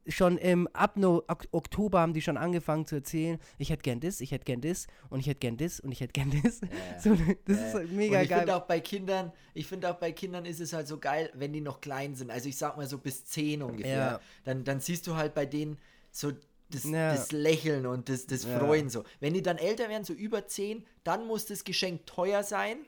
schon 0.09 0.38
im 0.38 0.66
ab 0.73 0.97
no, 0.97 1.23
Oktober 1.52 2.00
haben 2.00 2.12
die 2.12 2.23
schon 2.23 2.37
angefangen 2.37 2.87
zu 2.87 2.97
erzählen, 2.97 3.38
ich 3.59 3.71
hätte 3.71 3.82
gern 3.82 4.00
das, 4.00 4.21
ich 4.21 4.32
hätte 4.32 4.44
gern 4.44 4.61
das 4.61 4.87
und 5.11 5.21
ich 5.21 5.26
hätte 5.26 5.40
gern 5.40 5.56
das 5.56 5.80
und 5.80 5.92
ich 5.92 6.00
hätte 6.00 6.12
gern 6.12 6.32
das. 6.42 6.61
Ja. 6.61 6.68
So, 7.02 7.16
das 7.44 7.56
ja. 7.56 7.66
ist 7.66 7.75
halt 7.75 7.92
mega 7.92 8.18
und 8.18 8.23
ich 8.25 8.28
geil. 8.28 8.38
Ich 8.38 8.44
finde 8.44 8.56
auch 8.56 8.66
bei 8.66 8.80
Kindern, 8.80 9.32
ich 9.54 9.66
finde 9.66 9.90
auch 9.90 9.97
bei 9.97 10.12
Kindern 10.12 10.44
ist 10.44 10.61
es 10.61 10.73
halt 10.73 10.87
so 10.87 10.99
geil, 10.99 11.30
wenn 11.35 11.52
die 11.52 11.61
noch 11.61 11.80
klein 11.80 12.14
sind. 12.14 12.30
Also 12.30 12.49
ich 12.49 12.56
sag 12.56 12.76
mal 12.76 12.87
so 12.87 12.99
bis 12.99 13.25
10 13.26 13.62
ungefähr. 13.62 13.97
Ja. 13.97 14.21
Dann, 14.44 14.64
dann 14.64 14.80
siehst 14.80 15.06
du 15.06 15.16
halt 15.16 15.35
bei 15.35 15.47
denen 15.47 15.78
so 16.11 16.32
das, 16.73 16.90
das, 16.90 17.32
Lächeln 17.32 17.87
und 17.87 18.09
das, 18.09 18.26
das 18.26 18.44
Freuen 18.44 18.88
so. 18.88 19.04
Wenn 19.21 19.35
die 19.35 19.42
dann 19.42 19.59
älter 19.59 19.88
werden, 19.88 20.04
so 20.04 20.12
über 20.12 20.47
10, 20.47 20.85
dann 21.04 21.26
muss 21.26 21.47
das 21.47 21.64
Geschenk 21.64 22.06
teuer 22.06 22.42
sein. 22.42 22.78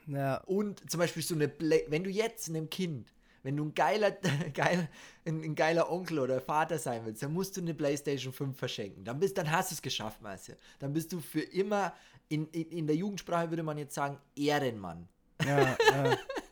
Und 0.47 0.91
zum 0.91 1.01
Beispiel 1.01 1.23
so 1.23 1.35
eine, 1.35 1.49
Bla 1.49 1.77
wenn 1.89 2.05
du 2.05 2.11
jetzt 2.11 2.49
einem 2.49 2.71
Kind 2.71 3.13
wenn 3.45 3.57
du 3.57 3.67
ein 3.67 3.75
geiler, 3.75 4.11
geil, 4.55 4.89
ein, 5.25 5.43
ein, 5.43 5.55
geiler 5.55 5.93
Onkel 5.93 6.19
oder 6.19 6.41
Vater 6.41 6.79
sein 6.79 7.03
willst, 7.05 7.23
dann 7.23 7.33
musst 7.33 7.57
du 7.57 7.61
eine 7.61 7.75
PlayStation 7.75 8.33
5 8.33 8.59
verschenken. 8.59 9.05
Dann, 9.05 9.21
bist, 9.21 9.39
dann 9.39 9.51
hast 9.51 9.71
du 9.71 9.75
es 9.75 9.83
geschafft, 9.83 10.21
Marcel. 10.21 10.57
Dann 10.81 10.93
bist 10.93 11.13
du 11.13 11.21
für 11.21 11.43
immer, 11.43 11.95
in, 12.29 12.49
in, 12.49 12.71
in 12.71 12.87
der 12.87 12.97
Jugendsprache 12.97 13.51
würde 13.51 13.63
man 13.63 13.79
jetzt 13.79 13.95
sagen, 13.95 14.19
Ehrenmann. 14.35 15.09
Ja, 15.47 15.61
ja. 15.61 16.19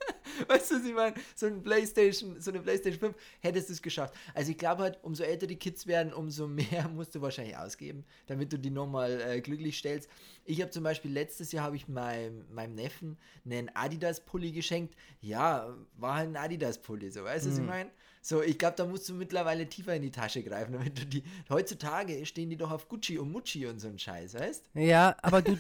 Weißt 0.49 0.71
du, 0.71 0.75
was 0.77 0.85
ich 0.85 0.95
meine? 0.95 1.15
So, 1.35 1.47
ein 1.47 1.63
Playstation, 1.63 2.41
so 2.41 2.51
eine 2.51 2.61
Playstation 2.61 3.01
5 3.01 3.17
hättest 3.41 3.69
du 3.69 3.73
es 3.75 3.83
geschafft. 3.83 4.15
Also 4.35 4.51
ich 4.51 4.59
glaube 4.59 4.83
halt, 4.83 4.99
umso 5.03 5.23
älter 5.25 5.47
die 5.47 5.57
Kids 5.57 5.87
werden, 5.87 6.13
umso 6.13 6.47
mehr 6.49 6.89
musst 6.89 7.15
du 7.15 7.21
wahrscheinlich 7.21 7.57
ausgeben, 7.57 8.05
damit 8.27 8.53
du 8.53 8.59
die 8.59 8.71
nochmal 8.71 9.21
äh, 9.21 9.41
glücklich 9.41 9.79
stellst. 9.79 10.09
Ich 10.45 10.61
habe 10.61 10.71
zum 10.71 10.83
Beispiel 10.83 11.13
letztes 11.13 11.53
Jahr 11.53 11.65
habe 11.65 11.77
ich 11.77 11.89
meinem, 11.89 12.45
meinem 12.53 12.75
Neffen 12.75 13.17
einen 13.45 13.71
Adidas-Pulli 13.75 14.53
geschenkt. 14.53 14.95
Ja, 15.21 15.75
war 15.97 16.17
halt 16.17 16.31
ein 16.31 16.37
Adidas-Pulli, 16.37 17.11
so 17.11 17.25
weißt 17.25 17.47
du, 17.47 17.49
mhm. 17.49 17.53
was 17.53 17.59
ich 17.59 17.65
mhm. 17.65 17.71
meine? 17.71 17.91
So, 18.25 18.41
ich 18.41 18.57
glaube, 18.57 18.77
da 18.77 18.87
musst 18.87 19.09
du 19.09 19.15
mittlerweile 19.15 19.69
tiefer 19.69 19.97
in 19.97 20.03
die 20.03 20.11
Tasche 20.13 20.43
greifen, 20.43 20.73
damit 20.79 20.99
du 20.99 21.07
die. 21.07 21.25
Heutzutage 21.51 22.25
stehen 22.25 22.51
die 22.51 22.57
doch 22.57 22.71
auf 22.71 22.89
Gucci 22.89 23.19
und 23.19 23.33
Mucci 23.33 23.67
und 23.67 23.81
so 23.81 23.89
ein 23.89 23.99
Scheiß, 23.99 24.35
weißt? 24.35 24.71
Ja, 24.75 25.17
aber 25.23 25.43
du 25.43 25.59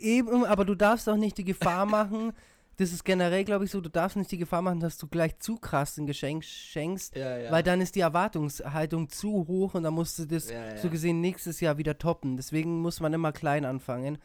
eben, 0.00 0.44
aber 0.44 0.64
du 0.64 0.74
darfst 0.74 1.06
doch 1.06 1.16
nicht 1.16 1.38
die 1.38 1.44
Gefahr 1.44 1.86
machen, 1.86 2.32
das 2.76 2.92
ist 2.92 3.04
generell, 3.04 3.44
glaube 3.44 3.64
ich, 3.64 3.70
so, 3.70 3.80
du 3.80 3.88
darfst 3.88 4.16
nicht 4.16 4.30
die 4.32 4.38
Gefahr 4.38 4.62
machen, 4.62 4.80
dass 4.80 4.98
du 4.98 5.06
gleich 5.06 5.38
zu 5.38 5.56
krass 5.56 5.96
ein 5.98 6.06
Geschenk 6.06 6.44
schenkst, 6.44 7.16
ja, 7.16 7.38
ja. 7.38 7.52
weil 7.52 7.62
dann 7.62 7.80
ist 7.80 7.94
die 7.94 8.00
Erwartungshaltung 8.00 9.08
zu 9.08 9.46
hoch 9.46 9.74
und 9.74 9.84
dann 9.84 9.94
musst 9.94 10.18
du 10.18 10.26
das 10.26 10.50
ja, 10.50 10.76
so 10.76 10.90
gesehen 10.90 11.20
nächstes 11.20 11.60
Jahr 11.60 11.78
wieder 11.78 11.98
toppen. 11.98 12.36
Deswegen 12.36 12.80
muss 12.80 13.00
man 13.00 13.12
immer 13.12 13.32
klein 13.32 13.64
anfangen. 13.64 14.18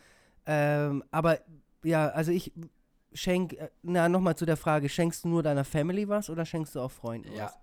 Ähm, 0.45 1.03
aber 1.11 1.39
ja, 1.83 2.09
also 2.09 2.31
ich 2.31 2.53
schenk, 3.13 3.53
äh, 3.53 3.69
na, 3.81 4.09
nochmal 4.09 4.35
zu 4.35 4.45
der 4.45 4.57
Frage, 4.57 4.89
schenkst 4.89 5.25
du 5.25 5.29
nur 5.29 5.43
deiner 5.43 5.65
Family 5.65 6.07
was 6.07 6.29
oder 6.29 6.45
schenkst 6.45 6.75
du 6.75 6.81
auch 6.81 6.91
Freunden 6.91 7.29
was? 7.45 7.59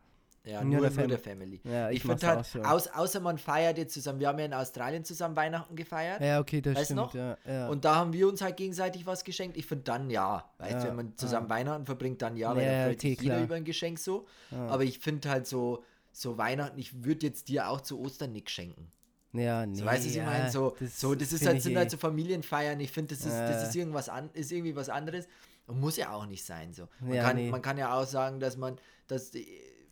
Ja, 0.46 0.62
nur, 0.62 0.80
nur, 0.80 0.90
der, 0.90 1.06
der 1.08 1.18
Family. 1.18 1.60
Ja, 1.64 1.90
ich, 1.90 1.96
ich 1.96 2.02
finde 2.02 2.24
halt, 2.24 2.46
so. 2.46 2.60
aus, 2.62 2.86
außer 2.86 3.18
man 3.18 3.36
feiert 3.36 3.78
jetzt 3.78 3.94
zusammen, 3.94 4.20
wir 4.20 4.28
haben 4.28 4.38
ja 4.38 4.44
in 4.44 4.54
Australien 4.54 5.04
zusammen 5.04 5.34
Weihnachten 5.34 5.74
gefeiert. 5.74 6.20
Ja, 6.20 6.38
okay, 6.38 6.60
das 6.60 6.76
weißt 6.76 6.84
stimmt. 6.84 7.00
Noch? 7.00 7.14
Ja, 7.14 7.36
ja. 7.44 7.68
Und 7.68 7.84
da 7.84 7.96
haben 7.96 8.12
wir 8.12 8.28
uns 8.28 8.40
halt 8.40 8.56
gegenseitig 8.56 9.06
was 9.06 9.24
geschenkt. 9.24 9.56
Ich 9.56 9.66
finde 9.66 9.84
dann 9.84 10.08
ja. 10.08 10.48
Weißt 10.58 10.72
ja, 10.72 10.84
wenn 10.86 10.96
man 10.96 11.16
zusammen 11.16 11.50
Weihnachten 11.50 11.84
verbringt, 11.84 12.22
dann 12.22 12.36
ja, 12.36 12.54
weil 12.54 12.64
ja, 12.64 12.78
da 12.78 12.84
freut 12.86 13.00
sich 13.00 13.20
jeder 13.20 13.42
über 13.42 13.56
ein 13.56 13.64
Geschenk 13.64 13.98
so. 13.98 14.26
Aber 14.50 14.84
ich 14.84 15.00
finde 15.00 15.28
halt 15.28 15.48
so, 15.48 15.82
so 16.12 16.38
Weihnachten, 16.38 16.78
ich 16.78 17.04
würde 17.04 17.26
jetzt 17.26 17.48
dir 17.48 17.68
auch 17.68 17.80
zu 17.80 18.00
Ostern 18.00 18.32
nichts 18.32 18.52
schenken. 18.52 18.92
Ja, 19.32 19.66
nee. 19.66 19.74
So, 19.76 19.84
weißt 19.84 20.04
du, 20.04 20.08
ich 20.10 20.16
meine, 20.18 20.50
so, 20.50 20.76
das, 20.78 21.00
so, 21.00 21.14
das 21.14 21.32
ist 21.32 21.44
halt, 21.44 21.60
sind 21.60 21.76
halt 21.76 21.88
eh 21.88 21.90
so 21.90 21.96
Familienfeiern. 21.98 22.78
Ich 22.80 22.92
finde, 22.92 23.14
das 23.14 23.26
ist, 23.26 23.36
das 23.36 23.68
ist 23.68 23.76
irgendwas 23.76 24.08
an, 24.08 24.30
ist 24.32 24.52
irgendwie 24.52 24.76
was 24.76 24.88
anderes. 24.88 25.26
Und 25.66 25.80
muss 25.80 25.96
ja 25.96 26.12
auch 26.12 26.26
nicht 26.26 26.44
sein. 26.44 26.72
So. 26.72 26.88
Man, 27.00 27.18
kann, 27.18 27.36
nee. 27.36 27.50
man 27.50 27.60
kann 27.60 27.76
ja 27.76 27.92
auch 27.92 28.06
sagen, 28.06 28.38
dass 28.38 28.56
man, 28.56 28.78
dass 29.08 29.32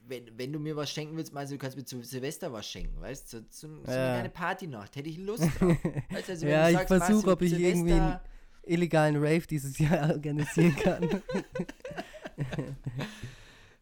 wenn, 0.06 0.38
wenn 0.38 0.52
du 0.52 0.58
mir 0.58 0.76
was 0.76 0.90
schenken 0.90 1.16
willst, 1.16 1.32
meinst 1.32 1.52
du, 1.52 1.56
du 1.56 1.60
kannst 1.60 1.76
mir 1.76 1.84
zu 1.84 2.02
Silvester 2.02 2.52
was 2.52 2.66
schenken, 2.66 3.00
weißt 3.00 3.32
du? 3.32 3.38
So, 3.38 3.44
so, 3.50 3.68
so 3.84 3.92
ja. 3.92 4.18
eine 4.18 4.28
Partynacht, 4.28 4.96
hätte 4.96 5.08
ich 5.08 5.18
Lust 5.18 5.44
drauf. 5.58 5.76
weißt, 6.10 6.30
also, 6.30 6.46
ja, 6.46 6.68
ich 6.68 6.80
versuche, 6.80 7.30
ob 7.30 7.42
ich 7.42 7.50
Silvester 7.50 7.76
irgendwie 7.76 7.92
einen 7.92 8.20
illegalen 8.62 9.16
Rave 9.16 9.46
dieses 9.48 9.78
Jahr 9.78 10.10
organisieren 10.14 10.76
kann. 10.76 11.08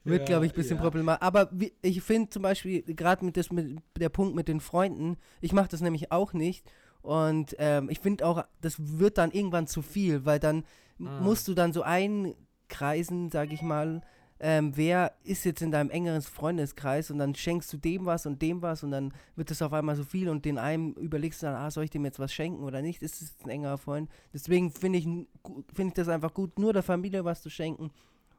Wird, 0.04 0.20
ja, 0.22 0.26
glaube 0.26 0.46
ich, 0.46 0.52
ein 0.52 0.56
bisschen 0.56 0.78
ja. 0.78 0.82
problematisch. 0.82 1.22
Aber 1.22 1.48
wie, 1.52 1.72
ich 1.80 2.02
finde 2.02 2.28
zum 2.30 2.42
Beispiel, 2.42 2.82
gerade 2.82 3.24
mit, 3.24 3.36
mit 3.52 3.80
der 3.96 4.08
Punkt 4.08 4.34
mit 4.34 4.48
den 4.48 4.58
Freunden, 4.60 5.16
ich 5.40 5.52
mache 5.52 5.68
das 5.68 5.80
nämlich 5.80 6.10
auch 6.10 6.32
nicht. 6.32 6.68
Und 7.02 7.54
ähm, 7.58 7.88
ich 7.88 8.00
finde 8.00 8.26
auch, 8.26 8.44
das 8.60 8.76
wird 8.78 9.18
dann 9.18 9.30
irgendwann 9.30 9.68
zu 9.68 9.80
viel, 9.80 10.24
weil 10.24 10.40
dann 10.40 10.64
ah. 11.04 11.20
musst 11.20 11.46
du 11.46 11.54
dann 11.54 11.72
so 11.72 11.82
einkreisen, 11.82 13.30
sage 13.30 13.54
ich 13.54 13.62
mal, 13.62 14.02
ähm, 14.44 14.76
wer 14.76 15.12
ist 15.22 15.44
jetzt 15.44 15.62
in 15.62 15.70
deinem 15.70 15.88
engeren 15.88 16.20
Freundeskreis 16.20 17.12
und 17.12 17.18
dann 17.18 17.36
schenkst 17.36 17.72
du 17.72 17.76
dem 17.76 18.06
was 18.06 18.26
und 18.26 18.42
dem 18.42 18.60
was 18.60 18.82
und 18.82 18.90
dann 18.90 19.14
wird 19.36 19.52
es 19.52 19.62
auf 19.62 19.72
einmal 19.72 19.94
so 19.94 20.02
viel 20.02 20.28
und 20.28 20.44
den 20.44 20.58
einen 20.58 20.94
überlegst 20.94 21.42
du 21.42 21.46
dann, 21.46 21.54
ah, 21.54 21.70
soll 21.70 21.84
ich 21.84 21.90
dem 21.90 22.04
jetzt 22.04 22.18
was 22.18 22.34
schenken 22.34 22.64
oder 22.64 22.82
nicht? 22.82 23.02
Ist 23.02 23.22
es 23.22 23.36
ein 23.44 23.50
engerer 23.50 23.78
Freund? 23.78 24.10
Deswegen 24.34 24.72
finde 24.72 24.98
ich, 24.98 25.04
find 25.04 25.88
ich 25.88 25.94
das 25.94 26.08
einfach 26.08 26.34
gut, 26.34 26.58
nur 26.58 26.72
der 26.72 26.82
Familie 26.82 27.24
was 27.24 27.40
zu 27.40 27.50
schenken. 27.50 27.92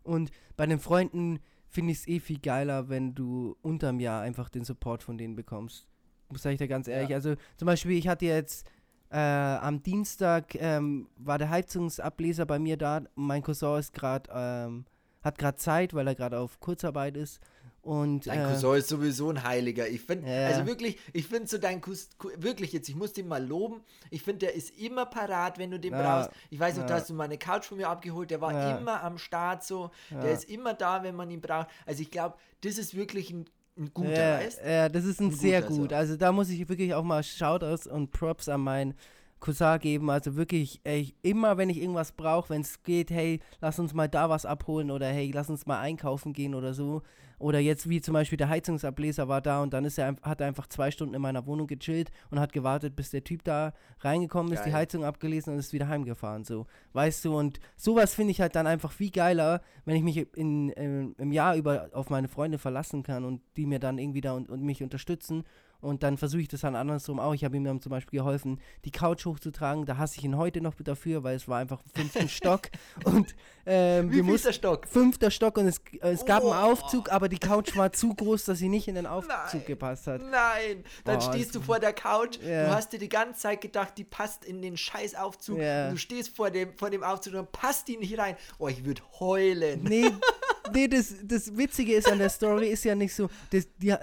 Und 0.03 0.31
bei 0.57 0.65
den 0.65 0.79
Freunden 0.79 1.39
finde 1.69 1.93
ich 1.93 1.99
es 1.99 2.07
eh 2.09 2.19
viel 2.19 2.39
geiler, 2.39 2.89
wenn 2.89 3.15
du 3.15 3.55
unterm 3.61 4.01
Jahr 4.01 4.21
einfach 4.21 4.49
den 4.49 4.65
Support 4.65 5.03
von 5.03 5.17
denen 5.17 5.37
bekommst. 5.37 5.87
Muss 6.27 6.43
ich 6.43 6.57
dir 6.57 6.67
ganz 6.67 6.89
ehrlich. 6.89 7.11
Ja. 7.11 7.15
Also 7.15 7.35
zum 7.55 7.65
Beispiel, 7.65 7.97
ich 7.97 8.09
hatte 8.09 8.25
jetzt 8.25 8.67
äh, 9.09 9.17
am 9.17 9.81
Dienstag 9.81 10.53
ähm, 10.55 11.07
war 11.15 11.37
der 11.37 11.49
Heizungsableser 11.49 12.45
bei 12.45 12.59
mir 12.59 12.75
da. 12.75 13.03
Mein 13.15 13.41
Cousin 13.41 13.79
ist 13.79 13.93
gerade 13.93 14.29
ähm, 14.33 14.85
hat 15.23 15.37
gerade 15.37 15.57
Zeit, 15.57 15.93
weil 15.93 16.07
er 16.07 16.15
gerade 16.15 16.39
auf 16.39 16.59
Kurzarbeit 16.59 17.17
ist. 17.17 17.39
Und, 17.81 18.27
dein 18.27 18.39
äh, 18.39 18.43
Cousin 18.45 18.75
ist 18.75 18.87
sowieso 18.87 19.29
ein 19.29 19.43
Heiliger. 19.43 19.89
Ich 19.89 20.01
finde, 20.01 20.29
ja. 20.29 20.47
also 20.47 20.65
wirklich, 20.65 20.97
ich 21.11 21.27
finde 21.27 21.47
so 21.47 21.57
dein 21.57 21.81
Cousin, 21.81 22.07
wirklich 22.37 22.71
jetzt, 22.71 22.87
ich 22.87 22.95
muss 22.95 23.11
den 23.11 23.27
mal 23.27 23.45
loben. 23.45 23.81
Ich 24.09 24.21
finde, 24.21 24.39
der 24.45 24.55
ist 24.55 24.77
immer 24.79 25.05
parat, 25.05 25.57
wenn 25.57 25.69
du 25.69 25.79
den 25.79 25.91
ja. 25.91 26.01
brauchst. 26.01 26.31
Ich 26.49 26.59
weiß 26.59 26.77
noch, 26.77 26.85
da 26.85 26.95
hast 26.95 27.09
du 27.09 27.13
meine 27.13 27.37
Couch 27.37 27.65
von 27.65 27.77
mir 27.77 27.89
abgeholt, 27.89 28.31
der 28.31 28.39
war 28.39 28.79
immer 28.79 29.03
am 29.03 29.17
Start 29.17 29.65
so. 29.65 29.91
Der 30.09 30.31
ist 30.31 30.45
immer 30.45 30.73
da, 30.73 31.03
wenn 31.03 31.15
man 31.15 31.29
ihn 31.29 31.41
braucht. 31.41 31.67
Also 31.85 32.01
ich 32.01 32.11
glaube, 32.11 32.37
das 32.61 32.77
ist 32.77 32.95
wirklich 32.95 33.31
ein 33.31 33.45
ein 33.75 33.91
guter, 33.93 34.11
ja, 34.11 34.37
weißt? 34.39 34.61
Ja, 34.63 34.89
das 34.89 35.03
ist 35.03 35.19
ein, 35.19 35.29
ein 35.29 35.31
sehr 35.31 35.61
gut. 35.61 35.89
So. 35.89 35.95
Also 35.95 36.15
da 36.15 36.31
muss 36.31 36.49
ich 36.49 36.69
wirklich 36.69 36.93
auch 36.93 37.03
mal 37.03 37.23
Shoutouts 37.23 37.87
und 37.87 38.11
Props 38.11 38.47
an 38.47 38.61
meinen 38.61 38.93
Cousin 39.43 39.77
geben. 39.79 40.09
Also 40.09 40.35
wirklich, 40.35 40.79
ey, 40.83 41.13
immer 41.21 41.57
wenn 41.57 41.69
ich 41.69 41.81
irgendwas 41.81 42.13
brauche, 42.13 42.49
wenn 42.49 42.61
es 42.61 42.81
geht, 42.83 43.11
hey, 43.11 43.39
lass 43.59 43.77
uns 43.77 43.93
mal 43.93 44.07
da 44.07 44.29
was 44.29 44.45
abholen 44.45 44.89
oder 44.89 45.07
hey, 45.07 45.31
lass 45.33 45.49
uns 45.49 45.65
mal 45.65 45.79
einkaufen 45.79 46.33
gehen 46.33 46.55
oder 46.55 46.73
so. 46.73 47.01
Oder 47.39 47.59
jetzt 47.59 47.89
wie 47.89 47.99
zum 47.99 48.13
Beispiel 48.13 48.37
der 48.37 48.47
Heizungsableser 48.47 49.27
war 49.27 49.41
da 49.41 49.61
und 49.61 49.73
dann 49.73 49.83
ist 49.83 49.97
er, 49.97 50.15
hat 50.21 50.39
er 50.39 50.47
einfach 50.47 50.67
zwei 50.67 50.91
Stunden 50.91 51.13
in 51.13 51.21
meiner 51.21 51.45
Wohnung 51.45 51.67
gechillt 51.67 52.09
und 52.31 52.39
hat 52.39 52.53
gewartet, 52.53 52.95
bis 52.95 53.09
der 53.09 53.25
Typ 53.25 53.43
da 53.43 53.73
reingekommen 53.99 54.53
ist, 54.53 54.59
Geil. 54.59 54.69
die 54.69 54.73
Heizung 54.75 55.03
abgelesen 55.03 55.51
und 55.51 55.59
ist 55.59 55.73
wieder 55.73 55.89
heimgefahren. 55.89 56.45
So, 56.45 56.67
weißt 56.93 57.25
du, 57.25 57.37
und 57.37 57.59
sowas 57.75 58.15
finde 58.15 58.31
ich 58.31 58.39
halt 58.39 58.55
dann 58.55 58.65
einfach 58.65 58.93
viel 58.93 59.11
geiler, 59.11 59.61
wenn 59.83 59.97
ich 59.97 60.03
mich 60.03 60.17
in, 60.37 60.69
in, 60.69 61.15
im 61.15 61.31
Jahr 61.33 61.57
über 61.57 61.89
auf 61.91 62.09
meine 62.09 62.29
Freunde 62.29 62.59
verlassen 62.59 63.03
kann 63.03 63.25
und 63.25 63.41
die 63.57 63.65
mir 63.65 63.79
dann 63.79 63.97
irgendwie 63.97 64.21
da 64.21 64.33
und, 64.33 64.49
und 64.49 64.61
mich 64.61 64.81
unterstützen 64.81 65.43
und 65.83 66.03
dann 66.03 66.17
versuche 66.17 66.41
ich 66.41 66.47
das 66.47 66.61
dann 66.61 66.75
andersrum 66.75 67.19
auch. 67.19 67.33
Ich 67.33 67.43
habe 67.43 67.57
ihm 67.57 67.63
dann 67.63 67.81
zum 67.81 67.89
Beispiel 67.89 68.19
geholfen, 68.19 68.59
die 68.85 68.91
Couch 68.91 69.25
hochzutragen. 69.25 69.85
Da 69.85 69.97
hasse 69.97 70.17
ich 70.17 70.23
ihn 70.23 70.37
heute 70.37 70.61
noch 70.61 70.73
dafür, 70.79 71.23
weil 71.23 71.35
es 71.35 71.47
war 71.47 71.59
einfach 71.59 71.81
fünften 71.93 72.29
Stock. 72.29 72.69
Und 73.03 73.35
ähm, 73.65 74.11
Wie 74.11 74.37
der 74.37 74.53
Stock? 74.53 74.87
Fünfter 74.87 75.31
Stock 75.31 75.57
und 75.57 75.67
es, 75.67 75.81
es 76.01 76.21
oh. 76.21 76.25
gab 76.25 76.43
einen. 76.43 76.53
Aufzug, 76.53 77.11
aber 77.11 77.29
die 77.29 77.37
Couch 77.37 77.75
war 77.75 77.91
zu 77.91 78.13
groß, 78.13 78.45
dass 78.45 78.57
sie 78.57 78.69
nicht 78.69 78.87
in 78.87 78.95
den 78.95 79.05
Aufzug 79.05 79.53
Nein. 79.53 79.65
gepasst 79.65 80.07
hat. 80.07 80.21
Nein, 80.21 80.83
dann 81.03 81.17
oh, 81.17 81.21
stehst 81.21 81.55
du 81.55 81.61
vor 81.61 81.79
der 81.79 81.93
Couch. 81.93 82.39
Yeah. 82.41 82.67
Du 82.67 82.75
hast 82.75 82.93
dir 82.93 82.99
die 82.99 83.09
ganze 83.09 83.41
Zeit 83.41 83.61
gedacht, 83.61 83.97
die 83.97 84.03
passt 84.03 84.45
in 84.45 84.61
den 84.61 84.77
scheiß 84.77 85.15
Aufzug. 85.15 85.57
Yeah. 85.57 85.87
Und 85.87 85.93
du 85.93 85.97
stehst 85.97 86.35
vor 86.35 86.51
dem, 86.51 86.73
vor 86.77 86.89
dem 86.89 87.03
Aufzug 87.03 87.33
und 87.35 87.51
passt 87.51 87.87
die 87.87 87.97
nicht 87.97 88.17
rein. 88.17 88.35
Oh, 88.57 88.67
ich 88.67 88.85
würde 88.85 89.01
heulen. 89.19 89.83
Nee, 89.83 90.11
nee, 90.71 90.87
das, 90.87 91.15
das 91.23 91.57
Witzige 91.57 91.93
ist 91.93 92.11
an 92.11 92.19
der 92.19 92.29
Story 92.29 92.67
ist 92.67 92.83
ja 92.85 92.95
nicht 92.95 93.13
so, 93.13 93.29
das, 93.51 93.67
die, 93.77 93.93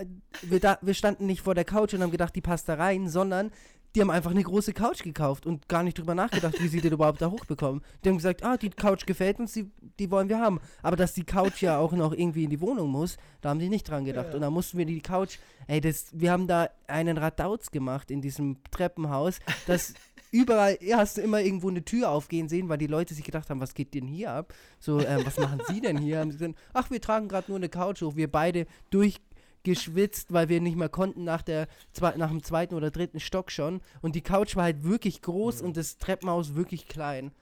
wir, 0.43 0.61
da, 0.61 0.79
wir 0.83 0.95
standen 0.95 1.27
nicht 1.27 1.43
vor 1.43 1.55
der 1.55 1.65
Couch 1.65 1.95
und 1.95 2.03
haben 2.03 2.11
gedacht, 2.11 2.35
die 2.35 2.41
passt 2.41 2.69
da 2.69 2.75
rein, 2.75 3.09
sondern 3.09 3.51
die 3.95 4.01
haben 4.01 4.11
einfach 4.11 4.31
eine 4.31 4.43
große 4.43 4.73
Couch 4.73 5.03
gekauft 5.03 5.47
und 5.47 5.69
gar 5.69 5.83
nicht 5.83 5.99
drüber 5.99 6.15
nachgedacht, 6.15 6.55
wie 6.61 6.69
sie 6.69 6.81
den 6.81 6.93
überhaupt 6.93 7.21
da 7.21 7.31
hochbekommen. 7.31 7.83
Die 8.05 8.09
haben 8.09 8.17
gesagt, 8.17 8.45
ah, 8.45 8.57
die 8.57 8.71
Couch 8.71 9.05
gefällt 9.05 9.41
uns, 9.41 9.53
die, 9.53 9.69
die 9.99 10.11
wollen 10.11 10.29
wir 10.29 10.39
haben. 10.39 10.61
Aber 10.83 10.97
dass 10.97 11.13
die 11.13 11.25
Couch 11.25 11.61
ja 11.61 11.79
auch 11.79 11.93
noch 11.93 12.13
irgendwie 12.13 12.45
in 12.45 12.51
die 12.51 12.61
Wohnung 12.61 12.91
muss, 12.91 13.17
da 13.41 13.51
haben 13.51 13.59
die 13.59 13.69
nicht 13.69 13.89
dran 13.89 14.05
gedacht. 14.05 14.29
Ja. 14.29 14.35
Und 14.35 14.43
dann 14.43 14.53
mussten 14.53 14.79
wir 14.79 14.87
die 14.87 15.01
Couch, 15.01 15.39
ey, 15.67 15.81
das, 15.81 16.07
wir 16.13 16.31
haben 16.31 16.47
da 16.47 16.71
einen 16.87 17.19
Radauz 17.19 17.73
gemacht 17.73 18.13
in 18.13 18.21
diesem 18.21 18.59
Treppenhaus, 18.71 19.41
dass 19.67 19.95
überall 20.31 20.79
hast 20.93 21.17
du 21.17 21.23
immer 21.23 21.41
irgendwo 21.41 21.69
eine 21.69 21.85
Tür 21.85 22.11
aufgehen 22.11 22.49
sehen, 22.49 22.69
weil 22.69 22.79
die 22.79 22.87
Leute 22.87 23.15
sich 23.15 23.25
gedacht 23.25 23.51
haben, 23.51 23.61
was 23.61 23.75
geht 23.75 23.95
denn 23.95 24.07
hier 24.07 24.33
ab? 24.33 24.55
So, 24.79 25.01
ähm, 25.01 25.23
was 25.25 25.39
machen 25.39 25.61
sie 25.69 25.81
denn 25.81 25.99
hier? 25.99 26.21
Haben 26.21 26.31
sie 26.31 26.39
gesagt, 26.39 26.59
ach, 26.73 26.91
wir 26.91 27.01
tragen 27.01 27.29
gerade 27.29 27.51
nur 27.51 27.59
eine 27.59 27.69
Couch 27.69 28.03
hoch. 28.03 28.17
Wir 28.17 28.31
beide 28.31 28.67
durchgeschwitzt, 28.91 30.33
weil 30.33 30.49
wir 30.49 30.61
nicht 30.61 30.77
mehr 30.77 30.89
konnten 30.89 31.25
nach, 31.25 31.43
der, 31.43 31.69
nach 32.17 32.31
dem 32.31 32.43
zweiten 32.43 32.75
oder 32.75 32.91
dritten 32.91 33.21
Stock 33.21 33.51
schon. 33.51 33.81
Und 34.03 34.15
die 34.15 34.23
Couch 34.23 34.57
war 34.57 34.65
halt 34.65 34.85
wirklich 34.85 35.23
groß 35.23 35.61
mhm. 35.61 35.69
und 35.69 35.77
das 35.77 35.99
Treppenhaus 35.99 36.55
wirklich 36.55 36.87
klein. 36.87 37.33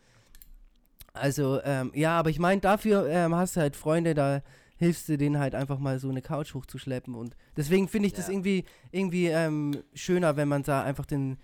Also, 1.12 1.60
ähm, 1.64 1.90
ja, 1.94 2.18
aber 2.18 2.30
ich 2.30 2.38
meine, 2.38 2.60
dafür 2.60 3.08
ähm, 3.08 3.34
hast 3.34 3.56
du 3.56 3.60
halt 3.60 3.76
Freunde, 3.76 4.14
da 4.14 4.42
hilfst 4.78 5.08
du 5.08 5.18
denen 5.18 5.38
halt 5.38 5.54
einfach 5.54 5.78
mal 5.78 5.98
so 5.98 6.08
eine 6.08 6.22
Couch 6.22 6.54
hochzuschleppen. 6.54 7.14
Und 7.14 7.36
deswegen 7.56 7.88
finde 7.88 8.06
ich 8.06 8.12
ja. 8.12 8.18
das 8.18 8.28
irgendwie, 8.28 8.64
irgendwie 8.92 9.26
ähm, 9.26 9.82
schöner, 9.92 10.36
wenn 10.36 10.48
man 10.48 10.62
da 10.62 10.82
einfach 10.82 11.04
den, 11.04 11.36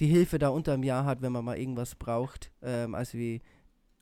die 0.00 0.06
Hilfe 0.06 0.38
da 0.38 0.48
unterm 0.48 0.82
Jahr 0.82 1.04
hat, 1.04 1.22
wenn 1.22 1.32
man 1.32 1.44
mal 1.44 1.58
irgendwas 1.58 1.94
braucht, 1.94 2.50
ähm, 2.62 2.94
als 2.94 3.14
wie 3.14 3.42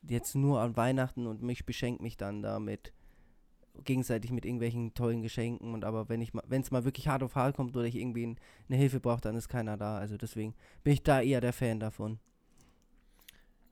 jetzt 0.09 0.37
nur 0.37 0.61
an 0.61 0.77
Weihnachten 0.77 1.27
und 1.27 1.43
mich 1.43 1.67
beschenkt 1.67 2.01
mich 2.01 2.17
dann 2.17 2.41
damit 2.41 2.93
gegenseitig 3.85 4.31
mit 4.31 4.45
irgendwelchen 4.45 4.95
tollen 4.95 5.23
Geschenken 5.23 5.75
und 5.75 5.85
aber 5.85 6.09
wenn 6.09 6.21
ich 6.21 6.33
wenn 6.47 6.63
es 6.63 6.71
mal 6.71 6.85
wirklich 6.85 7.09
hart 7.09 7.23
auf 7.23 7.35
hart 7.35 7.57
kommt 7.57 7.77
oder 7.77 7.85
ich 7.85 7.97
irgendwie 7.97 8.37
eine 8.69 8.77
Hilfe 8.77 9.01
brauche, 9.01 9.21
dann 9.21 9.37
ist 9.37 9.49
keiner 9.49 9.77
da. 9.77 9.99
Also 9.99 10.17
deswegen 10.17 10.55
bin 10.83 10.95
ich 10.95 11.03
da 11.03 11.21
eher 11.21 11.41
der 11.41 11.53
Fan 11.53 11.81
davon. 11.81 12.19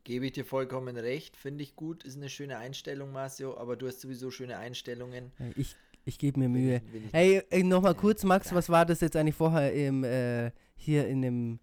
Gebe 0.05 0.27
ich 0.27 0.33
dir 0.33 0.45
vollkommen 0.45 0.97
recht, 0.97 1.37
finde 1.37 1.65
ich 1.65 1.75
gut, 1.75 2.05
ist 2.05 2.17
eine 2.17 2.29
schöne 2.29 2.59
Einstellung, 2.59 3.11
Marcio, 3.11 3.57
aber 3.57 3.77
du 3.77 3.89
hast 3.89 4.01
sowieso 4.01 4.31
schöne 4.31 4.57
Einstellungen. 4.57 5.33
Ich, 5.57 5.75
ich 6.05 6.19
gebe 6.19 6.39
mir 6.39 6.49
Mühe. 6.49 6.81
Will 6.93 7.03
will 7.03 7.03
ich 7.07 7.13
hey, 7.13 7.65
nochmal 7.65 7.97
kurz, 7.97 8.23
Max, 8.23 8.55
was 8.55 8.69
war 8.69 8.87
das 8.87 9.01
jetzt 9.01 9.17
eigentlich 9.17 9.35
vorher 9.35 9.73
im, 9.73 10.05
äh, 10.05 10.53
hier 10.77 11.09
in 11.09 11.23
dem 11.23 11.59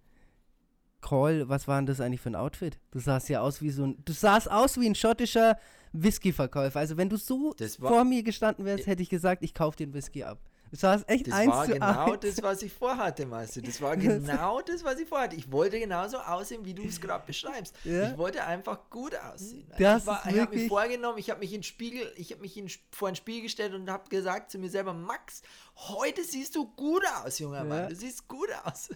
Call? 1.04 1.48
Was 1.50 1.68
war 1.68 1.78
denn 1.78 1.86
das 1.86 2.00
eigentlich 2.00 2.22
für 2.22 2.30
ein 2.32 2.36
Outfit? 2.36 2.80
Du 2.92 3.00
sahst 3.00 3.30
ja 3.30 3.42
aus 3.42 3.62
wie 3.62 3.70
so 3.70 3.84
ein, 3.86 3.98
du 4.04 4.14
sahst 4.14 4.50
aus 4.50 4.80
wie 4.80 4.88
ein 4.88 4.96
schottischer 4.96 5.58
Whisky-Verkäufer. 5.92 6.80
Also 6.80 6.98
wenn 6.98 7.10
du 7.10 7.18
so 7.18 7.54
vor 7.80 8.04
mir 8.06 8.24
gestanden 8.24 8.66
wärst, 8.66 8.88
hätte 8.88 9.04
ich 9.04 9.10
gesagt, 9.10 9.44
ich 9.44 9.54
kaufe 9.54 9.78
den 9.78 9.94
Whisky 9.94 10.24
ab. 10.24 10.40
Das 10.74 10.82
war 10.82 11.00
echt 11.06 11.28
das 11.28 11.36
eins 11.36 11.52
war 11.52 11.66
zu 11.66 11.74
genau 11.74 12.12
eins. 12.12 12.20
das, 12.22 12.42
was 12.42 12.64
ich 12.64 12.74
vorhatte, 12.74 13.28
Meister. 13.28 13.62
Das 13.62 13.80
war 13.80 13.96
genau 13.98 14.60
das, 14.62 14.84
was 14.84 15.00
ich 15.00 15.08
vorhatte. 15.08 15.36
Ich 15.36 15.52
wollte 15.52 15.80
genauso 15.80 16.18
aussehen, 16.18 16.66
wie 16.66 16.74
du 16.74 16.82
es 16.82 17.00
gerade 17.00 17.24
beschreibst. 17.28 17.76
Ja? 17.84 18.10
Ich 18.10 18.18
wollte 18.18 18.44
einfach 18.44 18.90
gut 18.90 19.16
aussehen. 19.16 19.68
Das 19.78 20.08
ich, 20.08 20.34
ich 20.34 20.40
habe 20.40 20.56
mich 20.56 20.68
vorgenommen, 20.68 21.20
ich 21.20 21.30
habe 21.30 21.42
mich 21.42 21.54
in 21.54 21.62
Spiegel, 21.62 22.12
ich 22.16 22.32
habe 22.32 22.42
mich 22.42 22.58
in, 22.58 22.72
vor 22.90 23.08
ein 23.08 23.16
Spiegel 23.16 23.44
gestellt 23.44 23.76
und 23.76 23.88
habe 23.88 24.10
gesagt 24.10 24.50
zu 24.50 24.58
mir 24.58 24.70
selber, 24.70 24.94
Max, 24.94 25.44
heute 25.76 26.24
siehst 26.24 26.56
du 26.56 26.66
gut 26.66 27.04
aus, 27.24 27.38
junger 27.38 27.58
ja. 27.58 27.64
Mann. 27.66 27.90
Du 27.90 27.96
siehst 27.96 28.28
gut 28.28 28.50
aus. 28.64 28.90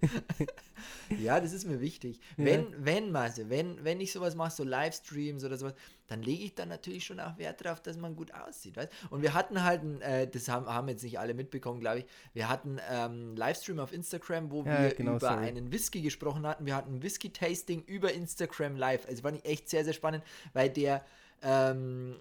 ja, 1.20 1.38
das 1.38 1.52
ist 1.52 1.66
mir 1.66 1.82
wichtig. 1.82 2.18
Ja. 2.38 2.46
Wenn, 2.46 2.66
wenn, 2.78 3.12
Meister, 3.12 3.50
wenn, 3.50 3.84
wenn 3.84 4.00
ich 4.00 4.10
sowas 4.10 4.34
mache, 4.34 4.52
so 4.52 4.64
Livestreams 4.64 5.44
oder 5.44 5.58
sowas, 5.58 5.74
dann 6.08 6.22
lege 6.22 6.44
ich 6.44 6.54
dann 6.54 6.68
natürlich 6.68 7.04
schon 7.04 7.20
auch 7.20 7.38
Wert 7.38 7.64
darauf, 7.64 7.80
dass 7.80 7.96
man 7.96 8.16
gut 8.16 8.34
aussieht. 8.34 8.76
Weißt? 8.76 8.92
Und 9.10 9.22
wir 9.22 9.34
hatten 9.34 9.62
halt, 9.62 9.82
ein, 9.82 10.00
äh, 10.00 10.26
das 10.26 10.48
haben, 10.48 10.66
haben 10.66 10.88
jetzt 10.88 11.04
nicht 11.04 11.18
alle 11.18 11.34
mitbekommen, 11.34 11.80
glaube 11.80 12.00
ich, 12.00 12.06
wir 12.32 12.48
hatten 12.48 12.78
ähm, 12.90 13.36
Livestream 13.36 13.78
auf 13.78 13.92
Instagram, 13.92 14.50
wo 14.50 14.64
ja, 14.64 14.82
wir 14.82 14.94
genau, 14.94 15.16
über 15.16 15.28
sorry. 15.28 15.46
einen 15.46 15.70
Whisky 15.70 16.02
gesprochen 16.02 16.46
hatten. 16.46 16.66
Wir 16.66 16.74
hatten 16.74 16.96
ein 16.96 17.02
Whisky-Tasting 17.02 17.82
über 17.84 18.12
Instagram 18.12 18.76
Live. 18.76 19.06
Also 19.06 19.22
fand 19.22 19.38
ich 19.38 19.44
echt 19.44 19.68
sehr, 19.68 19.84
sehr 19.84 19.94
spannend, 19.94 20.24
weil 20.52 20.70
der 20.70 21.04
ähm, 21.42 22.16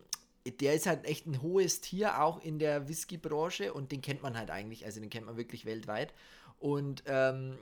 der 0.61 0.75
ist 0.75 0.85
halt 0.85 1.05
echt 1.05 1.25
ein 1.25 1.41
hohes 1.41 1.81
Tier, 1.81 2.21
auch 2.21 2.41
in 2.41 2.59
der 2.59 2.87
Whisky-Branche 2.87 3.73
und 3.73 3.91
den 3.91 4.01
kennt 4.01 4.21
man 4.23 4.37
halt 4.37 4.49
eigentlich, 4.49 4.85
also 4.85 4.99
den 4.99 5.09
kennt 5.09 5.25
man 5.25 5.37
wirklich 5.37 5.65
weltweit. 5.65 6.13
Und 6.59 7.03
ähm, 7.05 7.57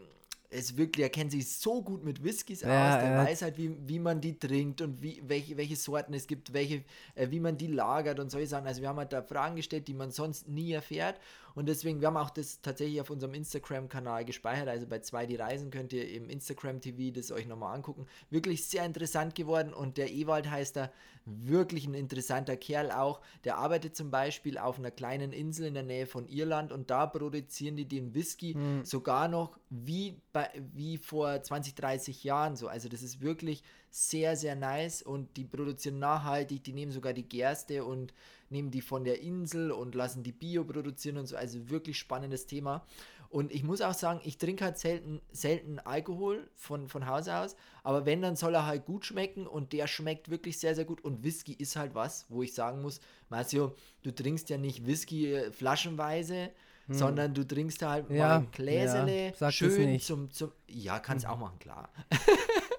ist 0.56 0.78
wirklich, 0.78 1.04
er 1.04 1.10
kennt 1.10 1.32
sich 1.32 1.52
so 1.52 1.82
gut 1.82 2.04
mit 2.04 2.24
Whiskys 2.24 2.62
ja, 2.62 2.96
aus, 2.96 3.04
der 3.04 3.18
weiß 3.18 3.42
halt, 3.44 3.58
wie, 3.58 3.76
wie 3.86 4.00
man 4.00 4.22
die 4.22 4.38
trinkt 4.38 4.82
und 4.82 5.02
wie, 5.02 5.22
welche, 5.26 5.58
welche 5.58 5.76
Sorten 5.76 6.14
es 6.14 6.28
gibt, 6.28 6.54
welche, 6.54 6.84
äh, 7.16 7.30
wie 7.30 7.40
man 7.40 7.58
die 7.58 7.68
lagert 7.68 8.20
und 8.20 8.30
solche 8.32 8.48
Sachen. 8.48 8.68
Also 8.68 8.82
wir 8.82 8.90
haben 8.90 8.98
halt 8.98 9.14
da 9.14 9.22
Fragen 9.22 9.56
gestellt, 9.56 9.88
die 9.88 9.94
man 9.94 10.12
sonst 10.12 10.48
nie 10.48 10.72
erfährt. 10.72 11.20
Und 11.56 11.68
deswegen, 11.68 12.02
wir 12.02 12.08
haben 12.08 12.18
auch 12.18 12.30
das 12.30 12.62
tatsächlich 12.62 13.00
auf 13.02 13.10
unserem 13.10 13.34
Instagram-Kanal 13.34 14.26
gespeichert. 14.26 14.68
Also 14.68 14.86
bei 14.86 15.00
zwei 15.00 15.26
die 15.26 15.38
Reisen 15.38 15.72
könnt 15.72 15.94
ihr 15.94 16.10
im 16.10 16.30
Instagram-TV 16.30 17.16
das 17.16 17.32
euch 17.32 17.48
nochmal 17.48 17.74
angucken. 17.74 18.06
Wirklich 18.30 18.68
sehr 18.68 18.86
interessant 18.86 19.36
geworden. 19.36 19.74
Und 19.74 19.98
der 19.98 20.12
Ewald 20.12 20.50
heißt 20.52 20.76
da 20.76 20.92
wirklich 21.26 21.88
ein 21.88 21.94
interessanter 21.94 22.58
Kerl 22.58 22.92
auch. 22.92 23.22
Der 23.46 23.58
arbeitet 23.58 23.96
zum 23.96 24.12
Beispiel 24.12 24.58
auf 24.58 24.78
einer 24.78 24.92
kleinen 24.92 25.32
Insel 25.32 25.68
in 25.68 25.74
der 25.74 25.84
Nähe 25.84 26.06
von 26.06 26.28
Irland 26.28 26.72
und 26.72 26.92
da 26.92 27.08
produzieren 27.08 27.76
die 27.76 27.88
den 27.88 28.14
Whisky 28.14 28.56
mhm. 28.56 28.86
sogar 28.86 29.28
noch 29.28 29.58
wie, 29.70 30.22
bei, 30.34 30.50
wie 30.74 30.98
vor 30.98 31.42
20, 31.42 31.74
30 31.76 32.24
Jahren 32.24 32.56
so. 32.56 32.68
Also 32.68 32.90
das 32.90 33.02
ist 33.02 33.22
wirklich 33.22 33.64
sehr, 33.90 34.36
sehr 34.36 34.56
nice 34.56 35.02
und 35.02 35.38
die 35.38 35.46
produzieren 35.46 36.00
nachhaltig. 36.00 36.64
Die 36.64 36.74
nehmen 36.74 36.92
sogar 36.92 37.14
die 37.14 37.28
Gerste 37.28 37.86
und 37.86 38.14
nehmen 38.50 38.72
die 38.72 38.82
von 38.82 39.04
der 39.04 39.22
Insel 39.22 39.72
und 39.72 39.96
lassen 39.96 40.24
die 40.24 40.32
Bio 40.32 40.64
produzieren 40.64 41.18
und 41.18 41.28
so. 41.28 41.36
Also 41.36 41.70
wirklich 41.70 41.98
spannendes 41.98 42.46
Thema. 42.46 42.86
Und 43.30 43.52
ich 43.52 43.64
muss 43.64 43.82
auch 43.82 43.94
sagen, 43.94 44.22
ich 44.24 44.38
trinke 44.38 44.64
halt 44.64 44.78
selten, 44.78 45.22
selten 45.32 45.80
Alkohol 45.80 46.50
von, 46.56 46.88
von 46.88 47.06
Haus 47.06 47.28
aus. 47.28 47.56
Aber 47.84 48.06
wenn, 48.06 48.22
dann 48.22 48.36
soll 48.36 48.56
er 48.56 48.66
halt 48.66 48.86
gut 48.86 49.06
schmecken 49.06 49.46
und 49.46 49.74
der 49.74 49.88
schmeckt 49.88 50.30
wirklich 50.30 50.60
sehr, 50.60 50.74
sehr 50.74 50.86
gut. 50.86 51.04
Und 51.04 51.24
Whisky 51.24 51.54
ist 51.54 51.76
halt 51.76 51.96
was, 51.96 52.26
wo 52.30 52.44
ich 52.44 52.54
sagen 52.54 52.82
muss, 52.82 53.02
Marcio, 53.30 53.76
du 54.04 54.12
trinkst 54.12 54.50
ja 54.50 54.58
nicht 54.58 54.86
Whisky 54.86 55.34
äh, 55.34 55.52
flaschenweise, 55.52 56.52
hm. 56.88 56.96
sondern 56.96 57.34
du 57.34 57.46
trinkst 57.46 57.82
halt 57.82 58.10
ja, 58.10 58.28
mal 58.28 58.38
ein 58.38 58.52
Gläsele, 58.52 59.34
ja, 59.38 59.52
schön 59.52 60.00
zum, 60.00 60.32
zum. 60.32 60.52
Ja, 60.68 61.00
kannst 61.00 61.26
hm. 61.26 61.34
auch 61.34 61.38
machen, 61.38 61.60
klar. 61.60 61.90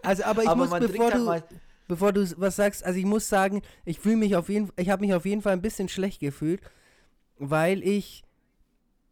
Also, 0.03 0.25
aber 0.25 0.43
ich 0.43 0.49
aber 0.49 0.67
muss, 0.67 0.81
bevor 0.81 1.13
halt 1.13 1.51
du 1.51 1.57
bevor 1.89 2.13
du 2.13 2.27
was 2.39 2.57
sagst, 2.57 2.85
also 2.85 2.99
ich 2.99 3.07
muss 3.07 3.29
sagen, 3.29 3.63
ich 3.85 3.99
fühle 3.99 4.17
mich 4.17 4.37
auf 4.37 4.49
jeden 4.49 4.71
ich 4.77 4.91
habe 4.91 5.05
mich 5.05 5.15
auf 5.15 5.25
jeden 5.25 5.43
Fall 5.43 5.53
ein 5.53 5.63
bisschen 5.63 5.89
schlecht 5.89 6.21
gefühlt, 6.21 6.61
weil 7.39 7.83
ich 7.83 8.25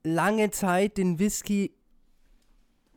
lange 0.03 0.51
Zeit 0.51 0.99
den 0.99 1.19
Whisky 1.19 1.75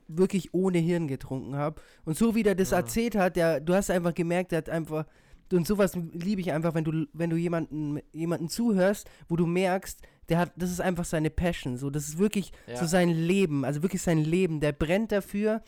wirklich 0.07 0.53
ohne 0.53 0.77
Hirn 0.77 1.07
getrunken 1.07 1.55
habe. 1.55 1.81
Und 2.05 2.17
so 2.17 2.35
wie 2.35 2.43
der 2.43 2.55
das 2.55 2.71
ja. 2.71 2.77
erzählt 2.77 3.15
hat, 3.15 3.35
der, 3.35 3.59
du 3.59 3.73
hast 3.73 3.89
einfach 3.89 4.13
gemerkt, 4.13 4.51
der 4.51 4.59
hat 4.59 4.69
einfach, 4.69 5.05
und 5.51 5.67
sowas 5.67 5.97
liebe 6.13 6.41
ich 6.41 6.51
einfach, 6.51 6.73
wenn 6.75 6.83
du, 6.83 7.07
wenn 7.13 7.29
du 7.29 7.35
jemanden, 7.35 7.99
jemanden 8.13 8.49
zuhörst, 8.49 9.09
wo 9.27 9.35
du 9.35 9.45
merkst, 9.45 10.01
der 10.29 10.39
hat, 10.39 10.53
das 10.55 10.71
ist 10.71 10.81
einfach 10.81 11.05
seine 11.05 11.29
Passion, 11.29 11.77
so, 11.77 11.89
das 11.89 12.07
ist 12.07 12.17
wirklich 12.17 12.51
ja. 12.67 12.77
so 12.77 12.85
sein 12.85 13.09
Leben, 13.09 13.63
also 13.63 13.81
wirklich 13.81 14.01
sein 14.01 14.19
Leben, 14.19 14.59
der 14.59 14.73
brennt 14.73 15.11
dafür, 15.11 15.61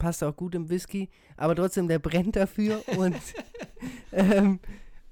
passt 0.00 0.24
auch 0.24 0.34
gut 0.34 0.56
im 0.56 0.68
Whisky, 0.68 1.08
aber 1.36 1.54
trotzdem, 1.54 1.86
der 1.86 2.00
brennt 2.00 2.34
dafür 2.34 2.82
und, 2.96 3.14
ähm, 4.12 4.58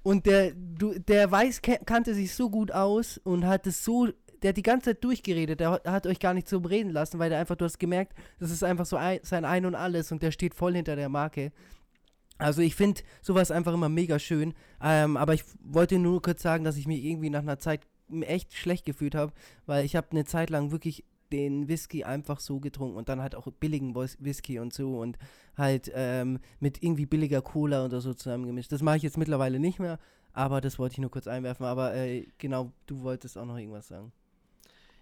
und 0.02 0.26
der, 0.26 0.52
du, 0.54 0.98
der 0.98 1.30
weiß, 1.30 1.62
kannte 1.62 2.14
sich 2.14 2.34
so 2.34 2.50
gut 2.50 2.72
aus 2.72 3.18
und 3.18 3.46
hat 3.46 3.68
es 3.68 3.84
so, 3.84 4.08
der 4.42 4.48
hat 4.48 4.56
die 4.56 4.62
ganze 4.62 4.90
Zeit 4.90 5.04
durchgeredet, 5.04 5.60
der 5.60 5.80
hat 5.84 6.06
euch 6.08 6.18
gar 6.18 6.34
nicht 6.34 6.48
so 6.48 6.58
reden 6.58 6.90
lassen, 6.90 7.20
weil 7.20 7.30
der 7.30 7.38
einfach, 7.38 7.54
du 7.54 7.64
hast 7.64 7.78
gemerkt, 7.78 8.14
das 8.40 8.50
ist 8.50 8.64
einfach 8.64 8.86
so 8.86 8.96
ein, 8.96 9.20
sein 9.22 9.44
Ein 9.44 9.66
und 9.66 9.76
Alles 9.76 10.10
und 10.10 10.22
der 10.22 10.32
steht 10.32 10.54
voll 10.54 10.74
hinter 10.74 10.96
der 10.96 11.08
Marke. 11.08 11.52
Also 12.38 12.62
ich 12.62 12.74
finde 12.74 13.02
sowas 13.20 13.50
einfach 13.50 13.74
immer 13.74 13.88
mega 13.88 14.18
schön, 14.18 14.54
ähm, 14.82 15.16
aber 15.16 15.34
ich 15.34 15.44
wollte 15.60 15.98
nur 15.98 16.22
kurz 16.22 16.42
sagen, 16.42 16.64
dass 16.64 16.76
ich 16.76 16.86
mich 16.86 17.04
irgendwie 17.04 17.30
nach 17.30 17.42
einer 17.42 17.58
Zeit 17.58 17.80
echt 18.22 18.54
schlecht 18.54 18.86
gefühlt 18.86 19.14
habe, 19.14 19.32
weil 19.66 19.84
ich 19.84 19.96
habe 19.96 20.08
eine 20.12 20.24
Zeit 20.24 20.50
lang 20.50 20.70
wirklich 20.70 21.04
den 21.32 21.68
Whisky 21.68 22.04
einfach 22.04 22.40
so 22.40 22.60
getrunken 22.60 22.96
und 22.96 23.08
dann 23.08 23.20
halt 23.20 23.34
auch 23.34 23.46
billigen 23.52 23.94
Whisky 23.94 24.58
und 24.58 24.72
so 24.72 24.98
und 24.98 25.18
halt 25.56 25.90
ähm, 25.94 26.38
mit 26.60 26.82
irgendwie 26.82 27.06
billiger 27.06 27.42
Cola 27.42 27.84
oder 27.84 28.00
so 28.00 28.14
zusammengemischt. 28.14 28.72
Das 28.72 28.82
mache 28.82 28.96
ich 28.96 29.02
jetzt 29.02 29.18
mittlerweile 29.18 29.58
nicht 29.58 29.78
mehr, 29.78 29.98
aber 30.32 30.60
das 30.60 30.78
wollte 30.78 30.94
ich 30.94 30.98
nur 30.98 31.10
kurz 31.10 31.26
einwerfen. 31.26 31.66
Aber 31.66 31.94
äh, 31.94 32.26
genau, 32.38 32.72
du 32.86 33.02
wolltest 33.02 33.36
auch 33.36 33.46
noch 33.46 33.58
irgendwas 33.58 33.88
sagen. 33.88 34.12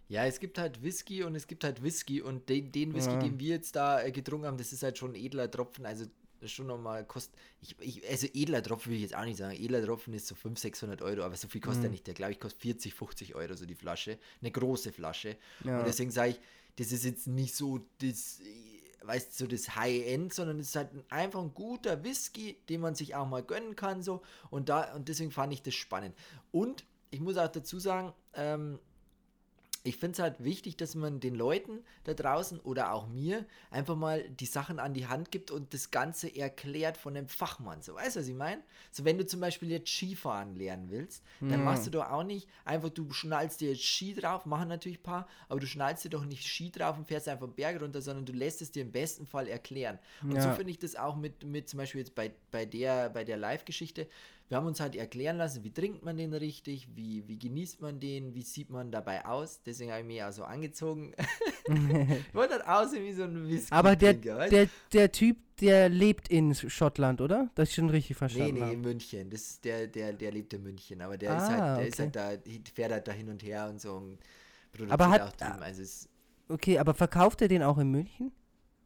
Ja, 0.08 0.24
es 0.24 0.38
gibt 0.38 0.58
halt 0.58 0.82
Whisky 0.82 1.24
und 1.24 1.34
es 1.34 1.46
gibt 1.46 1.64
halt 1.64 1.82
Whisky 1.82 2.22
und 2.22 2.48
den, 2.48 2.70
den 2.70 2.94
Whisky, 2.94 3.14
ja. 3.14 3.18
den 3.18 3.40
wir 3.40 3.48
jetzt 3.48 3.74
da 3.74 4.02
äh, 4.02 4.12
getrunken 4.12 4.46
haben, 4.46 4.56
das 4.56 4.72
ist 4.72 4.82
halt 4.82 4.98
schon 4.98 5.12
ein 5.12 5.16
edler 5.16 5.50
Tropfen. 5.50 5.84
Also 5.84 6.06
das 6.40 6.50
schon 6.52 6.66
nochmal 6.66 7.04
kostet. 7.04 7.34
Ich, 7.60 7.76
ich, 7.80 8.08
also 8.08 8.26
edler 8.32 8.62
Tropfen 8.62 8.90
will 8.90 8.96
ich 8.96 9.02
jetzt 9.02 9.16
auch 9.16 9.24
nicht 9.24 9.38
sagen. 9.38 9.56
Edler 9.56 9.84
Tropfen 9.84 10.14
ist 10.14 10.26
so 10.26 10.34
500, 10.34 10.58
600 10.58 11.02
Euro, 11.02 11.22
aber 11.22 11.36
so 11.36 11.48
viel 11.48 11.60
kostet 11.60 11.82
mhm. 11.82 11.86
er 11.86 11.90
nicht. 11.90 12.06
Der 12.06 12.14
glaube 12.14 12.32
ich 12.32 12.40
kostet 12.40 12.62
40, 12.62 12.94
50 12.94 13.34
Euro 13.34 13.54
so 13.54 13.66
die 13.66 13.74
Flasche. 13.74 14.18
Eine 14.40 14.50
große 14.50 14.92
Flasche. 14.92 15.36
Ja. 15.64 15.78
Und 15.78 15.86
deswegen 15.86 16.10
sage 16.10 16.30
ich, 16.30 16.40
das 16.76 16.92
ist 16.92 17.04
jetzt 17.04 17.26
nicht 17.26 17.54
so 17.54 17.80
das, 17.98 18.40
weißt 19.02 19.32
du, 19.32 19.44
so 19.44 19.46
das 19.46 19.76
High-End, 19.76 20.34
sondern 20.34 20.60
es 20.60 20.68
ist 20.68 20.76
halt 20.76 20.90
einfach 21.08 21.40
ein 21.40 21.54
guter 21.54 22.04
Whisky, 22.04 22.56
den 22.68 22.80
man 22.80 22.94
sich 22.94 23.14
auch 23.14 23.26
mal 23.26 23.42
gönnen 23.42 23.76
kann. 23.76 24.02
so 24.02 24.22
Und 24.50 24.68
da 24.68 24.94
und 24.94 25.08
deswegen 25.08 25.30
fand 25.30 25.52
ich 25.52 25.62
das 25.62 25.74
spannend. 25.74 26.14
Und 26.52 26.84
ich 27.10 27.20
muss 27.20 27.36
auch 27.36 27.48
dazu 27.48 27.78
sagen, 27.78 28.12
ähm, 28.34 28.78
ich 29.86 29.96
finde 29.96 30.12
es 30.14 30.18
halt 30.18 30.42
wichtig, 30.42 30.76
dass 30.76 30.94
man 30.94 31.20
den 31.20 31.34
Leuten 31.34 31.80
da 32.04 32.14
draußen 32.14 32.60
oder 32.60 32.92
auch 32.92 33.06
mir 33.06 33.46
einfach 33.70 33.96
mal 33.96 34.28
die 34.28 34.46
Sachen 34.46 34.78
an 34.78 34.94
die 34.94 35.06
Hand 35.06 35.30
gibt 35.30 35.50
und 35.50 35.72
das 35.72 35.90
Ganze 35.90 36.34
erklärt 36.34 36.96
von 36.96 37.16
einem 37.16 37.28
Fachmann. 37.28 37.82
So, 37.82 37.94
weißt 37.94 38.16
du, 38.16 38.20
was 38.20 38.28
ich 38.28 38.34
meine? 38.34 38.62
So, 38.90 39.04
wenn 39.04 39.18
du 39.18 39.26
zum 39.26 39.40
Beispiel 39.40 39.70
jetzt 39.70 39.88
Skifahren 39.88 40.56
lernen 40.56 40.90
willst, 40.90 41.22
dann 41.40 41.64
machst 41.64 41.86
du 41.86 41.90
doch 41.90 42.10
auch 42.10 42.24
nicht 42.24 42.48
einfach, 42.64 42.90
du 42.90 43.12
schnallst 43.12 43.60
dir 43.60 43.70
jetzt 43.70 43.84
Ski 43.84 44.14
drauf, 44.14 44.46
machen 44.46 44.68
natürlich 44.68 44.98
ein 44.98 45.02
paar, 45.02 45.28
aber 45.48 45.60
du 45.60 45.66
schnallst 45.66 46.04
dir 46.04 46.10
doch 46.10 46.24
nicht 46.24 46.46
Ski 46.46 46.70
drauf 46.70 46.96
und 46.98 47.06
fährst 47.06 47.28
einfach 47.28 47.48
Berg 47.48 47.80
runter, 47.80 48.00
sondern 48.00 48.24
du 48.24 48.32
lässt 48.32 48.62
es 48.62 48.70
dir 48.70 48.82
im 48.82 48.92
besten 48.92 49.26
Fall 49.26 49.48
erklären. 49.48 49.98
Und 50.22 50.34
ja. 50.34 50.42
so 50.42 50.50
finde 50.50 50.70
ich 50.70 50.78
das 50.78 50.96
auch 50.96 51.16
mit, 51.16 51.44
mit 51.44 51.68
zum 51.68 51.78
Beispiel 51.78 52.00
jetzt 52.00 52.14
bei, 52.14 52.32
bei 52.50 52.66
der, 52.66 53.10
bei 53.10 53.24
der 53.24 53.36
Live-Geschichte 53.36 54.08
wir 54.48 54.56
haben 54.58 54.66
uns 54.66 54.78
halt 54.78 54.94
erklären 54.94 55.38
lassen, 55.38 55.64
wie 55.64 55.72
trinkt 55.72 56.04
man 56.04 56.16
den 56.16 56.32
richtig, 56.32 56.88
wie, 56.94 57.26
wie 57.26 57.36
genießt 57.36 57.80
man 57.80 57.98
den, 57.98 58.34
wie 58.34 58.42
sieht 58.42 58.70
man 58.70 58.92
dabei 58.92 59.26
aus. 59.26 59.60
Deswegen 59.64 59.90
habe 59.90 60.02
ich 60.02 60.06
mich 60.06 60.22
auch 60.22 60.30
so 60.30 60.44
angezogen. 60.44 61.14
ich 61.66 62.34
wollte 62.34 62.54
halt 62.54 62.68
aussehen 62.68 63.04
wie 63.04 63.12
so 63.12 63.24
ein 63.24 63.48
Whisky. 63.48 63.74
Aber 63.74 63.96
der, 63.96 64.14
der, 64.14 64.68
der 64.92 65.10
Typ, 65.10 65.36
der 65.60 65.88
lebt 65.88 66.28
in 66.28 66.54
Schottland, 66.54 67.20
oder? 67.20 67.50
Das 67.56 67.70
ist 67.70 67.74
schon 67.74 67.90
richtig 67.90 68.16
verstanden. 68.16 68.54
Nee, 68.54 68.66
nee, 68.66 68.72
in 68.74 68.82
München. 68.82 69.30
Das 69.30 69.40
ist 69.40 69.64
der, 69.64 69.88
der, 69.88 70.12
der 70.12 70.30
lebt 70.30 70.54
in 70.54 70.62
München. 70.62 71.00
Aber 71.00 71.18
der, 71.18 71.32
ah, 71.32 71.36
ist, 71.36 71.48
halt, 71.48 71.58
der 71.58 71.74
okay. 71.74 71.88
ist 71.88 71.98
halt 71.98 72.16
da, 72.16 72.30
fährt 72.72 72.92
halt 72.92 73.08
da 73.08 73.12
hin 73.12 73.28
und 73.28 73.42
her 73.42 73.68
und 73.68 73.80
so. 73.80 73.94
Und 73.94 74.18
produziert 74.70 74.92
aber 74.92 75.10
hat, 75.10 75.22
auch 75.22 75.32
drüben. 75.32 75.62
Also 75.62 76.08
okay, 76.50 76.78
aber 76.78 76.94
verkauft 76.94 77.42
er 77.42 77.48
den 77.48 77.64
auch 77.64 77.78
in 77.78 77.90
München? 77.90 78.30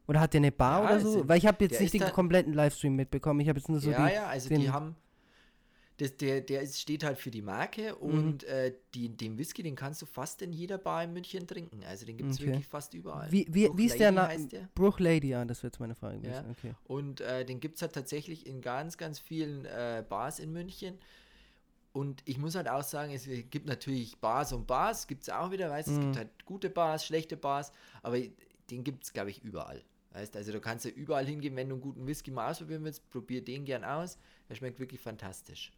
Oder 0.08 0.20
hat 0.20 0.32
der 0.32 0.38
eine 0.38 0.52
Bar 0.52 0.84
ja, 0.84 0.90
oder 0.90 1.00
so? 1.00 1.28
Weil 1.28 1.36
ich 1.36 1.46
habe 1.46 1.62
jetzt 1.64 1.78
nicht 1.80 1.92
den 1.92 2.00
kompletten 2.00 2.54
Livestream 2.54 2.96
mitbekommen. 2.96 3.40
Ich 3.40 3.48
habe 3.48 3.58
jetzt 3.58 3.68
nur 3.68 3.78
so 3.78 3.90
Ja, 3.90 4.08
die, 4.08 4.14
ja, 4.14 4.26
also 4.26 4.48
die 4.48 4.70
haben 4.70 4.96
das, 6.00 6.16
der, 6.16 6.40
der 6.40 6.62
ist, 6.62 6.80
steht 6.80 7.04
halt 7.04 7.18
für 7.18 7.30
die 7.30 7.42
Marke 7.42 7.94
mhm. 8.00 8.10
und 8.10 8.44
äh, 8.44 8.74
die, 8.94 9.10
den 9.10 9.36
Whisky, 9.36 9.62
den 9.62 9.76
kannst 9.76 10.00
du 10.00 10.06
fast 10.06 10.40
in 10.40 10.52
jeder 10.52 10.78
Bar 10.78 11.04
in 11.04 11.12
München 11.12 11.46
trinken. 11.46 11.82
Also 11.84 12.06
den 12.06 12.16
gibt 12.16 12.30
es 12.30 12.38
okay. 12.38 12.46
wirklich 12.46 12.66
fast 12.66 12.94
überall. 12.94 13.30
Wie, 13.30 13.46
wie, 13.50 13.68
wie 13.74 13.84
ist 13.84 13.98
der 13.98 14.10
Name? 14.10 14.48
Bruch 14.74 14.98
Lady, 14.98 15.28
ja, 15.28 15.44
das 15.44 15.62
wird 15.62 15.78
meine 15.78 15.94
Frage. 15.94 16.26
Ja. 16.26 16.44
Okay. 16.50 16.74
Und 16.84 17.20
äh, 17.20 17.44
den 17.44 17.60
gibt 17.60 17.76
es 17.76 17.82
halt 17.82 17.92
tatsächlich 17.92 18.46
in 18.46 18.62
ganz, 18.62 18.96
ganz 18.96 19.18
vielen 19.18 19.66
äh, 19.66 20.02
Bars 20.08 20.38
in 20.38 20.52
München. 20.52 20.98
Und 21.92 22.22
ich 22.24 22.38
muss 22.38 22.54
halt 22.54 22.68
auch 22.68 22.84
sagen, 22.84 23.12
es 23.12 23.28
gibt 23.50 23.66
natürlich 23.66 24.18
Bars 24.18 24.52
und 24.52 24.66
Bars, 24.66 25.06
gibt 25.06 25.22
es 25.22 25.28
auch 25.28 25.50
wieder, 25.50 25.68
weißt 25.68 25.88
du, 25.88 25.92
mhm. 25.92 25.98
es 25.98 26.04
gibt 26.04 26.16
halt 26.16 26.44
gute 26.46 26.70
Bars, 26.70 27.04
schlechte 27.04 27.36
Bars, 27.36 27.72
aber 28.02 28.16
den 28.70 28.84
gibt 28.84 29.04
es, 29.04 29.12
glaube 29.12 29.30
ich, 29.30 29.42
überall. 29.42 29.82
Weißt 30.12 30.36
also 30.36 30.52
du 30.52 30.60
kannst 30.60 30.84
ja 30.84 30.90
überall 30.92 31.26
hingehen, 31.26 31.56
wenn 31.56 31.68
du 31.68 31.74
einen 31.74 31.82
guten 31.82 32.06
Whisky 32.06 32.30
mal 32.30 32.50
ausprobieren 32.50 32.84
willst, 32.84 33.08
probier 33.10 33.44
den 33.44 33.64
gern 33.64 33.84
aus. 33.84 34.18
Der 34.48 34.54
schmeckt 34.54 34.80
wirklich 34.80 35.00
fantastisch. 35.00 35.72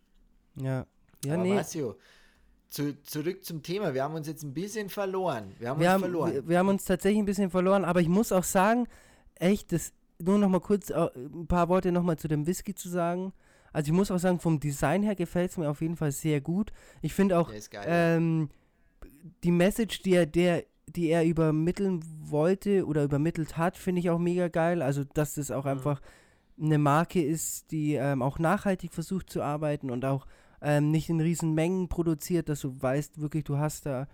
Ja. 0.57 0.87
Ja, 1.25 1.35
Aber 1.35 1.43
nee. 1.43 1.55
Marcio, 1.55 1.97
zu, 2.69 3.01
zurück 3.03 3.45
zum 3.45 3.63
Thema. 3.63 3.95
Wir 3.95 4.03
haben 4.03 4.15
uns 4.15 4.27
jetzt 4.27 4.43
ein 4.43 4.55
bisschen 4.55 4.89
verloren. 4.89 5.55
Wir 5.59 5.69
haben 5.69 5.81
wir 5.81 5.87
uns 5.87 5.93
haben, 5.93 6.01
verloren. 6.01 6.33
Wir, 6.33 6.49
wir, 6.49 6.59
haben 6.59 6.69
uns 6.69 6.85
tatsächlich 6.85 7.21
ein 7.21 7.27
bisschen 7.27 7.51
verloren, 7.51 7.85
aber 7.85 8.01
ich 8.01 8.09
muss 8.09 8.33
auch 8.33 8.45
sagen, 8.45 8.89
echt, 9.37 9.73
das, 9.73 9.93
nur 10.19 10.39
noch 10.39 10.49
mal 10.49 10.61
kurz 10.61 10.91
äh, 10.91 11.09
ein 11.15 11.47
paar 11.47 11.69
Worte 11.69 11.93
noch 11.93 12.03
mal 12.03 12.17
zu 12.17 12.29
dem 12.29 12.47
Whisky 12.47 12.75
zu 12.75 12.89
sagen. 12.89 13.33
Also 13.73 13.89
ich 13.89 13.93
muss 13.93 14.11
auch 14.11 14.19
sagen, 14.19 14.39
vom 14.39 14.61
Design 14.61 15.03
her 15.03 15.15
gefällt 15.15 15.51
es 15.51 15.57
mir 15.57 15.71
auf 15.71 15.81
jeden 15.81 15.97
Fall 15.97 16.13
sehr 16.13 16.41
gut. 16.41 16.73
Ich 17.01 17.15
finde 17.15 17.39
auch 17.39 17.51
ähm, 17.85 18.51
die 19.45 19.51
Message, 19.51 20.03
die 20.03 20.15
er, 20.15 20.27
der, 20.27 20.65
die 20.87 21.09
er 21.09 21.25
übermitteln 21.25 22.05
wollte 22.21 22.87
oder 22.87 23.05
übermittelt 23.05 23.57
hat, 23.57 23.77
finde 23.77 24.01
ich 24.01 24.11
auch 24.11 24.19
mega 24.19 24.49
geil. 24.49 24.83
Also 24.83 25.05
dass 25.05 25.35
das 25.35 25.51
auch 25.51 25.65
mhm. 25.65 25.71
einfach 25.71 26.01
eine 26.63 26.79
Marke 26.79 27.23
ist, 27.23 27.71
die 27.71 27.95
ähm, 27.95 28.23
auch 28.23 28.39
nachhaltig 28.39 28.93
versucht 28.93 29.31
zu 29.31 29.43
arbeiten 29.43 29.91
und 29.91 30.05
auch 30.05 30.27
ähm, 30.61 30.91
nicht 30.91 31.09
in 31.09 31.21
riesen 31.21 31.55
Mengen 31.55 31.89
produziert, 31.89 32.49
dass 32.49 32.61
du 32.61 32.81
weißt, 32.81 33.21
wirklich, 33.21 33.45
du 33.45 33.59
hast 33.59 33.87
da 33.87 34.07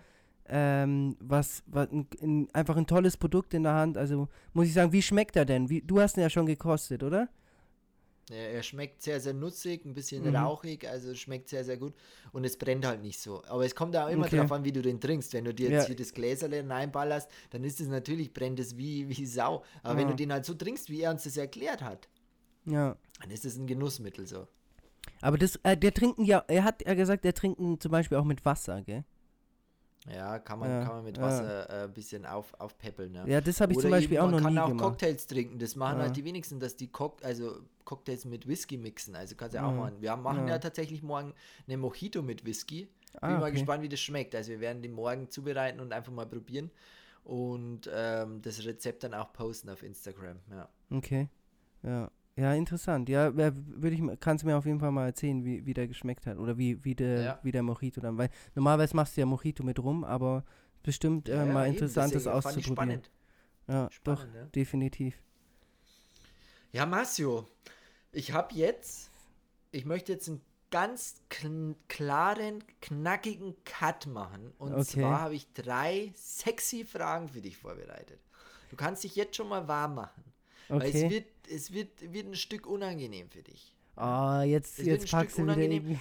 ähm, 0.49 1.17
was, 1.21 1.63
was 1.67 1.91
ein, 1.91 2.07
ein, 2.23 2.49
einfach 2.55 2.77
ein 2.77 2.87
tolles 2.87 3.17
Produkt 3.17 3.53
in 3.55 3.65
der 3.65 3.75
Hand. 3.75 3.99
Also 3.99 4.29
muss 4.55 4.67
ich 4.67 4.73
sagen, 4.73 4.93
wie 4.93 5.03
schmeckt 5.03 5.37
er 5.37 5.45
denn? 5.45 5.69
Wie, 5.69 5.83
du 5.83 6.01
hast 6.01 6.17
ihn 6.17 6.23
ja 6.23 6.31
schon 6.31 6.47
gekostet, 6.47 7.03
oder? 7.03 7.29
Ja, 8.31 8.37
er 8.37 8.63
schmeckt 8.63 9.03
sehr, 9.03 9.21
sehr 9.21 9.33
nutzig, 9.33 9.87
ein 9.87 9.95
bisschen 9.95 10.25
mhm. 10.25 10.37
rauchig, 10.37 10.87
also 10.87 11.15
schmeckt 11.15 11.49
sehr, 11.49 11.65
sehr 11.65 11.79
gut 11.79 11.95
und 12.33 12.45
es 12.45 12.59
brennt 12.59 12.87
halt 12.87 13.03
nicht 13.03 13.21
so. 13.21 13.43
Aber 13.47 13.65
es 13.65 13.75
kommt 13.75 13.97
auch 13.97 14.09
immer 14.09 14.27
okay. 14.27 14.37
darauf 14.37 14.53
an, 14.53 14.65
wie 14.65 14.73
du 14.73 14.83
den 14.83 15.01
trinkst. 15.01 15.33
Wenn 15.33 15.45
du 15.45 15.55
dir 15.55 15.71
jetzt 15.71 15.83
ja. 15.83 15.87
hier 15.89 15.97
das 15.97 16.13
Gläserle 16.13 16.69
reinballerst, 16.69 17.31
dann 17.51 17.65
ist 17.65 17.81
es 17.81 17.89
natürlich, 17.89 18.33
brennt 18.33 18.61
es 18.61 18.77
wie, 18.77 19.09
wie 19.09 19.27
Sau. 19.27 19.65
Aber 19.83 19.95
ja. 19.95 20.01
wenn 20.01 20.09
du 20.09 20.17
den 20.17 20.33
halt 20.33 20.45
so 20.45 20.55
trinkst, 20.55 20.91
wie 20.91 21.03
er 21.03 21.11
uns 21.11 21.25
das 21.25 21.37
erklärt 21.37 21.83
hat, 21.83 22.09
ja. 22.73 22.97
Dann 23.21 23.31
ist 23.31 23.45
es 23.45 23.57
ein 23.57 23.67
Genussmittel 23.67 24.27
so. 24.27 24.47
Aber 25.21 25.39
das, 25.39 25.57
äh, 25.63 25.77
der 25.77 25.93
trinken 25.93 26.25
ja, 26.25 26.45
er 26.49 26.65
hat 26.65 26.87
ja 26.87 26.95
gesagt, 26.95 27.25
der 27.25 27.35
trinken 27.35 27.81
zum 27.81 27.91
Beispiel 27.91 28.19
auch 28.19 28.25
mit 28.25 28.45
Wasser, 28.45 28.83
gell? 28.83 29.05
Ja, 30.07 30.39
kann 30.39 30.59
man, 30.59 30.71
ja, 30.71 30.85
kann 30.85 30.97
man 30.97 31.05
mit 31.05 31.21
Wasser 31.21 31.69
ein 31.69 31.91
äh, 31.91 31.93
bisschen 31.93 32.25
auf, 32.25 32.55
aufpeppeln. 32.59 33.15
Ja, 33.15 33.27
ja 33.27 33.41
das 33.41 33.61
habe 33.61 33.73
ich 33.73 33.79
zum 33.79 33.91
Beispiel 33.91 34.19
auch 34.19 34.31
noch 34.31 34.39
nie 34.39 34.47
gemacht. 34.47 34.55
Man 34.55 34.79
kann 34.79 34.81
auch 34.81 34.91
Cocktails 34.91 35.27
trinken, 35.27 35.59
das 35.59 35.77
machen 35.77 35.99
ja. 35.99 36.05
halt 36.05 36.17
die 36.17 36.25
wenigsten, 36.25 36.61
dass 36.61 36.77
die 36.77 36.89
Cock 36.89 37.23
also 37.23 37.61
Cocktails 37.85 38.25
mit 38.25 38.47
Whisky 38.47 38.79
mixen. 38.79 39.15
Also 39.15 39.35
kannst 39.35 39.55
du 39.55 39.59
ja 39.59 39.67
auch 39.67 39.75
machen. 39.75 40.01
Wir 40.01 40.17
machen 40.17 40.49
ja. 40.49 40.59
tatsächlich 40.59 41.03
morgen 41.03 41.35
eine 41.67 41.77
Mojito 41.77 42.23
mit 42.23 42.45
Whisky. 42.45 42.89
Ah, 43.15 43.27
Bin 43.27 43.37
okay. 43.37 43.41
mal 43.41 43.53
gespannt, 43.53 43.83
wie 43.83 43.89
das 43.89 44.01
schmeckt. 44.01 44.35
Also 44.35 44.51
wir 44.51 44.61
werden 44.61 44.83
die 44.83 44.89
morgen 44.89 45.31
zubereiten 45.31 45.81
und 45.81 45.93
einfach 45.93 46.13
mal 46.13 46.27
probieren 46.27 46.71
und 47.25 47.91
ähm, 47.93 48.41
das 48.41 48.65
Rezept 48.65 49.05
dann 49.05 49.15
auch 49.15 49.33
posten 49.33 49.69
auf 49.69 49.83
Instagram. 49.83 50.39
Ja. 50.51 50.69
Okay. 50.91 51.29
Ja. 51.83 52.11
Ja, 52.39 52.55
interessant. 52.55 53.09
Ja, 53.09 53.35
würde 53.35 53.91
ich, 53.91 54.21
kannst 54.21 54.45
du 54.45 54.47
mir 54.47 54.57
auf 54.57 54.65
jeden 54.65 54.79
Fall 54.79 54.93
mal 54.93 55.07
erzählen, 55.07 55.45
wie, 55.45 55.67
wie 55.67 55.75
der 55.75 55.89
geschmeckt 55.89 56.25
hat 56.25 56.39
oder 56.39 56.57
wie, 56.57 56.85
wie, 56.85 56.95
der, 56.95 57.21
ja. 57.21 57.39
wie 57.43 57.51
der 57.51 57.65
Mojito 57.65 58.01
dann. 58.01 58.17
Weil 58.17 58.31
normalerweise 58.55 58.95
machst 58.95 59.17
du 59.17 59.23
ja 59.23 59.27
Mojito 59.27 59.65
mit 59.65 59.81
rum, 59.81 60.05
aber 60.05 60.45
bestimmt 60.85 61.29
äh, 61.29 61.37
ja, 61.37 61.45
mal 61.45 61.67
interessant, 61.67 62.15
das 62.15 62.29
auszuprobieren. 62.29 63.03
Ja, 63.67 63.91
spannend, 63.91 64.21
doch, 64.21 64.35
ja. 64.35 64.45
definitiv. 64.55 65.21
Ja, 66.71 66.87
Marcio, 66.87 67.49
ich 68.13 68.33
habe 68.33 68.55
jetzt, 68.55 69.11
ich 69.73 69.85
möchte 69.85 70.13
jetzt 70.13 70.29
einen 70.29 70.41
ganz 70.71 71.23
klaren, 71.89 72.63
knackigen 72.81 73.57
Cut 73.65 74.07
machen. 74.07 74.53
Und 74.59 74.75
okay. 74.75 74.85
zwar 74.85 75.23
habe 75.23 75.35
ich 75.35 75.53
drei 75.55 76.13
sexy 76.15 76.85
Fragen 76.85 77.29
für 77.29 77.41
dich 77.41 77.57
vorbereitet. 77.57 78.21
Du 78.71 78.77
kannst 78.77 79.03
dich 79.03 79.17
jetzt 79.17 79.35
schon 79.35 79.49
mal 79.49 79.67
warm 79.67 79.97
machen. 79.97 80.23
Okay. 80.69 80.81
Weil 80.81 80.95
es 80.95 81.11
wird, 81.11 81.27
es 81.51 81.73
wird, 81.73 82.13
wird 82.13 82.27
ein 82.27 82.35
Stück 82.35 82.67
unangenehm 82.67 83.29
für 83.31 83.43
dich. 83.43 83.75
Ah, 83.97 84.41
oh, 84.41 84.43
jetzt, 84.45 84.79
jetzt 84.79 85.11
packst 85.11 85.39
du 85.39 85.43
unangenehm. 85.43 85.99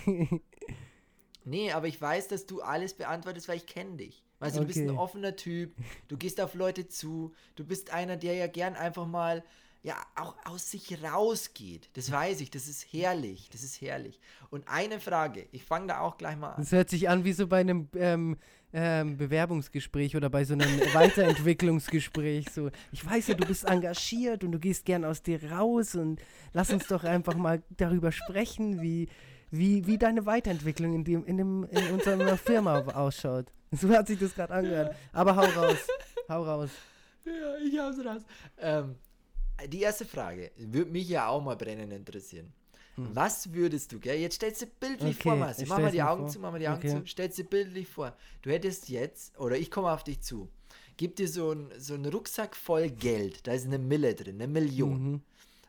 nee, 1.46 1.72
aber 1.72 1.88
ich 1.88 2.00
weiß, 2.00 2.28
dass 2.28 2.46
du 2.46 2.62
alles 2.62 2.94
beantwortest, 2.94 3.48
weil 3.48 3.58
ich 3.58 3.66
kenne 3.66 3.98
dich. 3.98 4.24
Weißt 4.40 4.56
du, 4.56 4.62
okay. 4.62 4.68
du 4.68 4.74
bist 4.74 4.90
ein 4.90 4.98
offener 4.98 5.36
Typ, 5.36 5.76
du 6.08 6.18
gehst 6.18 6.40
auf 6.40 6.54
Leute 6.54 6.88
zu, 6.88 7.34
du 7.56 7.66
bist 7.66 7.92
einer, 7.92 8.18
der 8.18 8.36
ja 8.36 8.46
gern 8.46 8.76
einfach 8.76 9.08
mal 9.08 9.44
ja 9.84 9.96
auch 10.16 10.36
aus 10.46 10.72
sich 10.72 11.04
rausgeht. 11.04 11.90
Das 11.94 12.12
weiß 12.12 12.42
ich, 12.42 12.52
das 12.52 12.68
ist 12.68 12.92
herrlich, 12.92 13.50
das 13.52 13.64
ist 13.64 13.82
herrlich. 13.82 14.20
Und 14.50 14.68
eine 14.68 15.00
Frage, 15.00 15.48
ich 15.52 15.64
fange 15.64 15.88
da 15.88 16.00
auch 16.02 16.18
gleich 16.18 16.38
mal 16.38 16.52
an. 16.52 16.56
Das 16.58 16.72
hört 16.72 16.90
sich 16.90 17.10
an 17.10 17.24
wie 17.24 17.34
so 17.34 17.48
bei 17.48 17.60
einem 17.60 17.88
ähm, 17.96 18.38
ähm, 18.74 19.18
Bewerbungsgespräch 19.18 20.16
oder 20.16 20.30
bei 20.30 20.44
so 20.44 20.54
einem 20.54 20.80
Weiterentwicklungsgespräch. 20.94 22.50
So, 22.50 22.70
ich 22.92 23.06
weiß 23.06 23.28
ja, 23.28 23.36
du 23.36 23.48
bist 23.48 23.66
engagiert 23.66 24.44
und 24.44 24.52
du 24.52 24.60
gehst 24.60 24.86
gern 24.86 25.06
aus 25.06 25.24
dir 25.24 25.52
raus 25.52 25.96
und 25.96 26.22
lass 26.54 26.72
uns 26.72 26.88
doch 26.88 27.04
einfach 27.04 27.36
mal 27.36 27.62
darüber 27.78 28.12
sprechen, 28.12 28.82
wie, 28.82 29.08
wie, 29.52 29.88
wie 29.88 29.98
deine 29.98 30.26
Weiterentwicklung 30.26 30.94
in, 30.94 31.04
dem, 31.04 31.26
in, 31.26 31.38
dem, 31.38 31.64
in 31.70 31.94
unserer 31.94 32.38
Firma 32.38 32.80
ausschaut. 32.80 33.52
So 33.72 33.90
hat 33.90 34.08
sich 34.08 34.20
das 34.20 34.34
gerade 34.34 34.54
angehört. 34.54 34.96
Aber 35.12 35.36
hau 35.36 35.42
raus. 35.42 35.88
Hau 36.30 36.44
raus. 36.44 36.70
Ja, 37.26 37.58
ich 37.58 37.78
hab's 37.78 38.06
raus. 38.06 38.22
Ähm, 38.60 38.96
die 39.66 39.82
erste 39.82 40.06
Frage 40.06 40.52
würde 40.58 40.92
mich 40.92 41.10
ja 41.10 41.28
auch 41.28 41.42
mal 41.42 41.56
brennend 41.56 41.94
interessieren. 41.94 42.54
Hm. 42.96 43.10
Was 43.14 43.54
würdest 43.54 43.92
du, 43.92 44.00
gell? 44.00 44.20
Jetzt 44.20 44.36
stellst 44.36 44.62
du 44.62 44.66
bildlich 44.66 45.16
okay, 45.16 45.30
vor, 45.30 45.36
Marci. 45.36 45.66
Mach 45.68 45.80
mal 45.80 45.92
die 45.92 46.02
Augen 46.02 46.24
vor. 46.24 46.30
zu, 46.30 46.40
mach 46.40 46.52
mal 46.52 46.60
die 46.60 46.68
Augen 46.68 46.80
okay. 46.80 46.90
zu. 46.90 47.08
Stellst 47.08 47.38
du 47.38 47.44
bildlich 47.44 47.88
vor. 47.88 48.16
Du 48.42 48.52
hättest 48.52 48.90
jetzt, 48.90 49.38
oder 49.40 49.58
ich 49.58 49.70
komme 49.70 49.92
auf 49.92 50.04
dich 50.04 50.22
zu, 50.22 50.50
gib 50.98 51.16
dir 51.16 51.28
so 51.28 51.52
einen 51.52 51.72
so 51.80 51.96
Rucksack 51.96 52.56
voll 52.56 52.90
Geld. 52.90 53.46
Da 53.46 53.54
ist 53.54 53.66
eine 53.66 53.78
Mille 53.78 54.16
drin, 54.16 54.36
eine 54.36 54.48
Million. 54.48 55.12
Mhm. 55.12 55.22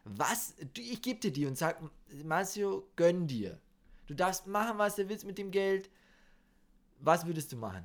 Was, 0.05 0.55
du, 0.73 0.81
ich 0.81 1.03
gebe 1.03 1.21
dir 1.21 1.31
die 1.31 1.45
und 1.45 1.59
sag, 1.59 1.79
Marcio, 2.25 2.89
gönn 2.97 3.27
dir. 3.27 3.61
Du 4.07 4.15
darfst 4.15 4.47
machen, 4.47 4.79
was 4.79 4.97
du 4.97 5.07
willst 5.09 5.27
mit 5.27 5.37
dem 5.37 5.51
Geld. 5.51 5.91
Was 7.01 7.27
würdest 7.27 7.53
du 7.53 7.57
machen? 7.57 7.85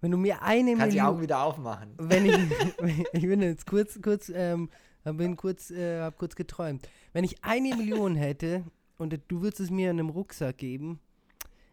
Wenn 0.00 0.10
du 0.10 0.16
mir 0.16 0.42
eine 0.42 0.62
Million. 0.62 0.78
Kannst 0.78 0.96
die 0.96 1.02
Augen 1.02 1.20
wieder 1.20 1.42
aufmachen. 1.42 1.94
Wenn 1.98 2.26
ich, 2.26 2.36
ich 3.12 3.22
bin 3.22 3.42
jetzt 3.42 3.66
kurz, 3.66 4.00
kurz 4.02 4.30
ähm, 4.34 4.70
bin 5.04 5.36
kurz, 5.36 5.70
äh, 5.70 6.00
hab 6.00 6.18
kurz 6.18 6.34
geträumt. 6.34 6.88
Wenn 7.12 7.24
ich 7.24 7.42
eine 7.42 7.76
Million 7.76 8.16
hätte 8.16 8.64
und 8.98 9.18
du 9.28 9.42
würdest 9.42 9.60
es 9.60 9.70
mir 9.70 9.90
in 9.90 9.98
einem 9.98 10.10
Rucksack 10.10 10.58
geben, 10.58 11.00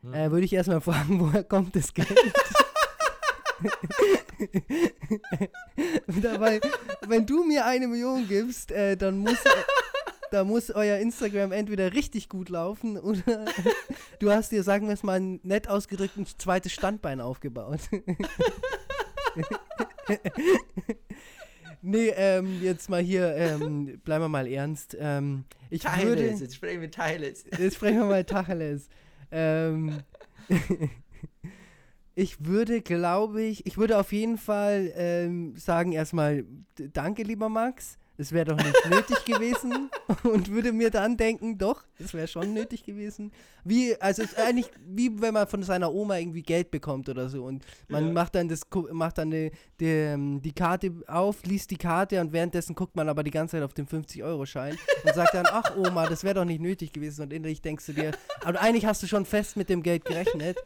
hm. 0.02 0.14
äh, 0.14 0.32
würde 0.32 0.46
ich 0.46 0.54
erstmal 0.54 0.82
fragen, 0.82 1.20
woher 1.20 1.44
kommt 1.44 1.76
das 1.76 1.94
Geld? 1.94 2.10
Dabei, 6.22 6.60
wenn 7.08 7.26
du 7.26 7.44
mir 7.44 7.66
eine 7.66 7.88
Million 7.88 8.28
gibst, 8.28 8.72
äh, 8.72 8.96
dann 8.96 9.18
muss 9.18 9.38
da 10.32 10.44
muss 10.44 10.72
euer 10.72 10.98
Instagram 10.98 11.52
entweder 11.52 11.94
richtig 11.94 12.30
gut 12.30 12.50
laufen 12.50 12.98
oder 12.98 13.46
du 14.20 14.32
hast 14.32 14.52
dir, 14.52 14.64
sagen 14.64 14.88
wir 14.88 14.94
es 14.94 15.04
mal, 15.04 15.20
nett 15.20 15.68
ausgedrückt, 15.70 16.18
ein 16.18 16.26
zweites 16.26 16.72
Standbein 16.74 17.22
aufgebaut. 17.22 17.82
nee, 21.82 22.10
ähm, 22.16 22.62
jetzt 22.62 22.90
mal 22.90 23.02
hier, 23.02 23.36
ähm, 23.36 24.00
bleiben 24.04 24.24
wir 24.26 24.30
mal 24.30 24.48
ernst. 24.48 24.98
Ähm, 25.00 25.46
ich 25.70 25.82
Tacheles, 25.82 26.08
würde, 26.08 26.24
jetzt 26.24 26.56
sprechen 26.56 26.82
wir 26.82 26.92
Tacheles. 26.92 27.46
Jetzt 27.58 27.76
sprechen 27.76 28.00
wir 28.00 28.06
mal 28.06 28.24
Tacheles. 28.24 28.90
ähm, 29.32 30.00
ich 32.16 32.46
würde, 32.46 32.82
glaube 32.82 33.44
ich, 33.44 33.66
ich 33.66 33.78
würde 33.78 33.98
auf 34.00 34.12
jeden 34.12 34.38
Fall 34.38 34.92
ähm, 34.96 35.56
sagen 35.58 35.92
erstmal, 35.92 36.46
danke, 36.76 37.24
lieber 37.24 37.50
Max. 37.50 37.98
Es 38.20 38.32
wäre 38.32 38.46
doch 38.46 38.58
nicht 38.58 38.90
nötig 38.90 39.26
gewesen 39.26 39.92
und 40.24 40.50
würde 40.50 40.72
mir 40.72 40.90
dann 40.90 41.18
denken, 41.18 41.58
doch, 41.58 41.84
es 42.00 42.16
wäre 42.16 42.28
schon 42.28 42.52
nötig 42.52 42.84
gewesen. 42.84 43.32
Wie, 43.64 43.96
also 44.02 44.24
es 44.24 44.32
ist 44.32 44.40
eigentlich 44.40 44.72
wie 44.88 45.22
wenn 45.22 45.36
man 45.36 45.48
von 45.48 45.62
seiner 45.62 45.94
Oma 45.94 46.18
irgendwie 46.18 46.42
Geld 46.42 46.72
bekommt 46.72 47.10
oder 47.10 47.30
so 47.30 47.44
und 47.44 47.64
man 47.88 48.08
ja. 48.08 48.14
macht 48.14 48.34
dann 48.34 48.50
das 48.50 48.62
macht 48.92 49.20
dann 49.20 49.30
die, 49.30 49.52
die, 49.80 49.86
ähm, 49.86 50.42
die, 50.42 50.54
Karte 50.54 50.92
auf, 51.08 51.44
liest 51.46 51.70
die 51.70 51.78
Karte 51.78 52.20
und 52.20 52.34
währenddessen 52.34 52.74
guckt 52.74 52.96
man 52.96 53.08
aber 53.08 53.24
die 53.24 53.32
ganze 53.32 53.58
Zeit 53.58 53.64
auf 53.64 53.76
den 53.76 53.88
50-Euro-Schein 53.88 54.78
und 55.04 55.14
sagt 55.14 55.36
dann, 55.36 55.46
ach 55.48 55.78
Oma, 55.78 56.08
das 56.08 56.24
wäre 56.24 56.36
doch 56.36 56.46
nicht 56.46 56.62
nötig 56.62 56.94
gewesen 56.94 57.22
und 57.22 57.34
innerlich 57.34 57.62
denkst 57.62 57.86
du 57.86 57.94
dir, 57.94 58.12
aber 58.44 58.60
eigentlich 58.62 58.88
hast 58.88 59.04
du 59.04 59.08
schon 59.08 59.26
fest 59.26 59.58
mit 59.58 59.70
dem 59.70 59.84
Geld 59.84 60.06
gerechnet. 60.06 60.58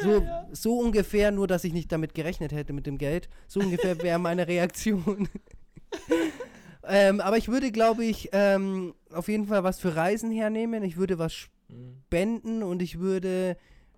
So, 0.00 0.24
so 0.52 0.78
ungefähr, 0.78 1.32
nur 1.32 1.48
dass 1.48 1.64
ich 1.64 1.72
nicht 1.72 1.90
damit 1.90 2.14
gerechnet 2.14 2.52
hätte 2.52 2.72
mit 2.72 2.86
dem 2.86 2.98
Geld. 2.98 3.28
So 3.48 3.58
ungefähr 3.58 4.00
wäre 4.00 4.20
meine 4.20 4.46
Reaktion. 4.46 5.28
Ähm, 6.88 7.20
aber 7.20 7.36
ich 7.36 7.48
würde, 7.48 7.70
glaube 7.70 8.04
ich, 8.04 8.30
ähm, 8.32 8.94
auf 9.12 9.28
jeden 9.28 9.46
Fall 9.46 9.62
was 9.62 9.78
für 9.78 9.94
Reisen 9.94 10.30
hernehmen. 10.30 10.82
Ich 10.82 10.96
würde 10.96 11.18
was 11.18 11.34
spenden 11.34 12.62
und 12.62 12.80
ich 12.80 12.98
würde 12.98 13.56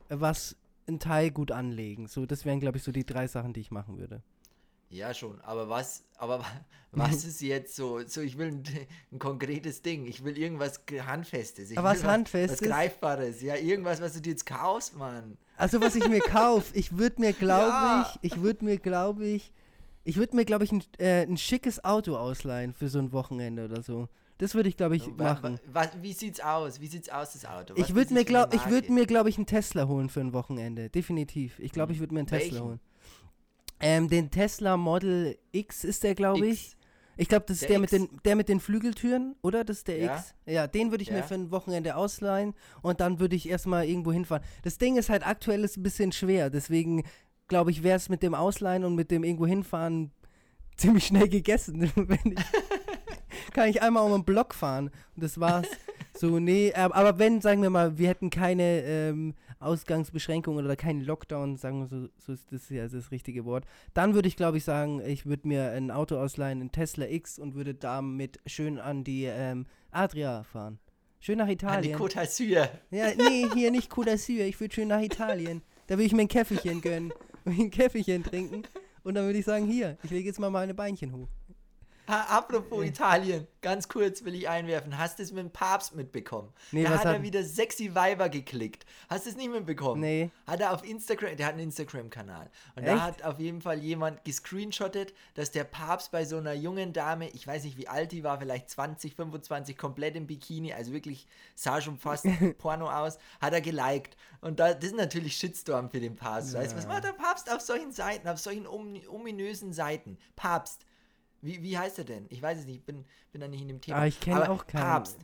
was 0.09 0.57
ein 0.89 0.99
Teil 0.99 1.31
gut 1.31 1.53
anlegen. 1.53 2.09
So, 2.09 2.27
das 2.27 2.45
wären, 2.45 2.61
glaube 2.61 2.79
ich, 2.79 2.83
so 2.83 2.91
die 2.91 3.07
drei 3.07 3.29
Sachen, 3.29 3.53
die 3.53 3.61
ich 3.61 3.71
machen 3.71 3.99
würde. 3.99 4.23
Ja, 4.89 5.15
schon. 5.15 5.41
Aber 5.43 5.69
was, 5.69 6.03
aber 6.17 6.45
was 6.91 7.25
ist 7.25 7.41
jetzt 7.41 7.77
so? 7.77 8.01
So, 8.07 8.21
ich 8.21 8.37
will 8.37 8.49
ein, 8.49 8.65
ein 9.13 9.19
konkretes 9.21 9.83
Ding. 9.83 10.07
Ich 10.07 10.25
will 10.25 10.37
irgendwas 10.37 10.81
Handfestes. 11.07 11.71
Ich 11.71 11.79
aber 11.79 11.91
was 11.91 12.03
Handfestes? 12.03 12.61
Was 12.61 12.69
Greifbares. 12.69 13.41
Ja, 13.41 13.55
irgendwas, 13.55 14.01
was 14.01 14.15
du 14.15 14.21
dir 14.21 14.31
jetzt 14.31 14.47
kaufst, 14.47 14.97
Mann. 14.97 15.39
Also, 15.57 15.81
was 15.81 15.95
ich 15.95 16.09
mir 16.09 16.19
kaufe. 16.27 16.77
Ich 16.77 16.99
würde 16.99 17.21
mir, 17.21 17.33
glaube 17.33 17.71
ja. 17.71 18.15
ich, 18.21 18.33
ich 18.33 18.43
würde 18.43 18.65
mir, 18.65 18.79
glaube 18.79 19.27
ich, 19.27 19.53
ich 20.05 20.17
würde 20.17 20.37
mir, 20.37 20.45
glaube 20.45 20.65
ich, 20.65 20.73
ein, 20.73 20.83
äh, 20.99 21.23
ein 21.23 21.37
schickes 21.37 21.85
Auto 21.85 22.17
ausleihen 22.17 22.73
für 22.73 22.89
so 22.89 22.99
ein 22.99 23.13
Wochenende 23.13 23.65
oder 23.65 23.83
so. 23.83 24.09
Das 24.39 24.55
würde 24.55 24.71
ich, 24.71 24.77
glaube 24.79 24.97
ich, 24.97 25.07
machen. 25.17 25.61
Was, 25.71 25.91
wie 26.01 26.15
sieht's 26.15 26.41
aus? 26.41 26.81
Wie 26.81 26.87
sieht's 26.87 27.11
aus, 27.11 27.35
das 27.35 27.45
Auto? 27.45 27.75
Was 27.77 27.89
ich 27.91 27.95
würde 27.95 28.15
mir, 28.15 28.25
glaube 28.25 28.57
ich, 28.57 28.67
würde 28.71 28.91
mir, 28.91 29.05
glaube 29.05 29.29
ich, 29.29 29.37
einen 29.37 29.47
Tesla 29.47 29.87
holen 29.87 30.09
für 30.09 30.21
ein 30.21 30.33
Wochenende. 30.33 30.89
Definitiv. 30.89 31.59
Ich 31.59 31.73
glaube, 31.73 31.93
ich 31.93 32.01
würde 32.01 32.15
mir 32.15 32.21
einen 32.21 32.31
Welchen? 32.31 32.51
Tesla 32.51 32.65
holen. 32.65 32.81
Ähm, 33.81 34.09
den 34.09 34.31
Tesla 34.31 34.79
Model 34.79 35.37
X 35.53 35.85
ist 35.85 36.05
der, 36.05 36.15
glaube 36.15 36.47
ich. 36.47 36.77
Ich 37.17 37.29
glaube, 37.29 37.45
das 37.47 37.57
ist 37.57 37.63
der, 37.63 37.69
der 37.69 37.79
mit, 37.81 37.93
den, 37.93 38.09
der 38.25 38.35
mit 38.35 38.49
den 38.49 38.61
Flügeltüren, 38.61 39.37
oder? 39.43 39.63
Das 39.63 39.79
ist 39.79 39.89
der 39.89 39.99
ja. 39.99 40.17
X. 40.17 40.35
Ja, 40.47 40.67
den 40.67 40.91
würde 40.91 41.03
ich 41.03 41.11
ja. 41.11 41.17
mir 41.17 41.23
für 41.23 41.35
ein 41.35 41.51
Wochenende 41.51 41.97
ausleihen 41.97 42.55
und 42.81 43.01
dann 43.01 43.21
würde 43.21 43.37
ich 43.37 43.47
erstmal 43.47 43.87
irgendwo 43.87 44.11
hinfahren. 44.11 44.43
Das 44.63 44.79
Ding 44.79 44.97
ist 44.97 45.11
halt 45.11 45.27
aktuell 45.27 45.63
ist 45.65 45.77
ein 45.77 45.83
bisschen 45.83 46.13
schwer, 46.13 46.49
deswegen 46.49 47.05
glaube 47.51 47.71
ich, 47.71 47.83
wäre 47.83 47.97
es 47.97 48.09
mit 48.09 48.23
dem 48.23 48.35
Ausleihen 48.35 48.85
und 48.85 48.95
mit 48.95 49.11
dem 49.11 49.23
irgendwo 49.25 49.47
hinfahren 49.47 50.13
ziemlich 50.77 51.07
schnell 51.07 51.29
gegessen. 51.29 51.83
ich, 51.93 51.93
kann 53.53 53.69
ich 53.69 53.83
einmal 53.83 54.05
um 54.05 54.15
einen 54.15 54.25
Block 54.25 54.55
fahren 54.55 54.91
und 55.15 55.23
das 55.23 55.39
war's. 55.39 55.67
So, 56.17 56.39
nee, 56.39 56.73
aber 56.75 57.19
wenn, 57.19 57.41
sagen 57.41 57.63
wir 57.63 57.71
mal, 57.71 57.99
wir 57.99 58.09
hätten 58.09 58.31
keine 58.31 58.83
ähm, 58.83 59.35
Ausgangsbeschränkungen 59.59 60.65
oder 60.65 60.77
keinen 60.77 61.01
Lockdown, 61.01 61.57
sagen 61.57 61.81
wir 61.81 61.87
so, 61.87 62.09
so 62.19 62.33
ist 62.33 62.53
das 62.53 62.69
ja 62.69 62.87
das 62.87 63.11
richtige 63.11 63.45
Wort, 63.45 63.65
dann 63.95 64.15
würde 64.15 64.29
ich, 64.29 64.37
glaube 64.37 64.59
ich, 64.59 64.65
sagen, 64.65 65.01
ich 65.05 65.27
würde 65.27 65.49
mir 65.49 65.71
ein 65.73 65.91
Auto 65.91 66.17
ausleihen, 66.17 66.61
ein 66.61 66.73
Tesla 66.73 67.07
X 67.07 67.39
und 67.39 67.55
würde 67.55 67.75
damit 67.75 68.39
schön 68.47 68.79
an 68.79 69.03
die 69.03 69.25
ähm, 69.25 69.67
Adria 69.91 70.43
fahren. 70.43 70.79
Schön 71.21 71.39
nach 71.39 71.49
Italien. 71.49 71.95
An 71.95 71.99
die 71.99 72.05
Côte 72.05 72.19
d'Azur. 72.19 72.69
Ja, 72.91 73.09
nee, 73.17 73.47
hier 73.55 73.71
nicht 73.71 73.91
Côte 73.91 74.11
d'Azur, 74.11 74.45
ich 74.45 74.61
würde 74.61 74.75
schön 74.75 74.89
nach 74.89 75.03
Italien. 75.03 75.63
Da 75.87 75.95
würde 75.95 76.05
ich 76.05 76.13
mir 76.13 76.23
ein 76.23 76.29
Käfferchen 76.29 76.81
gönnen 76.83 77.13
ein 77.45 77.71
Käffchen 77.71 78.23
trinken 78.23 78.63
und 79.03 79.15
dann 79.15 79.27
würde 79.27 79.39
ich 79.39 79.45
sagen, 79.45 79.67
hier, 79.67 79.97
ich 80.03 80.11
lege 80.11 80.29
jetzt 80.29 80.41
mal 80.41 80.51
meine 80.51 80.75
Beinchen 80.75 81.13
hoch. 81.13 81.29
Apropos 82.11 82.85
Italien, 82.85 83.47
ganz 83.61 83.89
kurz 83.89 84.25
will 84.25 84.35
ich 84.35 84.49
einwerfen. 84.49 84.99
Hast 84.99 85.19
du 85.19 85.23
es 85.23 85.33
mit 85.33 85.45
dem 85.45 85.51
Papst 85.51 85.95
mitbekommen? 85.95 86.53
Nee, 86.73 86.85
da 86.85 86.91
hat, 86.91 87.05
hat 87.05 87.17
er 87.17 87.23
wieder 87.23 87.43
sexy 87.43 87.95
Weiber 87.95 88.29
geklickt. 88.29 88.85
Hast 89.09 89.27
du 89.27 89.31
es 89.31 89.37
nicht 89.37 89.51
mitbekommen? 89.51 90.01
Nee. 90.01 90.31
Hat 90.47 90.61
er 90.61 90.73
auf 90.73 90.85
Instagram, 90.85 91.37
der 91.37 91.47
hat 91.47 91.55
einen 91.55 91.65
Instagram-Kanal. 91.65 92.51
Und 92.75 92.83
Echt? 92.83 92.93
da 92.93 93.01
hat 93.01 93.23
auf 93.23 93.39
jeden 93.39 93.61
Fall 93.61 93.79
jemand 93.79 94.25
gescreenshottet, 94.25 95.15
dass 95.35 95.51
der 95.51 95.65
Papst 95.65 96.11
bei 96.11 96.25
so 96.25 96.39
einer 96.39 96.53
jungen 96.53 96.93
Dame, 96.93 97.29
ich 97.31 97.47
weiß 97.47 97.65
nicht 97.65 97.77
wie 97.77 97.89
alt 97.89 98.13
die 98.13 98.25
war, 98.25 98.39
vielleicht 98.39 98.71
20, 98.71 99.15
25, 99.15 99.77
komplett 99.77 100.17
im 100.17 100.27
Bikini, 100.27 100.73
also 100.73 100.93
wirklich 100.93 101.27
sah 101.55 101.81
schon 101.81 101.99
fast 101.99 102.27
Porno 102.59 102.91
aus, 102.91 103.19
hat 103.41 103.53
er 103.53 103.61
geliked. 103.61 104.17
Und 104.41 104.59
da, 104.59 104.75
das 104.75 104.87
ist 104.87 104.97
natürlich 104.97 105.37
Shitstorm 105.37 105.91
für 105.91 106.01
den 106.01 106.17
Papst. 106.17 106.55
Ja. 106.55 106.61
Weißt, 106.61 106.77
was 106.77 106.87
macht 106.87 107.05
der 107.05 107.13
Papst 107.13 107.53
auf 107.53 107.61
solchen 107.61 107.93
Seiten, 107.93 108.29
auf 108.29 108.39
solchen 108.39 108.67
ominösen 108.67 109.73
Seiten? 109.73 110.19
Papst 110.37 110.87
wie, 111.43 111.63
wie 111.63 111.79
heißt 111.79 111.99
er 111.99 112.05
denn? 112.05 112.27
Ich 112.29 112.43
weiß 112.43 112.59
es 112.59 112.67
nicht, 112.67 112.77
ich 112.77 112.85
bin, 112.85 113.05
bin 113.33 113.41
da 113.41 113.49
nicht 113.49 113.63
in 113.63 113.69
dem 113.69 113.81
Thema. 113.81 113.99
Ah, 113.99 114.07
ich 114.07 114.21
kenne 114.21 114.51
auch 114.51 114.67
keinen. 114.67 114.83
Papst. 114.83 115.19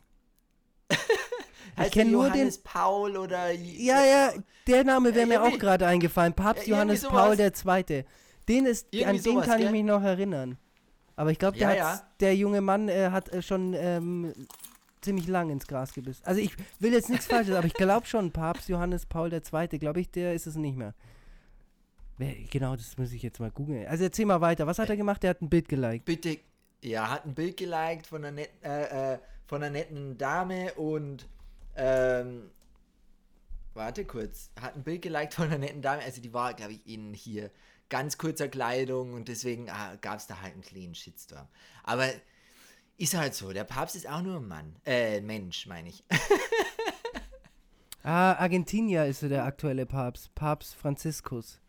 ich 1.85 1.91
kenne 1.91 2.11
nur 2.11 2.29
den 2.29 2.51
Paul 2.63 3.17
oder 3.17 3.51
Ja, 3.51 4.03
ja, 4.03 4.33
der 4.65 4.83
Name 4.83 5.13
wäre 5.13 5.27
mir 5.27 5.43
auch 5.43 5.57
gerade 5.57 5.85
eingefallen. 5.85 6.33
Papst 6.33 6.67
Johannes 6.67 7.03
Paul 7.03 7.35
der 7.35 7.53
Zweite. 7.53 8.05
Den 8.47 8.65
ist 8.65 8.87
an 9.03 9.21
den 9.21 9.41
kann 9.41 9.61
ich 9.61 9.71
mich 9.71 9.83
noch 9.83 10.01
erinnern. 10.01 10.57
Aber 11.15 11.31
ich 11.31 11.39
glaube, 11.39 11.57
der, 12.19 12.35
junge 12.35 12.61
Mann 12.61 12.89
äh, 12.89 13.09
hat 13.09 13.29
äh, 13.29 13.41
schon 13.41 13.73
ähm, 13.73 14.33
ziemlich 15.01 15.27
lang 15.27 15.49
ins 15.49 15.65
Gras 15.65 15.93
gebissen. 15.93 16.21
Also 16.25 16.39
ich 16.39 16.55
will 16.79 16.93
jetzt 16.93 17.09
nichts 17.09 17.25
Falsches, 17.27 17.55
aber 17.55 17.65
ich 17.65 17.73
glaube 17.73 18.05
schon, 18.05 18.31
Papst 18.31 18.69
Johannes 18.69 19.07
Paul 19.07 19.41
Zweite, 19.41 19.79
glaube 19.79 19.99
ich, 19.99 20.11
der 20.11 20.33
ist 20.35 20.45
es 20.45 20.55
nicht 20.55 20.77
mehr. 20.77 20.93
Genau, 22.17 22.75
das 22.75 22.97
muss 22.97 23.11
ich 23.11 23.21
jetzt 23.21 23.39
mal 23.39 23.51
googeln. 23.51 23.85
Also 23.87 24.05
erzähl 24.05 24.25
mal 24.25 24.41
weiter. 24.41 24.65
Was 24.65 24.79
hat 24.79 24.89
er 24.89 24.97
gemacht? 24.97 25.23
Er 25.23 25.31
hat 25.31 25.41
ein 25.41 25.49
Bild 25.49 25.67
geliked. 25.69 26.05
Bitte. 26.05 26.39
Ja, 26.83 27.09
hat 27.09 27.25
ein 27.25 27.35
Bild 27.35 27.57
geliked 27.57 28.07
von 28.07 28.23
einer, 28.23 28.31
net, 28.31 28.49
äh, 28.63 29.13
äh, 29.13 29.19
von 29.45 29.61
einer 29.61 29.71
netten 29.71 30.17
Dame 30.17 30.73
und 30.75 31.27
ähm, 31.75 32.49
warte 33.73 34.05
kurz. 34.05 34.51
Hat 34.59 34.75
ein 34.75 34.83
Bild 34.83 35.01
geliked 35.03 35.33
von 35.35 35.45
einer 35.45 35.57
netten 35.59 35.81
Dame. 35.81 36.01
Also 36.03 36.21
die 36.21 36.33
war, 36.33 36.53
glaube 36.53 36.73
ich, 36.73 36.87
in 36.87 37.13
hier 37.13 37.51
ganz 37.89 38.17
kurzer 38.17 38.47
Kleidung 38.47 39.13
und 39.13 39.27
deswegen 39.27 39.69
ah, 39.69 39.95
gab 40.01 40.17
es 40.17 40.27
da 40.27 40.41
halt 40.41 40.53
einen 40.53 40.61
kleinen 40.61 40.95
Shitstorm. 40.95 41.47
Aber 41.83 42.07
ist 42.97 43.15
halt 43.15 43.35
so. 43.35 43.53
Der 43.53 43.63
Papst 43.63 43.95
ist 43.95 44.09
auch 44.09 44.21
nur 44.21 44.37
ein 44.37 44.47
Mann. 44.47 44.75
Äh, 44.85 45.21
Mensch, 45.21 45.67
meine 45.67 45.89
ich. 45.89 46.03
ah, 48.03 48.33
Argentinier 48.33 49.05
ist 49.05 49.19
so 49.19 49.29
der 49.29 49.45
aktuelle 49.45 49.85
Papst. 49.85 50.33
Papst 50.33 50.75
Franziskus. 50.75 51.59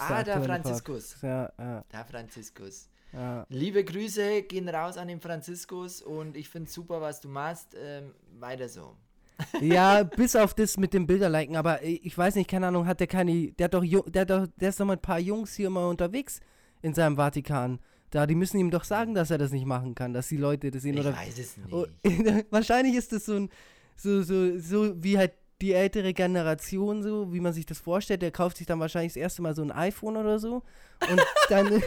Ah, 0.00 0.22
der, 0.22 0.36
der 0.36 0.44
Franziskus. 0.44 1.16
Ja, 1.22 1.52
ja. 1.58 1.84
Der 1.92 2.04
Franziskus. 2.04 2.88
Ja. 3.12 3.46
Liebe 3.48 3.84
Grüße 3.84 4.42
gehen 4.42 4.68
raus 4.68 4.96
an 4.96 5.08
den 5.08 5.20
Franziskus 5.20 6.02
und 6.02 6.36
ich 6.36 6.48
finde 6.48 6.70
super, 6.70 7.00
was 7.00 7.20
du 7.20 7.28
machst. 7.28 7.76
Ähm, 7.80 8.12
weiter 8.38 8.68
so. 8.68 8.96
ja, 9.60 10.02
bis 10.02 10.34
auf 10.34 10.54
das 10.54 10.76
mit 10.76 10.94
dem 10.94 11.06
Bilderliken, 11.06 11.56
aber 11.56 11.82
ich 11.82 12.16
weiß 12.16 12.36
nicht, 12.36 12.48
keine 12.48 12.68
Ahnung, 12.68 12.86
hat 12.86 13.00
der 13.00 13.06
keine, 13.06 13.52
der 13.52 13.64
hat 13.64 13.74
doch, 13.74 13.84
der, 13.84 14.22
hat 14.22 14.30
doch, 14.30 14.46
der 14.56 14.68
ist 14.70 14.80
doch 14.80 14.86
mit 14.86 14.98
ein 14.98 15.02
paar 15.02 15.18
Jungs 15.18 15.54
hier 15.54 15.68
mal 15.68 15.86
unterwegs 15.86 16.40
in 16.82 16.94
seinem 16.94 17.16
Vatikan. 17.16 17.78
Da, 18.10 18.26
die 18.26 18.34
müssen 18.34 18.58
ihm 18.58 18.70
doch 18.70 18.84
sagen, 18.84 19.14
dass 19.14 19.30
er 19.30 19.38
das 19.38 19.50
nicht 19.50 19.66
machen 19.66 19.94
kann, 19.94 20.14
dass 20.14 20.28
die 20.28 20.36
Leute 20.36 20.70
das 20.70 20.82
sehen. 20.82 20.94
Ich 20.94 21.00
oder 21.00 21.14
weiß 21.14 21.38
es 21.38 21.56
nicht. 21.56 21.72
Oh, 21.72 21.86
wahrscheinlich 22.50 22.94
ist 22.94 23.12
das 23.12 23.26
so 23.26 23.34
ein, 23.34 23.50
so, 23.96 24.22
so, 24.22 24.58
so 24.58 25.02
wie 25.02 25.18
halt 25.18 25.32
die 25.60 25.72
ältere 25.72 26.12
Generation, 26.12 27.02
so 27.02 27.32
wie 27.32 27.40
man 27.40 27.52
sich 27.52 27.66
das 27.66 27.78
vorstellt, 27.78 28.22
der 28.22 28.30
kauft 28.30 28.58
sich 28.58 28.66
dann 28.66 28.80
wahrscheinlich 28.80 29.14
das 29.14 29.20
erste 29.20 29.42
Mal 29.42 29.54
so 29.54 29.62
ein 29.62 29.72
iPhone 29.72 30.16
oder 30.16 30.38
so 30.38 30.62
und 31.10 31.20
dann 31.48 31.72
ja. 31.72 31.80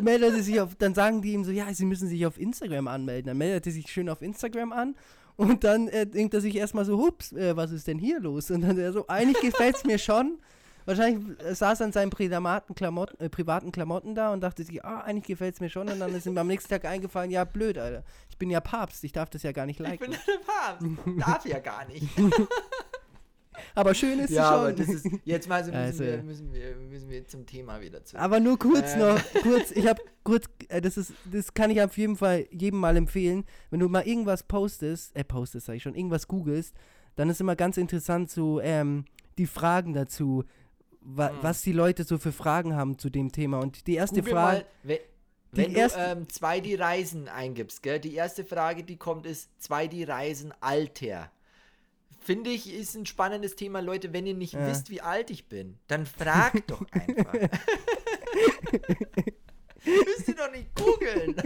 meldet 0.00 0.34
er 0.34 0.42
sich 0.42 0.60
auf, 0.60 0.74
dann 0.76 0.94
sagen 0.94 1.20
die 1.22 1.32
ihm 1.32 1.44
so, 1.44 1.50
ja, 1.50 1.72
sie 1.74 1.84
müssen 1.84 2.08
sich 2.08 2.24
auf 2.26 2.38
Instagram 2.38 2.88
anmelden. 2.88 3.28
Dann 3.28 3.38
meldet 3.38 3.66
er 3.66 3.72
sich 3.72 3.90
schön 3.90 4.08
auf 4.08 4.22
Instagram 4.22 4.72
an 4.72 4.96
und 5.36 5.64
dann 5.64 5.88
äh, 5.88 6.06
denkt 6.06 6.34
er 6.34 6.40
sich 6.40 6.56
erstmal 6.56 6.84
so, 6.84 6.98
hups, 6.98 7.32
äh, 7.32 7.56
was 7.56 7.70
ist 7.70 7.86
denn 7.86 7.98
hier 7.98 8.20
los? 8.20 8.50
Und 8.50 8.62
dann 8.62 8.78
er 8.78 8.92
so, 8.92 9.06
eigentlich 9.08 9.40
gefällt 9.40 9.76
es 9.76 9.84
mir 9.84 9.98
schon. 9.98 10.38
Wahrscheinlich 10.86 11.36
saß 11.56 11.80
er 11.80 11.86
in 11.86 11.92
seinen 11.92 12.10
privaten 12.10 12.74
Klamotten, 12.74 13.20
äh, 13.22 13.28
privaten 13.28 13.70
Klamotten 13.72 14.14
da 14.14 14.32
und 14.32 14.40
dachte 14.40 14.64
sich, 14.64 14.84
ah, 14.84 15.00
eigentlich 15.00 15.24
gefällt 15.26 15.54
es 15.54 15.60
mir 15.60 15.68
schon. 15.70 15.88
Und 15.88 16.00
dann 16.00 16.14
ist 16.14 16.26
ihm 16.26 16.36
am 16.38 16.46
nächsten 16.46 16.68
Tag 16.70 16.84
eingefallen, 16.84 17.30
ja, 17.30 17.44
blöd, 17.44 17.78
Alter. 17.78 18.04
Ich 18.28 18.38
bin 18.38 18.50
ja 18.50 18.60
Papst, 18.60 19.04
ich 19.04 19.12
darf 19.12 19.30
das 19.30 19.42
ja 19.42 19.52
gar 19.52 19.66
nicht 19.66 19.78
liken. 19.78 20.12
Ich 20.12 20.18
bin 20.18 20.18
der 20.26 20.40
Papst, 20.46 20.86
darf 21.28 21.46
ja 21.46 21.58
gar 21.58 21.86
nicht. 21.86 22.06
aber 23.74 23.94
schön 23.94 24.18
ist 24.20 24.30
ja, 24.30 24.46
schon. 24.48 24.54
aber 24.54 24.72
das 24.72 24.88
ist, 24.88 25.06
jetzt 25.24 25.48
mal 25.48 25.62
so 25.64 25.70
müssen, 25.70 25.80
Also- 25.82 26.04
wir, 26.04 26.22
müssen, 26.22 26.52
wir, 26.52 26.76
müssen 26.76 27.08
wir 27.10 27.26
zum 27.26 27.46
Thema 27.46 27.80
wieder 27.80 28.04
zurück. 28.04 28.22
Aber 28.22 28.40
nur 28.40 28.58
kurz 28.58 28.94
Ähm. 28.94 29.00
noch, 29.00 29.20
kurz, 29.42 29.70
ich 29.72 29.86
habe 29.86 30.00
kurz, 30.24 30.46
äh, 30.68 30.80
das 30.80 30.96
ist, 30.96 31.12
das 31.30 31.52
kann 31.54 31.70
ich 31.70 31.80
auf 31.82 31.96
jeden 31.98 32.16
Fall 32.16 32.46
jedem 32.50 32.80
mal 32.80 32.96
empfehlen, 32.96 33.44
wenn 33.70 33.80
du 33.80 33.88
mal 33.88 34.06
irgendwas 34.06 34.42
postest, 34.42 35.14
äh, 35.16 35.24
postest 35.24 35.66
sag 35.66 35.74
ich 35.74 35.82
schon, 35.82 35.94
irgendwas 35.94 36.26
googelst, 36.26 36.74
dann 37.16 37.28
ist 37.28 37.40
immer 37.40 37.56
ganz 37.56 37.76
interessant 37.76 38.30
so, 38.30 38.60
ähm, 38.60 39.04
die 39.38 39.46
Fragen 39.46 39.94
dazu, 39.94 40.44
wa 41.00 41.30
Mhm. 41.30 41.38
was 41.42 41.62
die 41.62 41.72
Leute 41.72 42.04
so 42.04 42.18
für 42.18 42.32
Fragen 42.32 42.76
haben 42.76 42.98
zu 42.98 43.08
dem 43.10 43.32
Thema. 43.32 43.58
Und 43.60 43.86
die 43.86 43.94
erste 43.94 44.16
Google 44.20 44.32
Frage, 44.34 44.66
mal, 44.84 44.98
wenn 45.52 45.74
du 45.74 45.80
ähm, 45.96 46.28
zwei 46.28 46.60
die 46.60 46.74
Reisen 46.76 47.26
eingibst, 47.28 47.82
gell? 47.82 47.98
Die 47.98 48.14
erste 48.14 48.44
Frage, 48.44 48.84
die 48.84 48.96
kommt, 48.96 49.26
ist 49.26 49.50
zwei 49.60 49.88
die 49.88 50.04
Reisen 50.04 50.52
Alter. 50.60 51.30
Finde 52.22 52.50
ich, 52.50 52.72
ist 52.72 52.94
ein 52.96 53.06
spannendes 53.06 53.56
Thema, 53.56 53.80
Leute. 53.80 54.12
Wenn 54.12 54.26
ihr 54.26 54.34
nicht 54.34 54.52
Ja. 54.52 54.64
wisst, 54.66 54.90
wie 54.90 55.00
alt 55.00 55.30
ich 55.30 55.48
bin, 55.48 55.78
dann 55.88 56.04
fragt 56.06 56.70
doch 56.70 56.84
einfach. 56.92 57.32
Müsst 59.84 60.28
ihr 60.28 60.34
doch 60.36 60.50
nicht 60.52 60.68
googeln. 60.74 61.34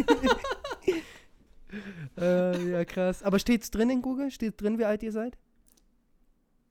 äh, 2.18 2.70
ja 2.70 2.84
krass. 2.84 3.22
Aber 3.22 3.38
steht's 3.38 3.70
drin 3.70 3.90
in 3.90 4.02
Google? 4.02 4.30
Steht 4.30 4.60
drin, 4.60 4.78
wie 4.78 4.84
alt 4.84 5.02
ihr 5.02 5.12
seid? 5.12 5.36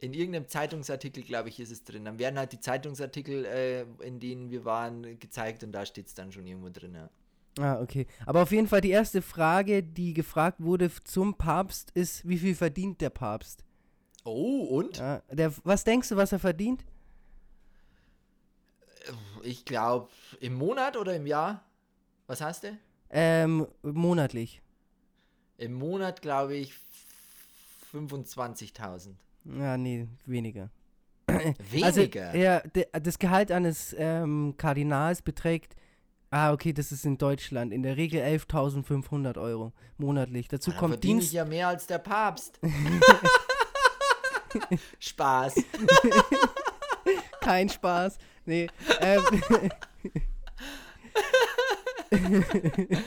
In 0.04 0.14
irgendeinem 0.14 0.50
Zeitungsartikel, 0.50 1.24
glaube 1.24 1.48
ich, 1.48 1.62
ist 1.62 1.72
es 1.72 1.86
drin. 1.86 2.04
Dann 2.04 2.20
werden 2.20 2.38
halt 2.38 2.52
die 2.52 2.60
Zeitungsartikel, 2.60 3.46
äh, 3.46 3.86
in 4.06 4.20
denen 4.20 4.52
wir 4.52 4.66
waren, 4.66 5.18
gezeigt 5.18 5.64
und 5.64 5.72
da 5.72 5.86
steht 5.86 6.08
es 6.08 6.14
dann 6.14 6.30
schon 6.30 6.46
irgendwo 6.46 6.70
drin. 6.70 6.94
Ja. 6.94 7.10
Ah, 7.58 7.82
okay. 7.82 8.06
Aber 8.26 8.42
auf 8.42 8.52
jeden 8.52 8.68
Fall 8.68 8.82
die 8.82 8.90
erste 8.90 9.22
Frage, 9.22 9.82
die 9.82 10.14
gefragt 10.14 10.62
wurde 10.62 10.92
zum 11.06 11.36
Papst, 11.36 11.92
ist, 11.92 12.28
wie 12.28 12.38
viel 12.38 12.54
verdient 12.54 13.00
der 13.00 13.12
Papst? 13.12 13.64
Oh, 14.26 14.66
und? 14.66 14.98
Ja, 14.98 15.22
der, 15.32 15.54
was 15.64 15.86
denkst 15.86 16.10
du, 16.10 16.18
was 16.18 16.34
er 16.34 16.40
verdient? 16.40 16.84
Ich 19.42 19.64
glaube, 19.64 20.10
im 20.42 20.56
Monat 20.56 20.98
oder 20.98 21.16
im 21.16 21.28
Jahr? 21.28 21.64
Was 22.28 22.42
hast 22.42 22.66
du? 22.66 22.78
Ähm, 23.10 23.68
monatlich. 23.84 24.62
Im 25.56 25.72
Monat, 25.72 26.22
glaube 26.22 26.56
ich, 26.56 26.74
25.000. 27.94 29.14
Ja, 29.46 29.78
nee, 29.78 30.08
weniger. 30.26 30.70
Weniger? 31.28 31.86
Also, 31.86 32.02
ja, 32.38 32.62
das 33.00 33.20
Gehalt 33.20 33.52
eines 33.52 33.96
ähm, 33.98 34.56
Kardinals 34.58 35.22
beträgt, 35.22 35.76
ah, 36.30 36.52
okay, 36.52 36.74
das 36.74 36.92
ist 36.92 37.06
in 37.06 37.18
Deutschland, 37.18 37.72
in 37.74 37.84
der 37.84 37.98
Regel 37.98 38.22
11.500 38.22 39.40
Euro 39.40 39.74
monatlich. 39.98 40.48
Dazu 40.48 40.72
Dann 40.72 40.80
kommt 40.80 40.94
verdiene 40.94 41.20
ich 41.20 41.26
Dienst. 41.26 41.34
ja 41.34 41.46
mehr 41.46 41.68
als 41.70 41.88
der 41.88 42.00
Papst. 42.00 42.60
Spaß. 45.00 45.56
Kein 47.42 47.70
Spaß. 47.70 48.18
Nee, 48.46 48.68
ähm, 49.02 49.24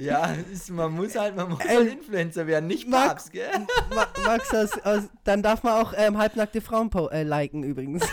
Ja, 0.00 0.32
ist, 0.52 0.70
man 0.70 0.92
muss 0.92 1.14
halt, 1.16 1.36
man 1.36 1.50
muss 1.50 1.58
Ähm, 1.68 1.88
Influencer 1.88 2.46
werden, 2.46 2.66
nicht 2.66 2.88
Max- 2.88 3.06
Papst, 3.08 3.32
gell? 3.32 3.50
Ma 3.94 4.06
Max, 4.24 4.52
aus, 4.54 4.78
aus, 4.84 5.02
dann 5.24 5.42
darf 5.42 5.62
man 5.62 5.74
auch 5.74 5.92
ähm, 5.96 6.16
halbnackte 6.18 6.60
Frauen 6.60 6.90
äh, 7.10 7.22
liken 7.22 7.62
übrigens. 7.62 8.02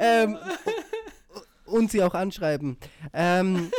ähm, 0.00 0.38
und 1.66 1.90
sie 1.90 2.02
auch 2.02 2.14
anschreiben. 2.14 2.76
Ähm, 3.12 3.70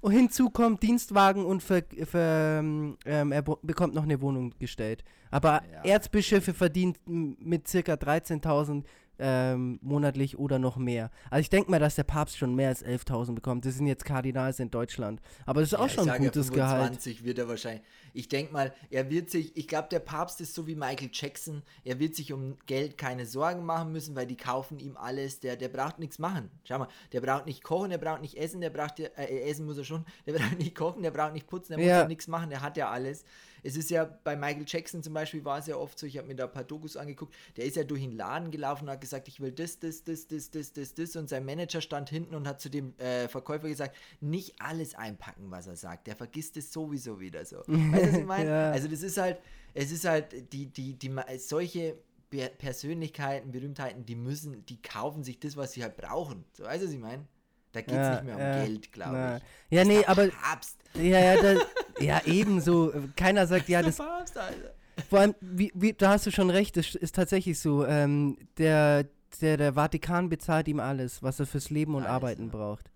und 0.00 0.12
hinzu 0.12 0.50
kommt 0.50 0.82
Dienstwagen 0.82 1.44
und 1.44 1.62
ver, 1.62 1.82
ver, 2.04 2.58
ähm, 2.60 2.96
er 3.04 3.42
bo- 3.42 3.58
bekommt 3.62 3.94
noch 3.94 4.02
eine 4.04 4.20
Wohnung 4.20 4.54
gestellt. 4.58 5.04
Aber 5.30 5.62
Ja. 5.72 5.82
Erzbischöfe 5.92 6.54
verdient 6.54 6.98
m- 7.06 7.36
mit 7.40 7.68
circa 7.68 7.94
13.000 7.94 8.84
ähm, 9.18 9.78
monatlich 9.82 10.38
oder 10.38 10.58
noch 10.58 10.76
mehr. 10.76 11.10
Also 11.30 11.40
ich 11.40 11.50
denke 11.50 11.70
mal, 11.70 11.80
dass 11.80 11.94
der 11.94 12.04
Papst 12.04 12.36
schon 12.36 12.54
mehr 12.54 12.68
als 12.68 12.84
11.000 12.84 13.34
bekommt. 13.34 13.64
Das 13.64 13.74
sind 13.76 13.86
jetzt 13.86 14.04
Kardinals 14.04 14.60
in 14.60 14.70
Deutschland. 14.70 15.20
Aber 15.46 15.60
das 15.60 15.72
ist 15.72 15.78
auch 15.78 15.88
Ja, 15.88 15.94
schon 15.94 16.10
ein 16.10 16.22
gutes 16.22 16.52
Gehalt. 16.52 16.82
25 16.84 17.24
wird 17.24 17.38
er 17.38 17.48
wahrscheinlich. 17.48 17.82
Ich 18.12 18.28
denke 18.28 18.52
mal, 18.52 18.72
er 18.90 19.10
wird 19.10 19.30
sich, 19.30 19.56
ich 19.56 19.68
glaube, 19.68 19.88
der 19.90 20.00
Papst 20.00 20.40
ist 20.40 20.54
so 20.54 20.66
wie 20.66 20.74
Michael 20.74 21.10
Jackson. 21.12 21.62
Er 21.84 21.98
wird 21.98 22.14
sich 22.14 22.32
um 22.32 22.56
Geld 22.66 22.96
keine 22.98 23.26
Sorgen 23.26 23.64
machen 23.64 23.92
müssen, 23.92 24.16
weil 24.16 24.26
die 24.26 24.36
kaufen 24.36 24.78
ihm 24.78 24.96
alles. 24.96 25.40
Der, 25.40 25.56
der 25.56 25.68
braucht 25.68 25.98
nichts 25.98 26.18
machen. 26.18 26.50
Schau 26.64 26.78
mal, 26.78 26.88
der 27.12 27.20
braucht 27.20 27.46
nicht 27.46 27.62
kochen, 27.62 27.90
der 27.90 27.98
braucht 27.98 28.22
nicht 28.22 28.36
essen, 28.36 28.60
der 28.60 28.70
braucht 28.70 28.98
ja, 28.98 29.08
äh, 29.16 29.50
essen 29.50 29.66
muss 29.66 29.76
er 29.78 29.84
schon. 29.84 30.04
Der 30.26 30.32
braucht 30.34 30.58
nicht 30.58 30.74
kochen, 30.74 31.02
der 31.02 31.10
braucht 31.10 31.32
nicht 31.34 31.46
putzen, 31.46 31.72
der 31.72 31.78
muss 31.78 31.86
Ja. 31.86 32.00
ja 32.02 32.08
nichts 32.08 32.26
machen, 32.28 32.50
der 32.50 32.62
hat 32.62 32.76
ja 32.76 32.90
alles. 32.90 33.24
Es 33.62 33.76
ist 33.76 33.90
ja 33.90 34.04
bei 34.04 34.36
Michael 34.36 34.64
Jackson 34.66 35.02
zum 35.02 35.14
Beispiel 35.14 35.44
war 35.44 35.58
es 35.58 35.66
ja 35.66 35.76
oft 35.76 35.98
so, 35.98 36.06
ich 36.06 36.18
habe 36.18 36.28
mir 36.28 36.34
da 36.36 36.44
ein 36.44 36.52
paar 36.52 36.64
Dokus 36.64 36.96
angeguckt, 36.96 37.34
der 37.56 37.64
ist 37.64 37.76
ja 37.76 37.84
durch 37.84 38.00
den 38.02 38.12
Laden 38.12 38.50
gelaufen 38.50 38.84
und 38.84 38.90
hat 38.90 39.00
gesagt, 39.00 39.28
ich 39.28 39.40
will 39.40 39.52
das, 39.52 39.78
das, 39.78 40.04
das, 40.04 40.26
das, 40.26 40.50
das, 40.50 40.72
das, 40.72 40.94
das 40.94 41.16
und 41.16 41.28
sein 41.28 41.44
Manager 41.44 41.80
stand 41.80 42.10
hinten 42.10 42.34
und 42.34 42.46
hat 42.46 42.60
zu 42.60 42.68
dem 42.70 42.98
äh, 42.98 43.28
Verkäufer 43.28 43.68
gesagt, 43.68 43.96
nicht 44.20 44.60
alles 44.60 44.94
einpacken, 44.94 45.50
was 45.50 45.66
er 45.66 45.76
sagt, 45.76 46.06
der 46.06 46.16
vergisst 46.16 46.56
es 46.56 46.72
sowieso 46.72 47.20
wieder 47.20 47.44
so. 47.44 47.58
Weißt 47.90 48.04
du, 48.06 48.10
was 48.10 48.16
ich 48.16 48.24
meine? 48.24 48.50
Ja. 48.50 48.70
Also 48.70 48.88
das 48.88 49.02
ist 49.02 49.16
halt, 49.18 49.38
es 49.74 49.90
ist 49.90 50.04
halt, 50.04 50.52
die, 50.52 50.66
die, 50.66 50.94
die, 50.94 51.10
solche 51.38 51.96
Pe- 52.30 52.50
Persönlichkeiten, 52.58 53.52
Berühmtheiten, 53.52 54.04
die 54.04 54.16
müssen, 54.16 54.64
die 54.66 54.80
kaufen 54.82 55.22
sich 55.24 55.38
das, 55.38 55.56
was 55.56 55.72
sie 55.72 55.82
halt 55.82 55.96
brauchen. 55.96 56.44
So, 56.52 56.64
weißt 56.64 56.82
du, 56.82 56.86
was 56.86 56.94
ich 56.94 57.00
meine? 57.00 57.26
Da 57.72 57.82
geht 57.82 58.02
es 58.02 58.08
Ja, 58.08 58.10
nicht 58.10 58.24
mehr 58.24 58.36
um 58.36 58.40
ja, 58.42 58.50
Geld, 58.50 58.92
glaube 58.92 59.28
ich. 59.28 59.44
Ja, 59.70 59.84
Das 59.84 59.88
nee, 59.88 60.04
aber 60.04 60.28
Papst. 60.28 60.78
ja, 60.94 61.02
ja, 61.20 61.36
da, 61.36 61.54
ja, 62.00 62.20
ebenso. 62.24 62.92
Keiner 63.16 63.46
sagt, 63.46 63.68
ja, 63.68 63.82
das. 63.82 63.96
Papst, 63.96 64.36
Alter. 64.36 64.74
Vor 65.08 65.20
allem, 65.20 65.34
wie, 65.40 65.72
wie, 65.74 65.92
da 65.92 66.10
hast 66.10 66.26
du 66.26 66.30
schon 66.30 66.50
recht, 66.50 66.76
das 66.76 66.94
ist 66.94 67.14
tatsächlich 67.14 67.58
so. 67.58 67.84
Ähm, 67.84 68.38
der, 68.58 69.06
der, 69.40 69.56
der 69.56 69.74
Vatikan 69.74 70.28
bezahlt 70.28 70.68
ihm 70.68 70.80
alles, 70.80 71.22
was 71.22 71.38
er 71.38 71.46
fürs 71.46 71.70
Leben 71.70 71.94
und 71.94 72.04
Alles, 72.04 72.12
Arbeiten 72.12 72.50
braucht. 72.50 72.90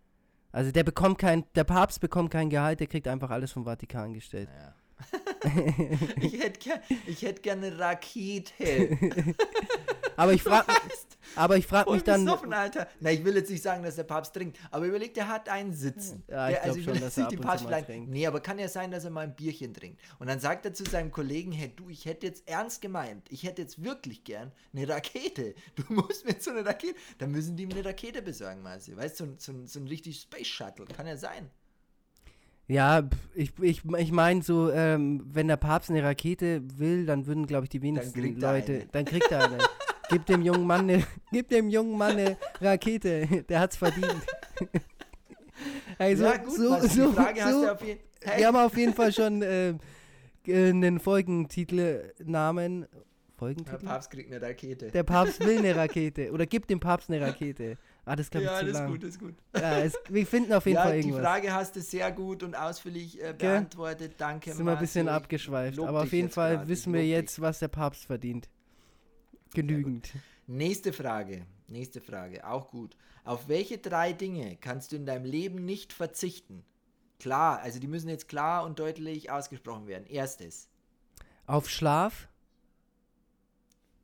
Also 0.53 0.73
der 0.73 0.83
bekommt 0.83 1.19
kein, 1.19 1.45
der 1.55 1.65
Papst 1.65 2.01
bekommt 2.01 2.31
kein 2.31 2.51
Gehalt, 2.51 2.81
der 2.81 2.87
kriegt 2.87 3.07
einfach 3.07 3.31
alles 3.31 3.53
vom 3.53 3.65
Vatikan 3.65 4.15
gestellt. 4.15 4.49
Ja. 4.57 4.75
ich 6.21 6.39
hätte 6.43 6.59
gern, 6.61 6.81
ich 7.07 7.23
hätt 7.23 7.43
gern 7.43 7.63
eine 7.65 7.79
Rakete. 7.79 8.97
Aber 10.17 10.33
ich 10.35 10.43
frage 10.43 10.67
aber 11.37 11.57
ich 11.57 11.67
frag 11.67 11.87
mich 11.91 12.01
Und 12.01 12.09
dann, 12.09 12.25
besoffen, 12.25 12.53
Alter. 12.53 12.89
Na, 12.99 13.13
ich 13.13 13.25
will 13.25 13.37
jetzt 13.37 13.51
nicht 13.51 13.63
sagen, 13.63 13.85
dass 13.85 13.95
der 13.97 14.03
Papst 14.05 14.35
trinkt, 14.35 14.59
aber 14.73 14.87
überlegt, 14.87 15.17
der 15.17 15.29
hat 15.29 15.49
einen 15.49 15.73
sitzen. 15.73 16.25
Ja, 16.27 16.49
ich 16.49 16.55
der, 16.57 16.65
glaub 16.65 16.77
will 16.77 16.83
schon, 16.85 16.95
jetzt 16.95 17.05
dass 17.05 17.19
er 17.19 17.27
nicht 17.31 17.45
mal 17.45 17.57
Papstlein- 17.57 17.85
trinkt. 17.87 18.11
Nee, 18.11 18.27
aber 18.27 18.41
kann 18.41 18.59
ja 18.59 18.69
sein, 18.69 18.91
dass 18.91 19.05
er 19.05 19.11
mal 19.11 19.21
ein 19.23 19.37
Bierchen 19.37 19.73
trinkt. 19.73 20.01
Und 20.19 20.27
dann 20.29 20.41
sagt 20.41 20.65
er 20.65 20.75
zu 20.75 20.85
seinem 20.85 21.13
Kollegen, 21.13 21.53
hey, 21.53 21.73
du, 21.75 21.89
ich 21.89 22.05
hätte 22.05 22.27
jetzt 22.27 22.49
ernst 22.49 22.83
gemeint, 22.83 23.29
ich 23.31 23.45
hätte 23.45 23.63
jetzt 23.63 23.83
wirklich 23.85 24.25
gern 24.25 24.51
eine 24.75 24.89
Rakete. 24.89 25.55
Du 25.77 25.85
musst 25.93 26.25
mir 26.27 26.35
so 26.41 26.51
eine 26.51 26.67
Rakete, 26.67 26.97
dann 27.19 27.31
müssen 27.31 27.57
die 27.57 27.67
mir 27.67 27.75
eine 27.77 27.85
Rakete 27.85 28.23
besorgen, 28.23 28.63
Marci. 28.63 28.97
Weißt 28.97 29.21
du, 29.21 29.25
so, 29.25 29.31
ein- 29.31 29.39
so, 29.39 29.67
so 29.67 29.79
ein 29.81 29.87
richtig 29.87 30.21
Space 30.21 30.49
Shuttle, 30.49 30.87
kann 30.87 31.07
ja 31.07 31.17
sein. 31.17 31.49
Ja, 32.71 33.03
ich, 33.35 33.53
ich, 33.61 33.83
ich 33.85 34.13
meine 34.13 34.43
so, 34.43 34.71
ähm, 34.71 35.23
wenn 35.33 35.49
der 35.49 35.57
Papst 35.57 35.91
eine 35.91 36.03
Rakete 36.03 36.63
will, 36.77 37.05
dann 37.05 37.27
würden, 37.27 37.47
glaube 37.47 37.65
ich, 37.65 37.71
die 37.71 37.83
wenigsten 37.83 38.41
er 38.41 38.53
Leute, 38.53 38.73
eine. 38.73 38.87
dann 38.93 39.05
kriegt 39.05 39.31
er 39.33 39.45
eine. 39.45 39.59
gib 40.09 40.27
dem 40.27 40.43
jungen 40.43 40.67
Mann 40.67 40.89
eine, 40.89 41.05
gib 41.33 41.49
dem 41.49 41.69
jungen 41.69 41.99
Mann 41.99 42.13
eine 42.13 42.37
Rakete, 42.61 43.45
der 43.49 43.61
hat's 43.61 43.77
verdient. 43.77 44.23
also, 45.99 46.25
ja, 46.25 46.37
gut, 46.37 46.55
so, 46.55 46.71
Marci, 46.71 46.89
so, 46.89 47.09
die 47.09 47.15
Frage 47.15 47.45
hast 47.45 47.53
so, 47.53 47.63
du 47.63 47.73
auf 47.73 47.83
jeden 47.83 48.01
Fall. 48.23 48.39
Wir 48.39 48.47
haben 48.47 48.57
auf 48.57 48.77
jeden 48.77 48.95
Fall 48.95 49.13
schon 49.13 49.43
äh, 49.43 49.75
einen 50.47 51.01
Folgentitelnamen. 51.01 52.83
der 52.83 52.89
Folgentitel? 53.37 53.85
Papst 53.85 54.11
kriegt 54.11 54.33
eine 54.33 54.43
Rakete. 54.43 54.91
Der 54.91 55.03
Papst 55.03 55.45
will 55.45 55.59
eine 55.59 55.75
Rakete. 55.75 56.31
Oder 56.31 56.47
gibt 56.47 56.71
dem 56.71 56.79
Papst 56.79 57.11
eine 57.11 57.21
Rakete. 57.21 57.77
Ah, 58.11 58.17
das 58.17 58.29
glaube 58.29 58.47
ich 58.47 58.51
ja, 58.51 58.59
zu 58.59 58.65
das 58.65 58.75
ist 58.75 58.81
lang. 58.81 58.91
gut, 58.91 59.03
das 59.05 59.11
ist 59.11 59.19
gut. 59.21 59.35
Ja, 59.55 59.79
es, 59.83 59.95
wir 60.09 60.27
finden 60.27 60.53
auf 60.53 60.67
jeden 60.67 60.75
ja, 60.79 60.83
Fall 60.83 60.93
die 60.95 60.99
irgendwas. 60.99 61.21
Frage 61.21 61.53
hast 61.53 61.77
du 61.77 61.81
sehr 61.81 62.11
gut 62.11 62.43
und 62.43 62.57
ausführlich 62.57 63.23
äh, 63.23 63.33
beantwortet. 63.39 64.15
Danke, 64.19 64.53
sind 64.53 64.67
wir 64.67 64.73
ein 64.73 64.79
bisschen 64.81 65.09
abgeschweift. 65.09 65.79
Aber 65.79 66.03
auf 66.03 66.13
jeden 66.13 66.29
Fall 66.29 66.67
wissen 66.67 66.93
wir 66.93 67.07
jetzt, 67.07 67.41
was 67.41 67.61
der 67.61 67.69
Papst 67.69 68.07
verdient. 68.07 68.49
Genügend. 69.55 70.13
Nächste 70.49 70.93
Frage. 70.93 71.47
Nächste 71.69 72.01
Frage. 72.01 72.45
Auch 72.49 72.69
gut. 72.73 72.97
Auf 73.23 73.47
welche 73.47 73.79
drei 73.79 74.13
Dinge 74.13 74.57
kannst 74.57 74.91
du 74.91 74.97
in 74.97 75.07
deinem 75.07 75.25
Leben 75.25 75.65
nicht 75.65 75.93
verzichten? 75.93 76.65
Klar, 77.21 77.61
also 77.61 77.79
die 77.79 77.87
müssen 77.87 78.09
jetzt 78.09 78.27
klar 78.27 78.65
und 78.65 78.81
deutlich 78.81 79.31
ausgesprochen 79.31 79.87
werden. 79.87 80.07
Erstes. 80.07 80.69
Auf 81.47 81.71
Schlaf? 81.71 82.29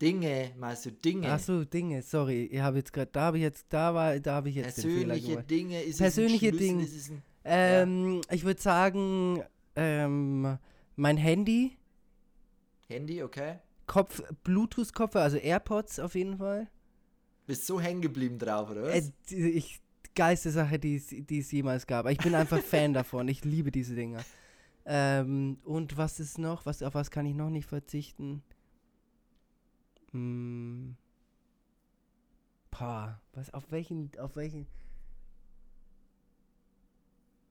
Dinge, 0.01 0.53
meinst 0.59 0.85
du 0.87 0.93
Dinge? 0.93 1.29
Ach 1.33 1.39
so, 1.39 1.65
Dinge, 1.65 2.03
sorry. 2.03 2.45
Ich 2.53 2.61
habe 2.61 2.79
jetzt 2.79 2.93
gerade, 2.93 3.11
da 3.13 3.23
habe 3.23 3.39
ich 3.39 3.43
jetzt, 3.45 3.67
da 3.71 3.95
war, 3.95 4.19
da 4.21 4.35
habe 4.35 4.49
ich 4.51 4.57
jetzt 4.57 4.75
Persönliche. 4.75 5.43
Dinge 5.43 5.83
ist 5.83 5.99
Persönliche 5.99 6.51
es 6.51 6.57
Dinge. 6.57 6.83
ist 6.85 6.95
es 6.97 7.11
ein 7.11 7.23
Ähm, 7.45 8.21
ich 8.31 8.45
würde 8.45 8.61
sagen, 8.61 9.43
ähm, 9.75 10.59
mein 10.97 11.17
Handy, 11.17 11.77
Handy, 12.89 13.23
okay? 13.23 13.57
Kopf, 13.87 14.23
Bluetooth-Kopfhörer, 14.45 15.25
also 15.25 15.37
AirPods 15.39 15.99
auf 16.01 16.15
jeden 16.15 16.39
Fall. 16.39 16.69
Bist 17.47 17.67
so 17.67 17.81
hängen 17.81 18.01
geblieben 18.03 18.39
drauf, 18.39 18.71
oder 18.71 18.83
was? 18.83 18.95
Äh, 18.95 19.11
die- 19.31 19.51
ich, 19.53 19.81
geilste 20.15 20.51
Sache, 20.51 20.79
die 20.79 20.97
es, 20.97 21.07
die 21.09 21.39
es 21.39 21.53
jemals 21.53 21.87
gab. 21.87 22.09
Ich 22.11 22.19
bin 22.19 22.35
einfach 22.35 22.59
Fan 22.63 22.93
davon. 22.93 23.29
Ich 23.29 23.45
liebe 23.45 23.71
diese 23.71 23.95
Dinger. 23.95 24.25
Ähm, 24.85 25.59
und 25.65 25.97
was 25.97 26.21
ist 26.21 26.39
noch? 26.39 26.67
Was, 26.67 26.83
auf 26.83 26.95
was 26.95 27.11
kann 27.11 27.27
ich 27.27 27.35
noch 27.35 27.51
nicht 27.51 27.67
verzichten? 27.69 28.43
Hm. 30.13 30.97
Pah, 32.71 33.21
was, 33.33 33.53
auf 33.55 33.71
welchen, 33.71 34.11
auf 34.19 34.37
welchen. 34.37 34.67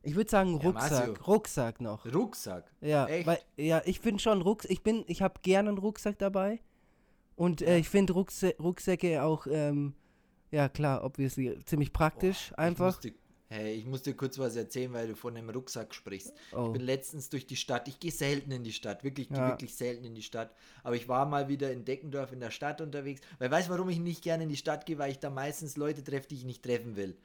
Ich 0.03 0.15
würde 0.15 0.29
sagen 0.29 0.59
Ja, 0.59 0.67
Rucksack, 0.69 0.91
Marcio. 1.07 1.13
Rucksack 1.25 1.81
noch. 1.81 2.05
Rucksack. 2.13 2.71
Ja, 2.81 3.07
Echt? 3.07 3.25
weil 3.25 3.39
ja, 3.57 3.81
ich 3.85 4.01
bin 4.01 4.19
schon 4.19 4.41
Rucksack, 4.41 4.71
ich 4.71 4.83
bin, 4.83 5.03
ich 5.07 5.21
habe 5.21 5.39
gerne 5.41 5.69
einen 5.69 5.77
Rucksack 5.79 6.19
dabei 6.19 6.59
und 7.35 7.61
äh, 7.63 7.77
ich 7.79 7.89
finde 7.89 8.13
Rucksa 8.13 8.49
Rucksäcke 8.59 9.23
auch, 9.23 9.47
ähm, 9.49 9.95
ja 10.51 10.69
klar, 10.69 11.03
obviously 11.03 11.59
ziemlich 11.65 11.91
praktisch, 11.91 12.51
Ich 12.51 12.59
einfach. 12.59 12.85
musste, 12.97 13.13
hey, 13.49 13.73
ich 13.75 13.85
muss 13.85 14.01
dir 14.01 14.13
kurz 14.15 14.39
was 14.39 14.55
erzählen, 14.55 14.91
weil 14.93 15.07
du 15.07 15.15
von 15.15 15.35
einem 15.37 15.49
Rucksack 15.49 15.93
sprichst. 15.93 16.33
Oh. 16.51 16.67
Ich 16.67 16.73
bin 16.73 16.81
letztens 16.81 17.29
durch 17.29 17.45
die 17.45 17.55
Stadt. 17.55 17.87
Ich 17.87 17.99
gehe 17.99 18.11
selten 18.11 18.51
in 18.51 18.63
die 18.63 18.73
Stadt, 18.73 19.03
wirklich, 19.03 19.29
ich 19.31 19.37
Ja. 19.37 19.49
wirklich 19.49 19.75
selten 19.75 20.03
in 20.05 20.15
die 20.15 20.23
Stadt. 20.23 20.53
Aber 20.83 20.95
ich 20.95 21.07
war 21.07 21.25
mal 21.25 21.47
wieder 21.47 21.71
in 21.71 21.85
Deckendorf 21.85 22.31
in 22.31 22.39
der 22.39 22.51
Stadt 22.51 22.81
unterwegs. 22.81 23.21
Weil 23.39 23.51
weißt 23.51 23.69
du, 23.69 23.73
warum 23.73 23.89
ich 23.89 23.99
nicht 23.99 24.23
gerne 24.23 24.43
in 24.43 24.49
die 24.49 24.57
Stadt 24.57 24.85
gehe? 24.85 24.97
Weil 24.97 25.11
ich 25.11 25.19
da 25.19 25.29
meistens 25.29 25.77
Leute 25.77 26.03
treffe, 26.03 26.27
die 26.29 26.35
ich 26.35 26.45
nicht 26.45 26.63
treffen 26.63 26.95
will. 26.95 27.15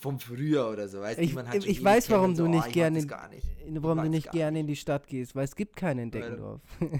Vom 0.00 0.20
Früher 0.20 0.70
oder 0.70 0.88
so. 0.88 1.00
Weißt, 1.00 1.18
du, 1.18 1.22
Ich, 1.24 1.32
schon 1.32 1.46
ich 1.52 1.64
ewig 1.66 1.84
weiß, 1.84 2.10
warum 2.10 2.36
so, 2.36 2.44
du 2.44 2.48
oh, 2.48 2.52
nicht 2.52 2.60
ich 2.60 2.66
mag 2.66 2.72
gerne, 2.74 2.98
in- 3.00 3.08
gar 3.08 3.28
nicht. 3.28 3.46
in- 3.66 3.76
Ich 3.76 3.82
warum 3.82 3.98
du 4.02 4.08
nicht 4.08 4.30
gerne 4.30 4.60
in 4.60 4.66
die 4.66 4.76
Stadt 4.76 5.06
gehst, 5.06 5.34
weil 5.34 5.44
es 5.44 5.56
gibt 5.56 5.76
keinen 5.76 5.98
in 6.04 6.10
Deckendorf. 6.10 6.60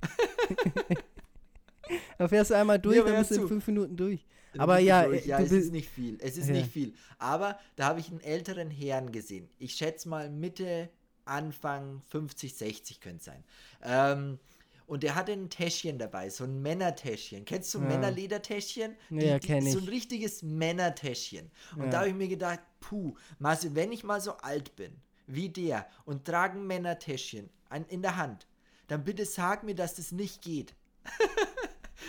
da 2.18 2.28
fährst 2.28 2.50
du 2.50 2.54
einmal 2.54 2.78
durch, 2.78 2.96
Ja, 2.96 3.04
dann 3.04 3.16
bist 3.18 3.30
du 3.32 3.42
in 3.42 3.48
fünf 3.48 3.66
Minuten 3.66 3.96
durch. 3.96 4.24
Dann 4.58 4.64
Aber 4.70 4.78
ja, 4.80 5.04
durch. 5.04 5.24
äh, 5.24 5.28
ja 5.28 5.40
es 5.40 5.52
ist 5.52 5.70
nicht 5.72 5.88
viel. 5.88 6.18
Es 6.20 6.36
ist 6.36 6.48
Ja. 6.48 6.54
nicht 6.54 6.70
viel. 6.70 6.94
Aber 7.18 7.58
da 7.76 7.86
habe 7.86 8.00
ich 8.00 8.10
einen 8.10 8.20
älteren 8.20 8.70
Herrn 8.70 9.12
gesehen. 9.12 9.48
Ich 9.58 9.74
schätze 9.74 10.08
mal 10.08 10.30
Mitte, 10.30 10.90
Anfang 11.24 12.02
50, 12.08 12.54
60 12.56 13.00
könnte 13.00 13.18
es 13.18 13.24
sein. 13.26 13.44
Ähm, 13.82 14.38
und 14.86 15.02
der 15.02 15.14
hatte 15.14 15.32
ein 15.32 15.50
Täschchen 15.50 15.98
dabei, 15.98 16.30
so 16.30 16.44
ein 16.44 16.62
Männertäschchen. 16.62 17.44
Kennst 17.44 17.72
du 17.74 17.78
Ja. 17.78 17.84
Männerledertäschchen? 17.84 18.96
Ja, 19.10 19.38
kenn 19.38 19.62
So 19.66 19.78
ich. 19.78 19.84
ein 19.84 19.88
richtiges 19.88 20.42
Männertäschchen. 20.42 21.50
Und 21.76 21.84
Ja. 21.84 21.90
da 21.90 21.98
habe 22.00 22.08
ich 22.08 22.14
mir 22.14 22.28
gedacht, 22.28 22.60
puh, 22.80 23.14
Marcel, 23.38 23.74
wenn 23.74 23.92
ich 23.92 24.02
mal 24.02 24.20
so 24.20 24.32
alt 24.38 24.74
bin 24.76 24.92
wie 25.26 25.50
der 25.50 25.86
und 26.06 26.24
trage 26.24 26.58
ein 26.58 26.66
Männertäschchen 26.66 27.50
an, 27.68 27.84
in 27.88 28.00
der 28.02 28.16
Hand, 28.16 28.46
dann 28.86 29.04
bitte 29.04 29.26
sag 29.26 29.62
mir, 29.62 29.74
dass 29.74 29.94
das 29.96 30.10
nicht 30.10 30.40
geht. 30.42 30.74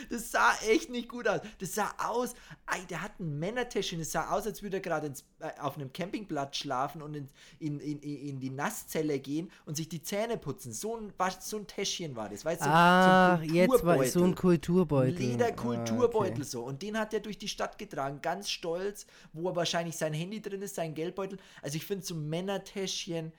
Das 0.09 0.31
sah 0.31 0.53
echt 0.67 0.89
nicht 0.89 1.09
gut 1.09 1.27
aus. 1.27 1.41
Das 1.59 1.75
sah 1.75 1.93
aus, 1.97 2.33
ey, 2.73 2.85
der 2.89 3.01
hat 3.01 3.19
ein 3.19 3.39
Männertäschchen. 3.39 3.99
Das 3.99 4.11
sah 4.11 4.31
aus, 4.31 4.45
als 4.45 4.63
würde 4.63 4.77
er 4.77 4.81
gerade 4.81 5.13
äh, 5.39 5.59
auf 5.59 5.75
einem 5.75 5.91
Campingplatz 5.93 6.57
schlafen 6.57 7.01
und 7.01 7.15
in, 7.15 7.29
in, 7.59 7.79
in, 7.79 8.01
in 8.01 8.39
die 8.39 8.49
Nasszelle 8.49 9.19
gehen 9.19 9.51
und 9.65 9.75
sich 9.75 9.89
die 9.89 10.01
Zähne 10.01 10.37
putzen. 10.37 10.73
So 10.73 10.97
ein, 10.97 11.13
was, 11.17 11.49
so 11.49 11.57
ein 11.57 11.67
Täschchen 11.67 12.15
war 12.15 12.29
das. 12.29 12.45
Weißt 12.45 12.61
du, 12.61 12.69
ah, 12.69 13.37
so 13.37 13.53
jetzt 13.53 13.85
war 13.85 14.01
es 14.01 14.13
so 14.13 14.23
ein 14.23 14.35
Kulturbeutel. 14.35 15.13
Kulturbeutel. 15.13 15.25
Lederkulturbeutel 15.31 16.29
Ah, 16.29 16.35
okay. 16.35 16.43
so. 16.43 16.63
Und 16.63 16.81
den 16.81 16.97
hat 16.97 17.13
er 17.13 17.19
durch 17.19 17.37
die 17.37 17.47
Stadt 17.47 17.77
getragen, 17.77 18.21
ganz 18.21 18.49
stolz, 18.49 19.05
wo 19.33 19.49
er 19.49 19.55
wahrscheinlich 19.55 19.97
sein 19.97 20.13
Handy 20.13 20.41
drin 20.41 20.61
ist, 20.61 20.75
sein 20.75 20.93
Geldbeutel. 20.93 21.39
Also 21.61 21.77
ich 21.77 21.85
finde 21.85 22.05
so 22.05 22.15
Männertäschchen, 22.15 23.31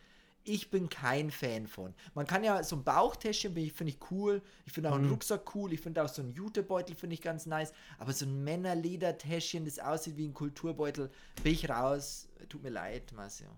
ich 0.45 0.71
bin 0.71 0.89
kein 0.89 1.31
Fan 1.31 1.67
von. 1.67 1.95
Man 2.15 2.27
kann 2.27 2.43
ja 2.45 2.63
so 2.63 2.77
ein 2.77 2.85
Bauchtäschchen, 2.85 3.53
finde 3.55 3.93
ich 3.93 3.99
cool. 4.11 4.43
Ich 4.67 4.73
finde 4.73 4.91
auch 4.91 4.97
Mhm. 4.97 5.03
einen 5.05 5.11
Rucksack 5.11 5.55
cool. 5.55 5.73
Ich 5.73 5.81
finde 5.81 6.03
auch 6.03 6.09
so 6.09 6.23
einen 6.23 6.33
Jutebeutel 6.33 6.95
finde 6.97 7.15
ich 7.15 7.21
ganz 7.23 7.47
nice. 7.47 7.73
Aber 7.99 8.13
so 8.13 8.25
ein 8.27 8.43
Männerledertäschchen, 8.45 9.65
das 9.65 9.79
aussieht 9.79 10.17
wie 10.17 10.27
ein 10.27 10.35
Kulturbeutel, 10.35 11.11
bin 11.43 11.53
ich 11.53 11.69
raus. 11.69 12.29
Tut 12.49 12.63
mir 12.63 12.71
leid, 12.71 13.13
Marcio. 13.15 13.49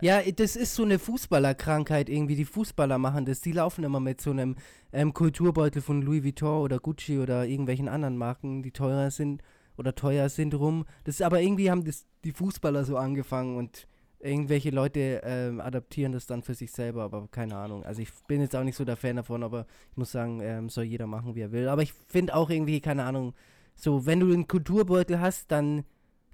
Ja, 0.00 0.20
das 0.22 0.56
ist 0.56 0.74
so 0.74 0.82
eine 0.82 0.98
Fußballerkrankheit 0.98 2.08
irgendwie. 2.08 2.34
Die 2.34 2.44
Fußballer 2.44 2.98
machen 2.98 3.24
das. 3.24 3.40
Die 3.40 3.52
laufen 3.52 3.84
immer 3.84 4.00
mit 4.00 4.20
so 4.20 4.30
einem 4.30 4.56
ähm, 4.92 5.14
Kulturbeutel 5.14 5.80
von 5.82 6.02
Louis 6.02 6.24
Vuitton 6.24 6.62
oder 6.62 6.78
Gucci 6.80 7.18
oder 7.18 7.46
irgendwelchen 7.46 7.88
anderen 7.88 8.16
Marken, 8.16 8.62
die 8.62 8.72
teurer 8.72 9.10
sind 9.10 9.42
oder 9.76 9.94
teuer 9.94 10.28
sind 10.28 10.54
rum. 10.54 10.86
Das 11.04 11.16
ist 11.16 11.22
aber 11.22 11.40
irgendwie 11.40 11.70
haben 11.70 11.84
das 11.84 12.04
die 12.24 12.32
Fußballer 12.32 12.84
so 12.84 12.96
angefangen 12.96 13.56
und 13.58 13.86
irgendwelche 14.20 14.70
Leute 14.70 15.20
ähm, 15.24 15.60
adaptieren 15.60 16.12
das 16.12 16.26
dann 16.26 16.42
für 16.42 16.54
sich 16.54 16.72
selber, 16.72 17.04
aber 17.04 17.28
keine 17.28 17.56
Ahnung. 17.56 17.84
Also 17.84 18.02
ich 18.02 18.10
bin 18.26 18.40
jetzt 18.40 18.56
auch 18.56 18.64
nicht 18.64 18.76
so 18.76 18.84
der 18.84 18.96
Fan 18.96 19.16
davon, 19.16 19.42
aber 19.42 19.66
ich 19.90 19.96
muss 19.96 20.12
sagen, 20.12 20.40
ähm, 20.40 20.68
soll 20.68 20.84
jeder 20.84 21.06
machen, 21.06 21.34
wie 21.34 21.40
er 21.40 21.52
will. 21.52 21.68
Aber 21.68 21.82
ich 21.82 21.92
finde 21.92 22.34
auch 22.34 22.50
irgendwie, 22.50 22.80
keine 22.80 23.04
Ahnung, 23.04 23.34
so, 23.74 24.06
wenn 24.06 24.20
du 24.20 24.32
einen 24.32 24.46
Kulturbeutel 24.46 25.20
hast, 25.20 25.52
dann 25.52 25.84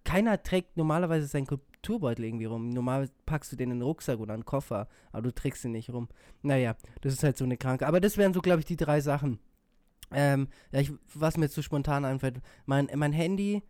keiner 0.05 0.43
trägt 0.43 0.77
normalerweise 0.77 1.27
seinen 1.27 1.47
Kulturbeutel 1.47 2.25
irgendwie 2.25 2.45
rum. 2.45 2.71
Normal 2.71 3.09
packst 3.27 3.53
du 3.53 3.57
den 3.57 3.71
in 3.71 3.79
den 3.79 3.83
Rucksack 3.83 4.21
oder 4.21 4.35
einen 4.35 4.45
Koffer, 4.45 4.89
aber 5.11 5.23
du 5.23 5.35
trägst 5.35 5.65
ihn 5.65 5.73
nicht 5.73 5.91
rum. 5.91 6.09
Naja, 6.43 6.77
das 7.01 7.15
ist 7.15 7.25
halt 7.25 7.37
so 7.37 7.45
eine 7.45 7.57
Kranke. 7.57 7.87
Aber 7.87 8.01
das 8.01 8.17
wären 8.17 8.33
so, 8.33 8.41
glaube 8.41 8.61
ich, 8.61 8.67
die 8.67 8.77
drei 8.77 9.01
Sachen. 9.01 9.39
Ähm, 10.13 10.49
ja, 10.73 10.81
ich, 10.81 10.93
was 11.15 11.37
mir 11.37 11.47
jetzt 11.47 11.55
so 11.55 11.63
spontan 11.63 12.05
einfällt, 12.05 12.41
mein, 12.67 12.89
mein 12.95 13.13
Handy, 13.13 13.63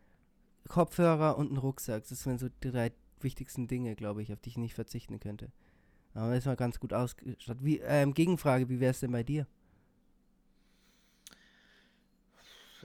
Kopfhörer 0.68 1.38
und 1.38 1.52
ein 1.52 1.56
Rucksack. 1.56 2.04
Das 2.08 2.26
wären 2.26 2.38
so 2.38 2.48
drei 2.60 2.92
wichtigsten 3.24 3.66
Dinge, 3.68 3.94
glaube 3.96 4.22
ich, 4.22 4.32
auf 4.32 4.40
die 4.40 4.50
ich 4.50 4.58
nicht 4.58 4.74
verzichten 4.74 5.20
könnte. 5.20 5.50
Aber 6.14 6.30
das 6.30 6.40
ist 6.40 6.46
mal 6.46 6.56
ganz 6.56 6.78
gut 6.78 6.92
ausgestattet. 6.92 7.64
Wie, 7.64 7.78
ähm, 7.80 8.12
Gegenfrage, 8.14 8.68
wie 8.68 8.80
wäre 8.80 8.90
es 8.90 9.00
denn 9.00 9.12
bei 9.12 9.22
dir? 9.22 9.46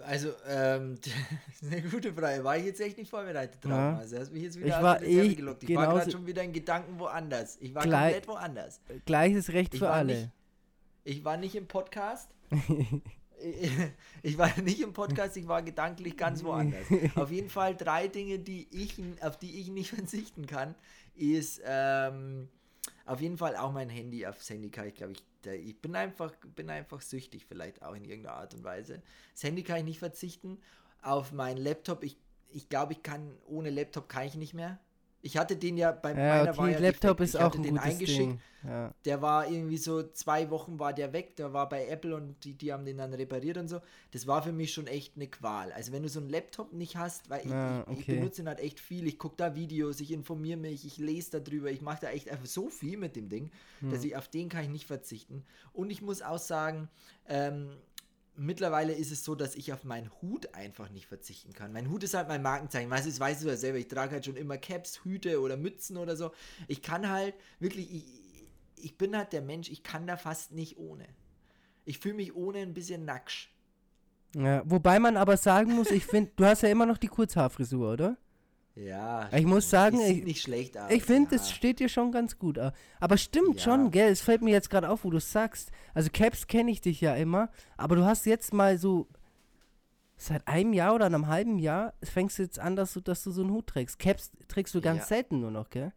Also, 0.06 0.30
ähm, 0.48 0.96
das 1.02 1.14
ist 1.62 1.64
eine 1.74 1.82
gute 1.82 2.14
Frage. 2.14 2.44
War 2.44 2.56
ich 2.58 2.66
jetzt 2.66 2.80
echt 2.80 2.98
nicht 2.98 3.10
vorbereitet 3.10 3.64
drauf. 3.64 3.72
Ja. 3.72 3.98
Also, 3.98 4.20
hast 4.20 4.32
mich 4.32 4.44
jetzt 4.44 4.58
wieder 4.60 4.68
Ich 4.78 4.84
war 4.84 5.02
Reserve 5.02 5.28
eh 5.28 5.36
gelockt. 5.36 5.64
Ich 5.64 5.76
war 5.76 5.88
gerade 5.88 6.12
schon 6.12 6.26
wieder 6.28 6.44
in 6.44 6.54
Gedanken 6.54 7.00
woanders. 7.00 7.58
Ich 7.60 7.74
war 7.74 7.82
Gleich- 7.84 8.14
komplett 8.14 8.28
woanders. 8.28 8.80
Gleiches 9.06 9.50
Recht 9.54 9.74
Ich 9.74 9.80
für 9.80 9.90
alle. 9.90 10.14
nicht- 10.16 10.30
Ich 11.04 11.26
war 11.26 11.38
nicht 11.38 11.56
im 11.56 11.68
Podcast. 11.68 12.30
Ich- 14.24 14.38
war 14.38 14.52
nicht 14.62 14.82
im 14.82 14.94
Podcast, 14.94 15.38
ich 15.38 15.48
war 15.48 15.62
gedanklich 15.62 16.18
ganz 16.18 16.44
woanders. 16.44 16.88
Auf 17.16 17.32
jeden 17.32 17.50
Fall 17.50 17.76
drei 17.76 18.08
Dinge, 18.08 18.40
die 18.40 18.68
ich, 18.72 18.96
auf 19.22 19.38
die 19.38 19.60
ich 19.60 19.70
nicht 19.70 19.90
verzichten 19.96 20.46
kann, 20.48 20.76
ist 21.16 21.62
ähm, 21.66 22.48
auf 23.06 23.22
jeden 23.22 23.38
Fall 23.38 23.56
auch 23.56 23.72
mein 23.72 23.90
Handy. 23.90 24.26
Aufs 24.26 24.50
Handy 24.50 24.70
kann 24.70 24.88
ich, 24.88 24.96
glaube 24.96 25.14
ich, 25.14 25.24
da, 25.44 25.52
ich 25.52 25.80
bin 25.82 25.96
einfach, 25.96 26.34
bin 26.56 26.70
einfach 26.70 27.02
süchtig, 27.02 27.46
vielleicht 27.48 27.82
auch 27.84 27.96
in 27.96 28.06
irgendeiner 28.06 28.38
Art 28.38 28.54
und 28.54 28.64
Weise. 28.64 29.02
Das 29.34 29.44
Handy 29.44 29.64
kann 29.64 29.78
ich 29.78 29.84
nicht 29.86 30.00
verzichten. 30.00 30.58
Auf 31.02 31.32
meinen 31.32 31.58
Laptop, 31.58 32.04
ich, 32.04 32.18
ich 32.50 32.70
glaube, 32.70 32.94
ich 32.94 33.04
kann, 33.04 33.36
ohne 33.46 33.70
Laptop 33.70 34.10
kann 34.10 34.26
ich 34.28 34.36
nicht 34.36 34.54
mehr. 34.54 34.80
Ich 35.22 35.38
hatte 35.38 35.58
den 35.58 35.78
ja 35.78 35.92
bei 35.92 36.14
Ja, 36.14 36.20
meiner 36.20 36.58
war 36.58 36.70
okay, 36.70 36.72
ja 36.72 36.80
Laptop 36.80 37.20
ist 37.22 37.36
ich 37.36 37.40
auch 37.40 37.56
hatte 37.56 37.60
ein 37.60 37.62
den 37.62 37.78
eingeschickt. 37.78 38.40
Ja. 38.64 38.94
Der 39.06 39.22
war 39.22 39.50
irgendwie 39.50 39.78
so 39.78 40.04
zwei 40.04 40.50
Wochen 40.50 40.80
war 40.80 40.94
der 40.94 41.14
weg, 41.14 41.38
der 41.38 41.54
war 41.54 41.70
bei 41.70 41.88
Apple 41.88 42.16
und 42.16 42.44
die, 42.44 42.54
die 42.56 42.74
haben 42.74 42.84
den 42.86 42.98
dann 42.98 43.14
repariert 43.14 43.58
und 43.58 43.70
so. 43.70 43.80
Das 44.12 44.28
war 44.28 44.44
für 44.44 44.52
mich 44.52 44.74
schon 44.74 44.88
echt 44.88 45.16
eine 45.16 45.28
Qual. 45.28 45.72
Also 45.72 45.94
wenn 45.94 46.04
du 46.04 46.10
so 46.10 46.20
einen 46.20 46.30
Laptop 46.30 46.74
nicht 46.74 46.98
hast, 46.98 47.30
weil 47.30 47.46
ich, 47.46 47.52
Ja, 47.52 47.84
ich, 47.88 47.88
ich 47.90 48.08
okay. 48.08 48.10
benutze 48.10 48.42
ihn 48.42 48.48
halt 48.50 48.60
echt 48.60 48.80
viel, 48.82 49.08
ich 49.08 49.18
gucke 49.18 49.36
da 49.38 49.56
Videos, 49.56 50.02
ich 50.02 50.12
informiere 50.12 50.58
mich, 50.58 50.86
ich 50.86 50.98
lese 50.98 51.40
darüber, 51.40 51.72
ich 51.72 51.82
mache 51.82 52.02
da 52.02 52.10
echt 52.10 52.30
einfach 52.30 52.48
so 52.48 52.70
viel 52.70 52.98
mit 52.98 53.16
dem 53.16 53.30
Ding, 53.30 53.52
dass 53.90 54.04
Hm. 54.04 54.04
ich 54.04 54.16
auf 54.18 54.28
den 54.28 54.50
kann 54.50 54.64
ich 54.64 54.70
nicht 54.70 54.88
verzichten. 54.88 55.46
Und 55.74 55.90
ich 55.90 56.02
muss 56.02 56.22
auch 56.22 56.40
sagen, 56.40 56.90
ähm, 57.30 57.78
mittlerweile 58.38 58.94
ist 58.94 59.12
es 59.12 59.24
so, 59.24 59.36
dass 59.36 59.56
ich 59.56 59.74
auf 59.74 59.84
meinen 59.84 60.12
Hut 60.22 60.54
einfach 60.54 60.90
nicht 60.90 61.08
verzichten 61.08 61.54
kann. 61.54 61.74
Mein 61.74 61.90
Hut 61.90 62.04
ist 62.04 62.14
halt 62.14 62.28
mein 62.28 62.42
Markenzeichen. 62.42 62.90
Weißt 62.90 63.06
du, 63.06 63.10
das 63.10 63.20
weißt 63.20 63.44
du 63.44 63.48
ja 63.48 63.58
selber. 63.58 63.78
Ich 63.78 63.88
trage 63.88 64.12
halt 64.12 64.26
schon 64.26 64.36
immer 64.36 64.58
Caps, 64.58 65.04
Hüte 65.04 65.42
oder 65.42 65.58
Mützen 65.58 65.98
oder 65.98 66.16
so. 66.16 66.32
Ich 66.68 66.82
kann 66.82 67.10
halt 67.10 67.36
wirklich, 67.60 67.94
ich, 67.94 68.06
ich 68.76 68.98
bin 68.98 69.16
halt 69.16 69.34
der 69.34 69.42
Mensch, 69.42 69.70
ich 69.70 69.84
kann 69.84 70.08
da 70.08 70.18
fast 70.18 70.52
nicht 70.52 70.78
ohne. 70.78 71.08
Ich 71.86 72.00
fühle 72.00 72.16
mich 72.16 72.36
ohne 72.36 72.60
ein 72.60 72.74
bisschen 72.74 73.06
nacksch. 73.06 73.50
Ja, 74.36 74.62
wobei 74.66 75.00
man 75.00 75.18
aber 75.18 75.38
sagen 75.38 75.74
muss, 75.74 75.90
ich 75.90 76.06
finde, 76.06 76.32
du 76.36 76.46
hast 76.46 76.62
ja 76.62 76.70
immer 76.70 76.86
noch 76.86 76.98
die 76.98 77.08
Kurzhaarfrisur, 77.08 77.94
oder? 77.94 78.18
Ja. 78.80 79.30
Ich 79.34 79.46
muss 79.46 79.70
sagen, 79.70 80.00
ich- 80.02 80.24
nicht 80.24 80.42
schlecht 80.42 80.78
aus. 80.78 80.92
Ich 80.92 81.04
finde, 81.04 81.36
ja. 81.36 81.42
es 81.42 81.50
steht 81.52 81.80
dir 81.80 81.90
schon 81.90 82.12
ganz 82.12 82.38
gut. 82.38 82.60
Aber 83.00 83.18
stimmt 83.18 83.56
Ja. 83.56 83.62
schon, 83.62 83.92
gell? 83.92 84.12
Es 84.12 84.22
fällt 84.22 84.42
mir 84.42 84.52
jetzt 84.52 84.70
gerade 84.70 84.90
auf, 84.90 85.04
wo 85.04 85.10
du 85.10 85.20
sagst. 85.20 85.72
Also 85.94 86.10
Caps 86.14 86.48
kenne 86.48 86.70
ich 86.72 86.82
dich 86.82 87.02
ja 87.02 87.16
immer, 87.16 87.50
aber 87.76 87.96
du 87.96 88.06
hast 88.06 88.26
jetzt 88.26 88.54
mal 88.54 88.78
so 88.78 89.08
seit 90.16 90.48
einem 90.48 90.74
Jahr 90.74 90.96
oder 90.96 91.06
einem 91.06 91.28
halben 91.28 91.60
Jahr 91.60 91.94
fängst 92.04 92.38
du 92.40 92.44
jetzt 92.44 92.60
an, 92.60 92.76
dass 92.76 92.94
du, 92.94 93.02
dass 93.02 93.24
du 93.24 93.32
so 93.32 93.42
einen 93.42 93.52
Hut 93.52 93.68
trägst. 93.68 94.00
Caps 94.00 94.32
trägst 94.48 94.74
du 94.76 94.82
ganz 94.82 95.02
Ja. 95.02 95.06
selten 95.06 95.40
nur 95.42 95.52
noch, 95.52 95.70
gell? 95.70 95.92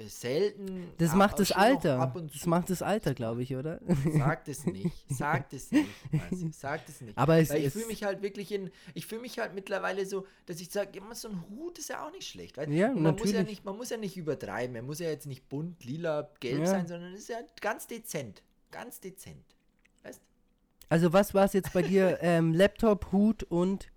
Äh, 0.00 0.08
Selten. 0.08 0.88
Das 0.98 1.14
macht 1.14 1.38
das 1.38 1.52
Alter. 1.52 2.12
Das 2.32 2.46
macht 2.46 2.70
das 2.70 2.82
Alter, 2.82 3.14
glaube 3.14 3.42
ich, 3.42 3.54
oder? 3.56 3.80
Sag 4.16 4.46
es 4.48 4.66
nicht. 4.66 5.04
Sag 5.08 5.52
es 5.52 5.70
nicht. 5.70 5.88
Marci, 6.12 6.50
Sag 6.52 6.88
es 6.88 7.00
nicht. 7.00 7.16
Aber 7.16 7.38
es 7.38 7.50
Weil 7.50 7.64
ich 7.64 7.72
fühle 7.72 7.86
mich 7.86 8.02
halt 8.04 8.22
wirklich 8.22 8.52
in, 8.52 8.70
ich 8.94 9.06
fühle 9.06 9.20
mich 9.22 9.38
halt 9.38 9.54
mittlerweile 9.54 10.06
so, 10.06 10.26
dass 10.46 10.60
ich 10.60 10.70
sage, 10.70 10.98
immer 10.98 11.14
so 11.14 11.28
ein 11.28 11.44
Hut 11.50 11.78
ist 11.78 11.88
ja 11.90 12.06
auch 12.06 12.12
nicht 12.12 12.26
schlecht. 12.28 12.56
Weil 12.56 12.72
Ja, 12.72 12.88
man 12.88 13.12
muss 13.14 13.20
ja 13.24 13.38
natürlich. 13.38 13.46
nicht, 13.48 13.64
man 13.64 13.76
muss 13.76 13.90
ja 13.90 13.96
nicht 13.96 14.16
übertreiben. 14.16 14.74
Er 14.76 14.82
muss 14.82 14.98
ja 14.98 15.08
jetzt 15.08 15.26
nicht 15.26 15.48
bunt, 15.48 15.84
lila, 15.84 16.30
gelb 16.40 16.60
Ja. 16.60 16.66
sein, 16.66 16.86
sondern 16.86 17.14
ist 17.14 17.28
ja 17.28 17.38
ganz 17.60 17.86
dezent. 17.86 18.42
Ganz 18.70 19.00
dezent. 19.00 19.44
Weißt? 20.02 20.20
Also 20.88 21.12
was 21.12 21.34
war 21.34 21.44
es 21.44 21.52
jetzt 21.52 21.72
bei 21.72 21.82
dir? 21.82 22.18
ähm, 22.22 22.54
Laptop, 22.54 23.12
Hut 23.12 23.42
und 23.44 23.88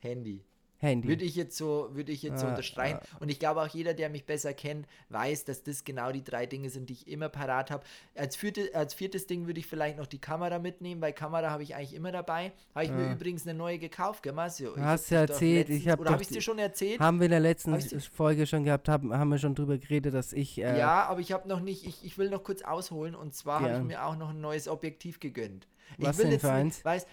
Handy. 0.00 0.44
Handy. 0.82 1.08
Würde 1.08 1.24
ich 1.24 1.36
jetzt 1.36 1.56
so, 1.56 1.88
würde 1.92 2.10
ich 2.10 2.22
jetzt 2.22 2.40
so 2.40 2.46
unterstreichen. 2.46 2.98
Und 3.20 3.30
ich 3.30 3.38
glaube 3.38 3.62
auch 3.62 3.68
jeder, 3.68 3.94
der 3.94 4.10
mich 4.10 4.26
besser 4.26 4.52
kennt, 4.52 4.86
weiß, 5.10 5.44
dass 5.44 5.62
das 5.62 5.84
genau 5.84 6.10
die 6.10 6.24
drei 6.24 6.46
Dinge 6.46 6.70
sind, 6.70 6.90
die 6.90 6.94
ich 6.94 7.06
immer 7.06 7.28
parat 7.28 7.70
habe. 7.70 7.84
Als, 8.16 8.34
vierte, 8.34 8.74
als 8.74 8.92
viertes 8.92 9.26
Ding 9.26 9.46
würde 9.46 9.60
ich 9.60 9.66
vielleicht 9.66 9.96
noch 9.96 10.06
die 10.06 10.20
Kamera 10.20 10.58
mitnehmen, 10.58 11.00
weil 11.00 11.12
Kamera 11.12 11.50
habe 11.50 11.62
ich 11.62 11.76
eigentlich 11.76 11.94
immer 11.94 12.10
dabei. 12.10 12.52
Habe 12.74 12.84
ich 12.84 12.90
mir 12.90 13.12
übrigens 13.12 13.46
eine 13.46 13.56
neue 13.56 13.78
gekauft, 13.78 14.24
gell, 14.24 14.32
Marcio? 14.32 14.76
Hast 14.76 15.10
du 15.10 15.14
erzählt. 15.14 15.68
Letztens, 15.68 15.78
ich 15.78 15.88
hab 15.88 16.00
oder 16.00 16.10
habe 16.10 16.22
ich 16.22 16.28
es 16.28 16.34
dir 16.34 16.42
schon 16.42 16.58
erzählt? 16.58 16.98
Haben 17.00 17.20
wir 17.20 17.26
in 17.26 17.30
der 17.30 17.40
letzten 17.40 17.78
Folge 18.00 18.46
schon 18.46 18.64
gehabt, 18.64 18.88
haben, 18.88 19.16
haben 19.16 19.28
wir 19.28 19.38
schon 19.38 19.54
drüber 19.54 19.78
geredet, 19.78 20.14
dass 20.14 20.32
ich. 20.32 20.58
Äh, 20.58 20.78
ja, 20.78 21.04
aber 21.04 21.20
ich 21.20 21.30
habe 21.30 21.48
noch 21.48 21.60
nicht, 21.60 21.86
ich, 21.86 22.04
ich 22.04 22.18
will 22.18 22.28
noch 22.28 22.42
kurz 22.42 22.62
ausholen 22.62 23.14
und 23.14 23.34
zwar 23.34 23.62
ja. 23.62 23.68
habe 23.68 23.78
ich 23.78 23.86
mir 23.86 24.04
auch 24.04 24.16
noch 24.16 24.30
ein 24.30 24.40
neues 24.40 24.66
Objektiv 24.66 25.20
gegönnt. 25.20 25.68
Was 25.98 26.18
ich 26.18 26.24
will 26.24 26.30
denn 26.30 26.40
für 26.40 26.52
eins? 26.52 26.84
Weiß, 26.84 27.06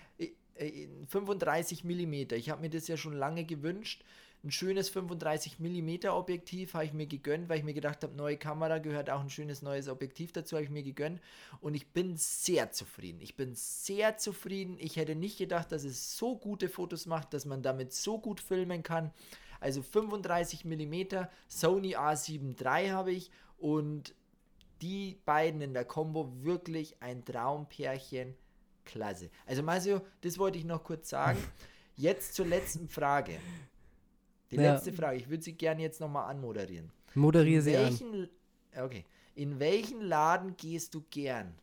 35 1.07 1.83
mm. 1.83 2.13
Ich 2.33 2.49
habe 2.49 2.61
mir 2.61 2.69
das 2.69 2.87
ja 2.87 2.97
schon 2.97 3.13
lange 3.13 3.45
gewünscht. 3.45 4.03
Ein 4.41 4.51
schönes 4.51 4.87
35 4.89 5.59
mm 5.59 6.07
Objektiv 6.07 6.73
habe 6.73 6.85
ich 6.85 6.93
mir 6.93 7.07
gegönnt, 7.07 7.49
weil 7.49 7.57
ich 7.57 7.65
mir 7.65 7.73
gedacht 7.73 8.03
habe, 8.03 8.15
neue 8.15 8.37
Kamera 8.37 8.77
gehört 8.77 9.09
auch 9.09 9.19
ein 9.19 9.29
schönes 9.29 9.61
neues 9.61 9.89
Objektiv 9.89 10.31
dazu, 10.31 10.55
habe 10.55 10.63
ich 10.63 10.69
mir 10.69 10.83
gegönnt. 10.83 11.19
Und 11.59 11.75
ich 11.75 11.91
bin 11.91 12.15
sehr 12.15 12.71
zufrieden. 12.71 13.19
Ich 13.21 13.35
bin 13.35 13.53
sehr 13.53 14.15
zufrieden. 14.17 14.77
Ich 14.79 14.95
hätte 14.95 15.15
nicht 15.15 15.37
gedacht, 15.37 15.73
dass 15.73 15.83
es 15.83 16.17
so 16.17 16.37
gute 16.37 16.69
Fotos 16.69 17.05
macht, 17.05 17.33
dass 17.33 17.45
man 17.45 17.61
damit 17.61 17.91
so 17.91 18.17
gut 18.17 18.39
filmen 18.39 18.81
kann. 18.81 19.11
Also 19.59 19.81
35 19.81 20.63
mm, 20.63 21.25
Sony 21.49 21.97
A7 21.97 22.55
III 22.61 22.91
habe 22.91 23.11
ich 23.11 23.31
und 23.57 24.13
die 24.81 25.17
beiden 25.25 25.59
in 25.59 25.73
der 25.73 25.83
Combo 25.83 26.31
wirklich 26.43 26.95
ein 27.01 27.25
Traumpärchen 27.25 28.35
klasse. 28.89 29.29
Also 29.45 29.63
Masio, 29.63 30.01
das 30.21 30.37
wollte 30.37 30.57
ich 30.57 30.65
noch 30.65 30.83
kurz 30.83 31.09
sagen. 31.09 31.39
Jetzt 31.95 32.33
zur 32.33 32.45
letzten 32.45 32.87
Frage. 32.87 33.37
Die 34.51 34.55
ja. 34.55 34.73
letzte 34.73 34.93
Frage. 34.93 35.17
Ich 35.17 35.29
würde 35.29 35.43
sie 35.43 35.53
gerne 35.53 35.81
jetzt 35.81 35.99
nochmal 35.99 36.31
anmoderieren. 36.31 36.91
Moderiere 37.13 37.61
sie 37.61 37.75
an. 37.75 38.29
Okay. 38.75 39.05
In 39.35 39.59
welchen 39.59 40.01
Laden 40.01 40.55
gehst 40.55 40.95
du 40.95 41.03
gern? 41.09 41.53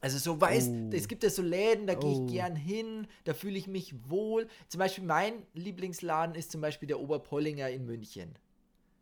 Also 0.00 0.18
so 0.18 0.40
weißt, 0.40 0.70
oh. 0.70 0.90
es 0.92 1.06
gibt 1.08 1.22
ja 1.22 1.30
so 1.30 1.42
Läden, 1.42 1.86
da 1.86 1.94
gehe 1.94 2.12
ich 2.12 2.18
oh. 2.18 2.26
gern 2.26 2.56
hin, 2.56 3.08
da 3.24 3.34
fühle 3.34 3.58
ich 3.58 3.66
mich 3.66 3.94
wohl. 4.08 4.46
Zum 4.68 4.78
Beispiel 4.78 5.04
mein 5.04 5.42
Lieblingsladen 5.54 6.36
ist 6.36 6.52
zum 6.52 6.60
Beispiel 6.60 6.86
der 6.86 7.00
Oberpollinger 7.00 7.68
in 7.68 7.84
München 7.84 8.34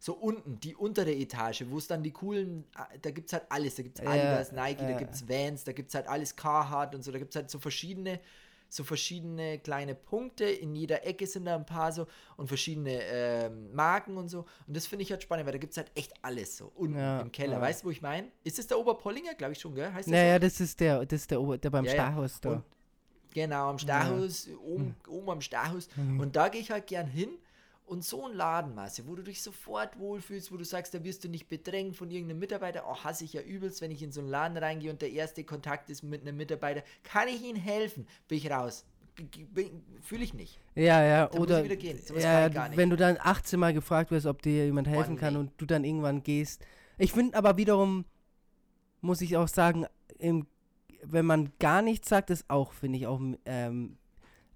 so 0.02 0.14
unten, 0.14 0.58
die 0.60 0.74
untere 0.74 1.12
Etage, 1.12 1.66
wo 1.68 1.76
es 1.76 1.86
dann 1.86 2.02
die 2.02 2.10
coolen, 2.10 2.64
äh, 2.74 2.98
da 3.00 3.10
gibt 3.10 3.26
es 3.26 3.34
halt 3.34 3.44
alles, 3.50 3.74
da 3.74 3.82
gibt 3.82 3.98
es 4.00 4.06
Adidas, 4.06 4.50
ja, 4.50 4.64
Nike, 4.64 4.80
ja. 4.82 4.92
da 4.92 4.98
gibt 4.98 5.14
es 5.14 5.28
Vans, 5.28 5.62
da 5.62 5.72
gibt 5.72 5.90
es 5.90 5.94
halt 5.94 6.08
alles 6.08 6.34
Carhartt 6.34 6.94
und 6.94 7.04
so, 7.04 7.12
da 7.12 7.18
gibt 7.18 7.30
es 7.30 7.36
halt 7.36 7.50
so 7.50 7.58
verschiedene, 7.58 8.18
so 8.70 8.82
verschiedene 8.82 9.58
kleine 9.58 9.94
Punkte, 9.94 10.46
in 10.46 10.74
jeder 10.74 11.06
Ecke 11.06 11.26
sind 11.26 11.44
da 11.44 11.54
ein 11.54 11.66
paar 11.66 11.92
so 11.92 12.06
und 12.38 12.48
verschiedene 12.48 12.98
ähm, 13.02 13.74
Marken 13.74 14.16
und 14.16 14.30
so 14.30 14.46
und 14.66 14.74
das 14.74 14.86
finde 14.86 15.02
ich 15.02 15.10
halt 15.10 15.22
spannend, 15.22 15.44
weil 15.44 15.52
da 15.52 15.58
gibt 15.58 15.72
es 15.72 15.76
halt 15.76 15.90
echt 15.94 16.14
alles 16.22 16.56
so 16.56 16.72
unten 16.76 16.98
ja, 16.98 17.20
im 17.20 17.30
Keller, 17.30 17.60
weißt 17.60 17.82
du, 17.82 17.88
wo 17.88 17.90
ich 17.90 18.00
meine? 18.00 18.28
Ist 18.42 18.58
das 18.58 18.68
der 18.68 18.78
Oberpollinger, 18.78 19.34
glaube 19.34 19.52
ich 19.52 19.60
schon, 19.60 19.74
gell? 19.74 19.92
Heißt 19.92 20.08
das 20.08 20.12
naja, 20.12 20.34
so? 20.36 20.38
das 20.38 20.60
ist 20.62 20.80
der, 20.80 21.04
das 21.04 21.20
ist 21.20 21.30
der, 21.30 21.42
Ober, 21.42 21.58
der 21.58 21.68
beim 21.68 21.84
Starhaus 21.84 22.40
da. 22.40 22.52
Und, 22.52 22.64
genau, 23.34 23.68
am 23.68 23.78
Starhaus, 23.78 24.48
oben, 24.64 24.96
hm. 25.04 25.12
oben 25.12 25.30
am 25.30 25.40
Starhaus 25.42 25.90
mhm. 25.94 26.20
und 26.20 26.36
da 26.36 26.48
gehe 26.48 26.62
ich 26.62 26.70
halt 26.70 26.86
gern 26.86 27.06
hin 27.06 27.36
und 27.90 28.04
so 28.04 28.28
ein 28.28 28.34
Ladenmasse, 28.34 29.08
wo 29.08 29.16
du 29.16 29.22
dich 29.22 29.42
sofort 29.42 29.98
wohlfühlst, 29.98 30.52
wo 30.52 30.56
du 30.56 30.64
sagst, 30.64 30.94
da 30.94 31.02
wirst 31.02 31.24
du 31.24 31.28
nicht 31.28 31.48
bedrängt 31.48 31.96
von 31.96 32.08
irgendeinem 32.08 32.38
Mitarbeiter. 32.38 32.84
Oh, 32.88 32.94
hasse 33.02 33.24
ich 33.24 33.32
ja 33.32 33.42
übelst, 33.42 33.80
wenn 33.80 33.90
ich 33.90 34.00
in 34.00 34.12
so 34.12 34.20
einen 34.20 34.30
Laden 34.30 34.56
reingehe 34.56 34.92
und 34.92 35.02
der 35.02 35.10
erste 35.10 35.42
Kontakt 35.42 35.90
ist 35.90 36.04
mit 36.04 36.22
einem 36.22 36.36
Mitarbeiter. 36.36 36.84
Kann 37.02 37.26
ich 37.26 37.42
ihnen 37.42 37.58
helfen? 37.58 38.06
Bin 38.28 38.38
ich 38.38 38.48
raus. 38.48 38.84
Fühle 40.02 40.22
ich 40.22 40.34
nicht. 40.34 40.60
Ja, 40.76 41.02
ja, 41.02 41.26
da 41.26 41.36
oder 41.36 41.64
ja, 41.64 42.76
wenn 42.76 42.90
du 42.90 42.96
dann 42.96 43.18
18 43.20 43.58
Mal 43.58 43.74
gefragt 43.74 44.12
wirst, 44.12 44.24
ob 44.24 44.40
dir 44.40 44.66
jemand 44.66 44.86
helfen 44.86 45.10
oh, 45.10 45.14
nee. 45.14 45.20
kann 45.20 45.36
und 45.36 45.50
du 45.56 45.66
dann 45.66 45.82
irgendwann 45.82 46.22
gehst. 46.22 46.64
Ich 46.96 47.12
finde 47.12 47.36
aber 47.36 47.56
wiederum, 47.56 48.04
muss 49.00 49.20
ich 49.20 49.36
auch 49.36 49.48
sagen, 49.48 49.86
im, 50.18 50.46
wenn 51.02 51.26
man 51.26 51.50
gar 51.58 51.82
nichts 51.82 52.08
sagt, 52.08 52.30
ist 52.30 52.48
auch, 52.48 52.72
finde 52.72 52.98
ich, 52.98 53.08
auch 53.08 53.20
ähm, 53.46 53.96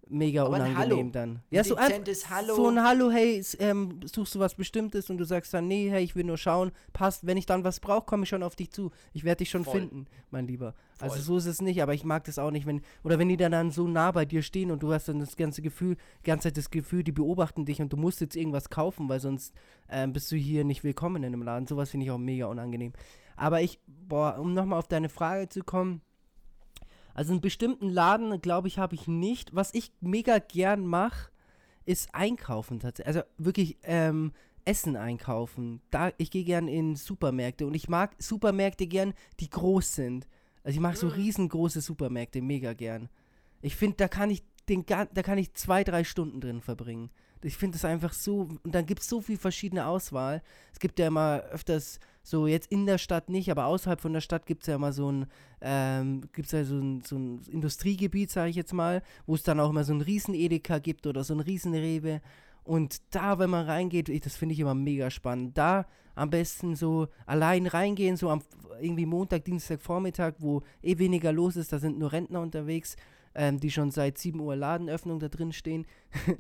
mega 0.08 0.44
Aber 0.44 0.56
unangenehm 0.56 1.12
dann. 1.12 1.40
Ja, 1.50 1.64
so 1.64 1.76
ein, 1.76 2.04
Hallo. 2.30 2.54
so 2.54 2.68
ein 2.68 2.82
Hallo, 2.82 3.10
hey, 3.10 3.42
ähm, 3.58 4.00
suchst 4.04 4.34
du 4.34 4.38
was 4.38 4.54
Bestimmtes 4.54 5.10
und 5.10 5.18
du 5.18 5.24
sagst 5.24 5.54
dann, 5.54 5.68
nee, 5.68 5.88
hey, 5.90 6.02
ich 6.02 6.16
will 6.16 6.24
nur 6.24 6.36
schauen, 6.36 6.72
passt, 6.92 7.26
wenn 7.26 7.36
ich 7.36 7.46
dann 7.46 7.64
was 7.64 7.80
brauche, 7.80 8.06
komme 8.06 8.24
ich 8.24 8.28
schon 8.28 8.42
auf 8.42 8.56
dich 8.56 8.70
zu. 8.70 8.90
Ich 9.12 9.24
werde 9.24 9.38
dich 9.38 9.50
schon 9.50 9.64
Voll. 9.64 9.80
finden, 9.80 10.06
mein 10.30 10.46
Lieber. 10.46 10.74
Voll. 10.98 11.08
Also 11.08 11.20
so 11.20 11.36
ist 11.36 11.46
es 11.46 11.60
nicht, 11.60 11.82
aber 11.82 11.94
ich 11.94 12.04
mag 12.04 12.24
das 12.24 12.38
auch 12.38 12.50
nicht, 12.50 12.66
wenn, 12.66 12.82
oder 13.02 13.18
wenn 13.18 13.28
die 13.28 13.36
dann, 13.36 13.52
dann 13.52 13.70
so 13.70 13.86
nah 13.86 14.10
bei 14.12 14.24
dir 14.24 14.42
stehen 14.42 14.70
und 14.70 14.82
du 14.82 14.92
hast 14.92 15.08
dann 15.08 15.20
das 15.20 15.36
ganze 15.36 15.62
Gefühl, 15.62 15.96
die 16.22 16.26
ganze 16.26 16.48
Zeit 16.48 16.56
das 16.56 16.70
Gefühl, 16.70 17.04
die 17.04 17.12
beobachten 17.12 17.64
dich 17.64 17.80
und 17.80 17.92
du 17.92 17.96
musst 17.96 18.20
jetzt 18.20 18.36
irgendwas 18.36 18.70
kaufen, 18.70 19.08
weil 19.08 19.20
sonst 19.20 19.54
ähm, 19.88 20.12
bist 20.12 20.30
du 20.30 20.36
hier 20.36 20.64
nicht 20.64 20.84
willkommen 20.84 21.22
in 21.22 21.32
einem 21.32 21.42
Laden. 21.42 21.66
Sowas 21.66 21.90
finde 21.90 22.06
ich 22.06 22.10
auch 22.10 22.18
mega 22.18 22.46
unangenehm. 22.46 22.92
Aber 23.36 23.62
ich, 23.62 23.80
boah, 23.86 24.38
um 24.38 24.54
nochmal 24.54 24.78
auf 24.78 24.86
deine 24.86 25.08
Frage 25.08 25.48
zu 25.48 25.62
kommen, 25.62 26.02
also 27.14 27.32
einen 27.32 27.40
bestimmten 27.40 27.88
Laden, 27.88 28.40
glaube 28.40 28.68
ich, 28.68 28.78
habe 28.78 28.94
ich 28.94 29.06
nicht. 29.08 29.54
Was 29.54 29.72
ich 29.72 29.92
mega 30.00 30.38
gern 30.38 30.86
mache, 30.86 31.30
ist 31.86 32.14
einkaufen 32.14 32.80
tatsächlich. 32.80 33.16
Also 33.16 33.28
wirklich 33.38 33.78
ähm, 33.84 34.32
Essen 34.64 34.96
einkaufen. 34.96 35.80
Da, 35.90 36.12
ich 36.18 36.30
gehe 36.30 36.44
gern 36.44 36.68
in 36.68 36.96
Supermärkte 36.96 37.66
und 37.66 37.74
ich 37.74 37.88
mag 37.88 38.14
Supermärkte 38.18 38.86
gern, 38.86 39.14
die 39.40 39.48
groß 39.48 39.94
sind. 39.94 40.26
Also 40.64 40.76
ich 40.76 40.80
mag 40.80 40.96
so 40.96 41.06
mhm. 41.06 41.12
riesengroße 41.12 41.80
Supermärkte 41.80 42.42
mega 42.42 42.72
gern. 42.72 43.08
Ich 43.62 43.76
finde, 43.76 43.96
da 43.96 44.08
kann 44.08 44.30
ich 44.30 44.42
den 44.68 44.84
da 44.86 45.04
kann 45.22 45.38
ich 45.38 45.52
zwei, 45.54 45.84
drei 45.84 46.04
Stunden 46.04 46.40
drin 46.40 46.62
verbringen. 46.62 47.10
Ich 47.42 47.58
finde 47.58 47.76
das 47.76 47.84
einfach 47.84 48.14
so, 48.14 48.48
und 48.62 48.74
dann 48.74 48.86
gibt 48.86 49.02
es 49.02 49.08
so 49.08 49.20
viel 49.20 49.36
verschiedene 49.36 49.86
Auswahl. 49.86 50.42
Es 50.72 50.78
gibt 50.78 50.98
ja 50.98 51.08
immer 51.08 51.40
öfters 51.50 52.00
so 52.24 52.46
jetzt 52.46 52.72
in 52.72 52.86
der 52.86 52.96
Stadt 52.96 53.28
nicht, 53.28 53.50
aber 53.50 53.66
außerhalb 53.66 54.00
von 54.00 54.14
der 54.14 54.22
Stadt 54.22 54.46
gibt 54.46 54.62
es 54.62 54.66
ja 54.66 54.76
immer 54.76 54.94
so 54.94 55.12
ein, 55.12 55.26
ähm, 55.60 56.22
gibt's 56.32 56.52
ja 56.52 56.64
so 56.64 56.76
ein, 56.76 57.02
so 57.02 57.16
ein 57.16 57.42
Industriegebiet, 57.50 58.30
sage 58.30 58.48
ich 58.50 58.56
jetzt 58.56 58.72
mal, 58.72 59.02
wo 59.26 59.34
es 59.34 59.42
dann 59.42 59.60
auch 59.60 59.70
immer 59.70 59.84
so 59.84 59.92
ein 59.92 60.00
riesen 60.00 60.34
Edeka 60.34 60.78
gibt 60.78 61.06
oder 61.06 61.22
so 61.22 61.34
ein 61.34 61.40
riesen 61.40 61.74
Rewe. 61.74 62.22
Und 62.64 63.02
da, 63.14 63.38
wenn 63.38 63.50
man 63.50 63.66
reingeht, 63.66 64.08
ich, 64.08 64.22
das 64.22 64.36
finde 64.36 64.54
ich 64.54 64.60
immer 64.60 64.74
mega 64.74 65.10
spannend. 65.10 65.58
Da 65.58 65.86
am 66.14 66.30
besten 66.30 66.76
so 66.76 67.08
allein 67.26 67.66
reingehen, 67.66 68.16
so 68.16 68.30
am 68.30 68.42
irgendwie 68.80 69.06
Montag, 69.06 69.44
Dienstag, 69.44 69.82
Vormittag, 69.82 70.36
wo 70.38 70.62
eh 70.82 70.98
weniger 70.98 71.30
los 71.30 71.56
ist, 71.56 71.72
da 71.72 71.78
sind 71.78 71.98
nur 71.98 72.10
Rentner 72.10 72.40
unterwegs 72.40 72.96
ähm, 73.34 73.60
die 73.60 73.70
schon 73.70 73.90
seit 73.90 74.18
7 74.18 74.38
Uhr 74.40 74.56
Ladenöffnung 74.56 75.18
da 75.18 75.28
drin 75.28 75.52
stehen. 75.52 75.86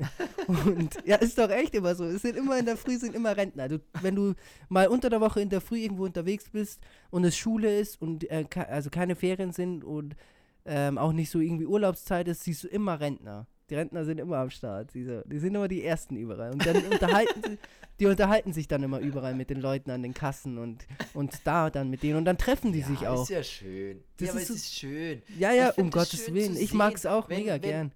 und 0.46 0.96
ja, 1.04 1.16
ist 1.16 1.38
doch 1.38 1.50
echt 1.50 1.74
immer 1.74 1.94
so. 1.94 2.04
Es 2.04 2.22
sind 2.22 2.36
immer 2.36 2.58
in 2.58 2.66
der 2.66 2.76
Früh 2.76 2.96
sind 2.96 3.14
immer 3.14 3.36
Rentner. 3.36 3.68
Du, 3.68 3.80
wenn 4.00 4.14
du 4.14 4.34
mal 4.68 4.88
unter 4.88 5.10
der 5.10 5.20
Woche 5.20 5.40
in 5.40 5.48
der 5.48 5.60
Früh 5.60 5.78
irgendwo 5.78 6.04
unterwegs 6.04 6.48
bist 6.50 6.80
und 7.10 7.24
es 7.24 7.36
Schule 7.36 7.78
ist 7.78 8.00
und 8.00 8.30
äh, 8.30 8.44
also 8.68 8.90
keine 8.90 9.16
Ferien 9.16 9.52
sind 9.52 9.84
und 9.84 10.16
ähm, 10.64 10.98
auch 10.98 11.12
nicht 11.12 11.30
so 11.30 11.40
irgendwie 11.40 11.66
Urlaubszeit 11.66 12.28
ist, 12.28 12.44
siehst 12.44 12.64
du 12.64 12.68
immer 12.68 13.00
Rentner. 13.00 13.46
Die 13.70 13.74
Rentner 13.76 14.04
sind 14.04 14.20
immer 14.20 14.38
am 14.38 14.50
Start. 14.50 14.92
Die, 14.94 15.04
so, 15.04 15.22
die 15.22 15.38
sind 15.38 15.54
immer 15.54 15.68
die 15.68 15.84
Ersten 15.84 16.16
überall. 16.16 16.52
Und 16.52 16.66
dann 16.66 16.84
unterhalten 16.84 17.42
sie, 17.42 17.58
die 17.98 18.06
unterhalten 18.06 18.52
sich 18.52 18.68
dann 18.68 18.82
immer 18.82 18.98
überall 18.98 19.34
mit 19.34 19.48
den 19.48 19.60
Leuten 19.60 19.90
an 19.90 20.02
den 20.02 20.12
Kassen 20.12 20.58
und, 20.58 20.86
und 21.14 21.40
da 21.44 21.70
dann 21.70 21.88
mit 21.88 22.02
denen. 22.02 22.16
Und 22.16 22.26
dann 22.26 22.36
treffen 22.36 22.72
die 22.72 22.80
ja, 22.80 22.86
sich 22.86 23.06
auch. 23.06 23.22
ist 23.22 23.30
ja 23.30 23.42
schön. 23.42 24.02
Das 24.18 24.28
ja, 24.28 24.34
ist 24.34 24.50
es 24.50 24.56
ist 24.56 24.74
schön. 24.74 25.22
Ja, 25.38 25.52
ja, 25.52 25.70
um 25.70 25.90
Gottes 25.90 26.32
Willen. 26.32 26.56
Ich 26.56 26.74
mag 26.74 26.94
es 26.94 27.06
auch 27.06 27.28
wenn, 27.28 27.38
mega 27.38 27.54
wenn, 27.54 27.60
gern 27.62 27.92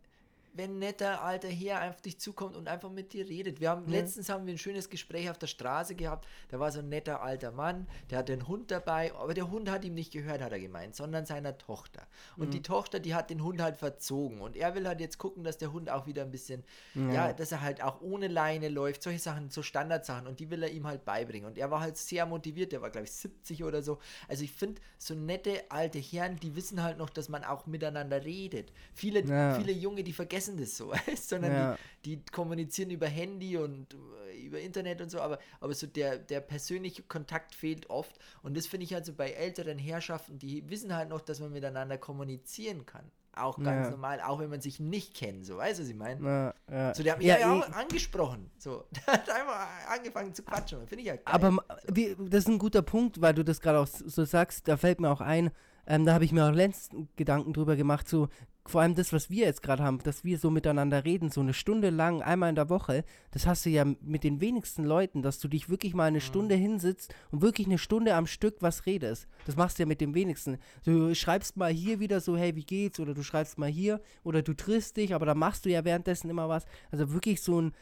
wenn 0.59 0.73
ein 0.73 0.79
netter 0.81 1.23
alter 1.23 1.49
Herr 1.49 1.89
auf 1.89 2.01
dich 2.03 2.19
zukommt 2.19 2.57
und 2.57 2.67
einfach 2.67 2.91
mit 2.91 3.13
dir 3.13 3.29
redet. 3.29 3.61
Wir 3.61 3.71
haben 3.71 3.85
ja. 3.87 4.01
letztens 4.01 4.29
haben 4.29 4.45
wir 4.45 4.53
ein 4.53 4.59
schönes 4.59 4.91
Gespräch 4.91 5.31
auf 5.31 5.39
der 5.39 5.47
Straße 5.47 5.95
gehabt. 5.95 6.27
Da 6.49 6.59
war 6.59 6.73
so 6.73 6.81
ein 6.81 6.89
netter 6.89 7.23
alter 7.23 7.53
Mann, 7.53 7.87
der 8.11 8.19
hat 8.19 8.29
den 8.29 8.49
Hund 8.49 8.73
dabei, 8.73 9.15
aber 9.15 9.35
der 9.35 9.51
Hund 9.51 9.71
hat 9.71 9.85
ihm 9.85 9.95
nicht 9.95 10.13
gehört, 10.13 10.43
hat 10.43 10.51
er 10.51 10.59
gemeint, 10.59 10.97
sondern 10.97 11.27
seiner 11.27 11.57
Tochter. 11.57 12.03
Und 12.37 12.49
mhm. 12.49 12.51
die 12.51 12.63
Tochter, 12.63 12.99
die 12.99 13.15
hat 13.15 13.31
den 13.31 13.43
Hund 13.43 13.63
halt 13.63 13.77
verzogen 13.77 14.41
und 14.41 14.57
er 14.57 14.75
will 14.75 14.87
halt 14.89 15.01
jetzt 15.01 15.19
gucken, 15.19 15.45
dass 15.45 15.59
der 15.59 15.73
Hund 15.73 15.91
auch 15.91 16.07
wieder 16.07 16.23
ein 16.23 16.33
bisschen, 16.33 16.65
ja, 16.95 17.13
ja 17.13 17.33
dass 17.33 17.53
er 17.53 17.61
halt 17.61 17.83
auch 17.83 18.01
ohne 18.01 18.27
Leine 18.27 18.69
läuft, 18.69 19.05
solche 19.05 19.21
Sachen, 19.21 19.51
so 19.51 19.63
Standardsachen 19.63 20.27
und 20.27 20.41
die 20.41 20.51
will 20.51 20.65
er 20.65 20.71
ihm 20.71 20.89
halt 20.89 21.05
beibringen. 21.05 21.49
Und 21.49 21.57
er 21.57 21.71
war 21.71 21.81
halt 21.81 21.97
sehr 21.97 22.27
motiviert, 22.27 22.73
der 22.73 22.83
war 22.83 22.91
glaube 22.91 23.05
ich 23.05 23.13
70 23.13 23.63
oder 23.63 23.81
so. 23.81 23.99
Also 24.27 24.43
ich 24.43 24.53
finde 24.53 24.81
so 24.99 25.15
nette 25.15 25.71
alte 25.71 26.01
Herren, 26.01 26.37
die 26.37 26.57
wissen 26.57 26.83
halt 26.83 26.99
noch, 26.99 27.11
dass 27.11 27.29
man 27.29 27.45
auch 27.45 27.67
miteinander 27.67 28.25
redet. 28.25 28.73
Viele, 28.93 29.23
ja. 29.23 29.55
viele 29.55 29.71
Junge, 29.71 30.03
die 30.03 30.13
vergessen 30.13 30.48
das 30.57 30.77
so. 30.77 30.93
sondern 31.17 31.53
ja. 31.53 31.79
die, 32.05 32.17
die, 32.17 32.33
kommunizieren 32.33 32.91
über 32.91 33.07
Handy 33.07 33.57
und 33.57 33.95
äh, 33.95 34.47
über 34.47 34.61
Internet 34.61 35.01
und 35.01 35.11
so, 35.11 35.21
aber, 35.21 35.39
aber 35.61 35.75
so 35.75 35.87
der, 35.87 36.19
der 36.19 36.41
persönliche 36.41 37.03
Kontakt 37.03 37.55
fehlt 37.55 37.91
oft. 37.91 38.19
Und 38.43 38.57
das 38.57 38.67
finde 38.67 38.85
ich 38.85 38.95
halt 38.95 39.07
so 39.07 39.13
bei 39.13 39.31
älteren 39.31 39.79
Herrschaften, 39.79 40.39
die 40.39 40.69
wissen 40.69 40.95
halt 40.95 41.09
noch, 41.09 41.21
dass 41.21 41.41
man 41.41 41.53
miteinander 41.53 41.99
kommunizieren 41.99 42.87
kann. 42.87 43.11
Auch 43.39 43.57
ganz 43.57 43.87
ja. 43.87 43.91
normal, 43.91 44.21
auch 44.21 44.41
wenn 44.41 44.51
man 44.51 44.61
sich 44.61 44.81
nicht 44.81 45.15
kennt, 45.15 45.47
so, 45.47 45.59
weißt 45.59 45.79
du, 45.79 45.85
was 45.85 45.91
ich 45.91 45.95
meine? 45.95 46.25
Ja, 46.25 46.55
ja. 46.71 46.95
So, 46.95 47.03
der 47.03 47.13
hat 47.13 47.19
mich 47.19 47.29
ja, 47.29 47.39
ja 47.39 47.53
auch 47.53 47.73
angesprochen. 47.73 48.51
So, 48.59 48.85
der 49.07 49.15
hat 49.15 49.31
einfach 49.31 49.69
angefangen 49.89 50.35
zu 50.35 50.43
quatschen. 50.43 50.87
Finde 50.87 51.05
ich 51.05 51.11
halt 51.11 51.25
geil. 51.25 51.35
Aber 51.35 51.65
wie, 51.87 52.17
das 52.19 52.41
ist 52.41 52.49
ein 52.49 52.59
guter 52.59 52.83
Punkt, 52.83 53.21
weil 53.21 53.35
du 53.35 53.45
das 53.45 53.61
gerade 53.61 53.79
auch 53.79 53.87
so 53.87 54.25
sagst, 54.25 54.67
da 54.67 54.77
fällt 54.77 55.01
mir 55.01 55.11
auch 55.11 55.21
ein, 55.21 55.51
ähm, 55.87 56.05
da 56.05 56.15
habe 56.15 56.25
ich 56.25 56.33
mir 56.33 56.47
auch 56.47 56.53
letzten 56.53 57.09
Gedanken 57.17 57.53
drüber 57.53 57.77
gemacht, 57.77 58.09
so 58.09 58.29
vor 58.69 58.83
allem 58.83 58.95
das, 58.95 59.13
was 59.13 59.31
wir 59.31 59.47
jetzt 59.47 59.63
gerade 59.63 59.83
haben, 59.83 59.99
dass 60.05 60.25
wir 60.25 60.39
so 60.39 60.51
miteinander 60.51 61.05
reden, 61.05 61.31
so 61.31 61.41
eine 61.41 61.55
Stunde 61.55 61.91
lang, 61.91 62.23
einmal 62.23 62.51
in 62.51 62.55
der 62.55 62.69
Woche, 62.69 63.05
das 63.31 63.47
hast 63.47 63.65
du 63.65 63.71
ja 63.71 63.85
mit 63.85 64.25
den 64.25 64.41
wenigsten 64.41 64.85
Leuten, 64.85 65.23
dass 65.23 65.39
du 65.39 65.49
dich 65.49 65.71
wirklich 65.71 65.95
mal 65.95 66.05
eine 66.05 66.19
mhm. 66.19 66.23
Stunde 66.23 66.55
hinsitzt 66.55 67.15
und 67.31 67.41
wirklich 67.41 67.67
eine 67.67 67.79
Stunde 67.79 68.15
am 68.15 68.27
Stück 68.27 68.57
was 68.61 68.85
redest. 68.85 69.27
Das 69.47 69.57
machst 69.57 69.79
du 69.79 69.85
ja 69.85 69.87
mit 69.87 70.01
den 70.01 70.15
wenigsten. 70.15 70.59
Du 70.85 71.15
schreibst 71.15 71.57
mal 71.57 71.73
hier 71.73 71.99
wieder 71.99 72.21
so, 72.21 72.37
hey, 72.37 72.55
wie 72.57 72.65
geht's? 72.65 73.01
Oder 73.01 73.15
du 73.15 73.23
schreibst 73.23 73.59
mal 73.59 73.71
hier 73.71 74.01
oder 74.23 74.43
du 74.43 74.55
triffst 74.55 74.97
dich, 74.99 75.15
aber 75.15 75.25
da 75.25 75.35
machst 75.35 75.65
du 75.65 75.71
ja 75.71 75.85
währenddessen 75.85 76.29
immer 76.29 76.49
was. 76.49 76.67
Also 76.91 77.13
wirklich 77.13 77.41
so 77.41 77.61
ein 77.61 77.73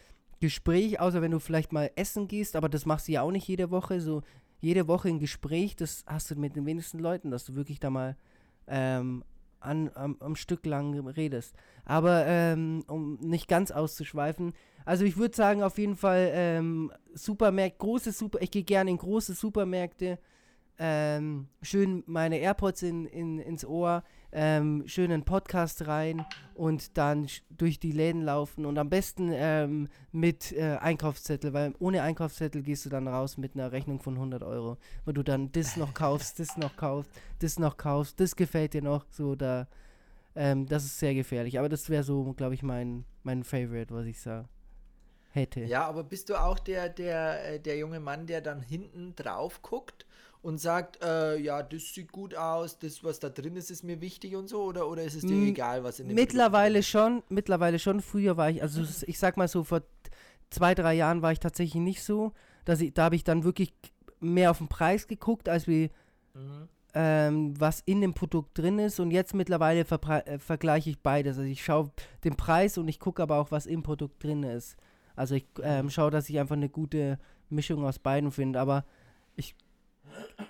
Gespräch, 0.41 1.01
außer 1.01 1.21
wenn 1.21 1.33
du 1.33 1.41
vielleicht 1.41 1.73
mal 1.73 1.91
essen 1.97 2.29
gehst, 2.29 2.57
aber 2.57 2.69
das 2.69 2.87
machst 2.87 3.09
du 3.09 3.13
ja 3.13 3.23
auch 3.23 3.31
nicht 3.31 3.49
jede 3.49 3.71
Woche, 3.71 4.01
so 4.01 4.23
jede 4.61 4.87
Woche 4.87 5.09
ein 5.09 5.19
Gespräch, 5.19 5.77
das 5.77 6.05
hast 6.07 6.31
du 6.31 6.37
mit 6.37 6.57
den 6.57 6.67
wenigsten 6.67 6.99
Leuten, 6.99 7.31
dass 7.31 7.45
du 7.45 7.55
wirklich 7.55 7.81
da 7.81 7.91
mal 7.91 8.17
ähm, 8.67 9.25
an, 9.61 9.91
am, 9.95 10.17
am, 10.21 10.37
Stück 10.37 10.67
lang 10.67 11.07
redest. 11.09 11.55
Aber 11.85 12.27
ähm, 12.27 12.85
um 12.89 13.15
nicht 13.21 13.49
ganz 13.49 13.71
auszuschweifen, 13.71 14.53
also 14.85 15.05
ich 15.05 15.17
würde 15.17 15.35
sagen 15.35 15.63
auf 15.63 15.79
jeden 15.79 15.97
Fall 15.97 16.31
ähm, 16.33 16.93
Supermärkte, 17.15 17.79
große 17.79 18.13
Super, 18.13 18.41
ich 18.41 18.51
gehe 18.51 18.63
gerne 18.63 18.91
in 18.91 18.99
große 18.99 19.35
Supermärkte, 19.35 20.19
ähm, 20.79 21.49
schön 21.63 22.03
meine 22.07 22.39
AirPods 22.39 22.83
in, 22.83 23.07
in, 23.07 23.39
ins 23.39 23.65
Ohr, 23.65 24.03
ähm, 24.33 24.85
schön 24.87 25.11
einen 25.11 25.25
Podcast 25.25 25.87
rein 25.87 26.25
und 26.55 26.99
dann 26.99 27.29
durch 27.51 27.81
die 27.81 27.93
Läden 27.93 28.23
laufen 28.23 28.67
und 28.67 28.77
am 28.77 28.91
besten 28.91 29.31
ähm, 29.33 29.89
mit 30.13 30.53
äh, 30.53 30.77
Einkaufszettel, 30.77 31.53
weil 31.55 31.75
ohne 31.79 32.03
Einkaufszettel 32.03 32.63
gehst 32.63 32.85
du 32.85 32.91
dann 32.91 33.09
raus 33.09 33.39
mit 33.39 33.55
einer 33.55 33.73
Rechnung 33.73 34.01
von 34.01 34.15
100 34.15 34.43
Euro, 34.43 34.77
wo 35.05 35.13
du 35.13 35.23
dann 35.23 35.51
das 35.53 35.77
noch 35.77 35.95
kaufst, 35.95 36.41
das 36.41 36.57
noch 36.57 36.77
kaufst, 36.77 37.11
das 37.39 37.59
noch 37.59 37.77
kaufst, 37.77 38.21
das 38.21 38.37
gefällt 38.37 38.75
dir 38.75 38.83
noch, 38.83 39.07
so 39.11 39.35
da, 39.35 39.69
ähm, 40.35 40.67
das 40.67 40.85
ist 40.85 40.99
sehr 40.99 41.15
gefährlich, 41.15 41.59
aber 41.59 41.71
das 41.71 41.89
wäre 41.89 42.03
so, 42.03 42.35
glaube 42.35 42.55
ich, 42.55 42.63
mein, 42.63 43.05
mein 43.23 43.45
Favorite, 43.45 43.95
was 43.95 44.07
ich 44.07 44.21
sage. 44.21 44.49
Hätte. 45.31 45.61
Ja, 45.65 45.87
aber 45.87 46.03
bist 46.03 46.31
du 46.31 46.43
auch 46.43 46.59
der, 46.59 46.89
der, 46.89 47.57
äh, 47.57 47.61
der 47.61 47.77
junge 47.77 48.01
Mann, 48.01 48.27
der 48.27 48.41
dann 48.41 48.63
hinten 48.63 49.15
drauf 49.17 49.61
guckt 49.61 50.07
und 50.43 50.59
sagt, 50.59 51.03
äh, 51.03 51.39
ja, 51.39 51.63
das 51.63 51.93
sieht 51.93 52.13
gut 52.13 52.35
aus, 52.35 52.79
das, 52.79 53.03
was 53.03 53.19
da 53.19 53.29
drin 53.29 53.57
ist, 53.57 53.71
ist 53.71 53.83
mir 53.83 54.01
wichtig 54.01 54.37
und 54.37 54.49
so, 54.49 54.63
oder, 54.63 54.89
oder 54.89 55.03
ist 55.03 55.15
es 55.15 55.23
dir 55.23 55.35
M 55.35 55.49
egal, 55.49 55.83
was 55.83 56.01
in 56.01 56.09
dem 56.09 56.15
Mittlerweile 56.15 56.83
schon, 56.83 57.23
mittlerweile 57.29 57.79
schon. 57.79 58.01
Früher 58.01 58.37
war 58.37 58.51
ich, 58.51 58.63
also 58.63 58.83
ich 59.07 59.19
sag 59.19 59.37
mal 59.37 59.49
so, 59.49 59.65
vor 59.65 59.83
zwei, 60.51 60.75
drei 60.75 60.95
Jahren 60.95 61.23
war 61.23 61.33
ich 61.33 61.41
tatsächlich 61.41 61.83
nicht 61.83 62.03
so. 62.03 62.33
Dass 62.65 62.81
ich, 62.81 62.93
da 62.95 63.05
habe 63.05 63.17
ich 63.17 63.25
dann 63.25 63.45
wirklich 63.45 63.73
mehr 64.21 64.51
auf 64.51 64.59
den 64.59 64.69
Preis 64.69 65.07
geguckt, 65.07 65.49
als 65.49 65.69
wie 65.69 65.91
mhm. 66.35 66.69
ähm, 66.95 67.61
was 67.61 67.81
in 67.87 68.01
dem 68.01 68.15
Produkt 68.15 68.59
drin 68.59 68.79
ist. 68.79 68.99
Und 68.99 69.11
jetzt 69.11 69.35
mittlerweile 69.35 69.81
äh, 69.81 70.39
vergleiche 70.39 70.91
ich 70.91 70.99
beides. 70.99 71.39
Also 71.39 71.49
ich 71.49 71.65
schaue 71.65 71.91
den 72.25 72.37
Preis 72.37 72.79
und 72.79 72.89
ich 72.89 72.99
gucke 72.99 73.23
aber 73.23 73.37
auch, 73.39 73.51
was 73.51 73.67
im 73.67 73.83
Produkt 73.83 74.23
drin 74.23 74.43
ist. 74.43 74.77
Also 75.15 75.35
ich 75.37 75.47
ähm, 75.63 75.91
schaue, 75.91 76.11
dass 76.11 76.29
ich 76.29 76.39
einfach 76.39 76.57
eine 76.57 76.69
gute 76.69 77.19
Mischung 77.49 77.85
aus 77.85 77.99
beiden 77.99 78.33
finde. 78.33 78.61
Aber 78.61 78.85
ich 79.37 79.55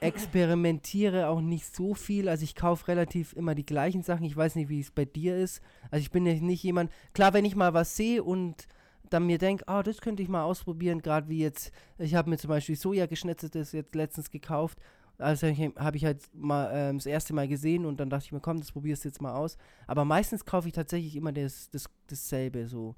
experimentiere 0.01 1.29
auch 1.29 1.41
nicht 1.41 1.75
so 1.75 1.95
viel. 1.95 2.29
Also 2.29 2.45
ich 2.45 2.55
kaufe 2.55 2.89
relativ 2.89 3.33
immer 3.35 3.55
die 3.55 3.67
gleichen 3.67 4.03
Sachen. 4.03 4.25
Ich 4.25 4.37
weiß 4.37 4.55
nicht, 4.57 4.69
wie 4.69 4.81
es 4.81 4.91
bei 4.91 5.05
dir 5.05 5.37
ist. 5.37 5.63
Also 5.91 6.03
ich 6.03 6.11
bin 6.11 6.27
ja 6.27 6.35
nicht 6.35 6.63
jemand. 6.63 6.91
Klar, 7.15 7.33
wenn 7.33 7.45
ich 7.45 7.57
mal 7.57 7.75
was 7.75 7.97
sehe 7.97 8.23
und 8.23 8.67
dann 9.11 9.27
mir 9.27 9.39
denke, 9.39 9.65
oh, 9.69 9.83
das 9.83 10.01
könnte 10.01 10.23
ich 10.23 10.29
mal 10.29 10.43
ausprobieren, 10.43 11.01
gerade 11.01 11.29
wie 11.29 11.39
jetzt, 11.39 11.73
ich 11.99 12.15
habe 12.15 12.31
mir 12.31 12.39
zum 12.39 12.49
Beispiel 12.49 12.77
Soja 12.77 13.07
geschnetzeltes 13.07 13.73
jetzt 13.73 13.95
letztens 13.95 14.31
gekauft. 14.31 14.79
Also 15.19 15.47
habe 15.47 15.97
ich 15.97 16.05
halt 16.05 16.23
mal 16.35 16.71
äh, 16.71 16.93
das 16.93 17.07
erste 17.07 17.33
Mal 17.33 17.49
gesehen 17.49 17.87
und 17.87 17.99
dann 18.01 18.11
dachte 18.11 18.27
ich 18.27 18.33
mir, 18.33 18.41
komm, 18.41 18.59
das 18.59 18.73
probierst 18.73 19.05
du 19.05 19.09
jetzt 19.09 19.23
mal 19.23 19.35
aus. 19.35 19.57
Aber 19.87 20.05
meistens 20.05 20.45
kaufe 20.45 20.69
ich 20.69 20.75
tatsächlich 20.75 21.17
immer 21.17 21.33
das, 21.33 21.71
das, 21.71 21.87
dasselbe 22.09 22.67
so. 22.67 22.97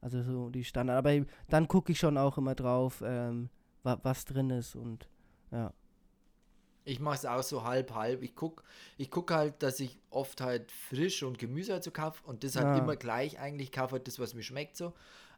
Also 0.00 0.22
so 0.22 0.50
die 0.50 0.64
Standard. 0.64 0.98
Aber 0.98 1.24
dann 1.48 1.68
gucke 1.68 1.92
ich 1.92 1.98
schon 1.98 2.18
auch 2.18 2.36
immer 2.36 2.56
drauf, 2.56 3.02
ähm, 3.06 3.48
wa 3.84 3.98
was 4.02 4.24
drin 4.24 4.50
ist 4.50 4.74
und 4.74 5.08
ja. 5.52 5.72
Ich 6.84 7.00
mache 7.00 7.16
es 7.16 7.26
auch 7.26 7.42
so 7.42 7.64
halb, 7.64 7.94
halb. 7.94 8.22
Ich 8.22 8.34
gucke 8.34 8.62
ich 8.98 9.10
guck 9.10 9.30
halt, 9.30 9.62
dass 9.62 9.80
ich 9.80 9.98
oft 10.10 10.40
halt 10.40 10.70
frisch 10.72 11.22
und 11.22 11.38
Gemüse 11.38 11.72
halt 11.72 11.84
so 11.84 11.90
kaufe 11.90 12.22
und 12.26 12.44
das 12.44 12.56
halt 12.56 12.76
ja. 12.76 12.78
immer 12.78 12.96
gleich 12.96 13.38
eigentlich. 13.38 13.68
Ich 13.68 13.72
kaufe 13.72 13.92
halt 13.92 14.06
das, 14.06 14.18
was 14.18 14.34
mir 14.34 14.42
schmeckt 14.42 14.76
so. 14.76 14.92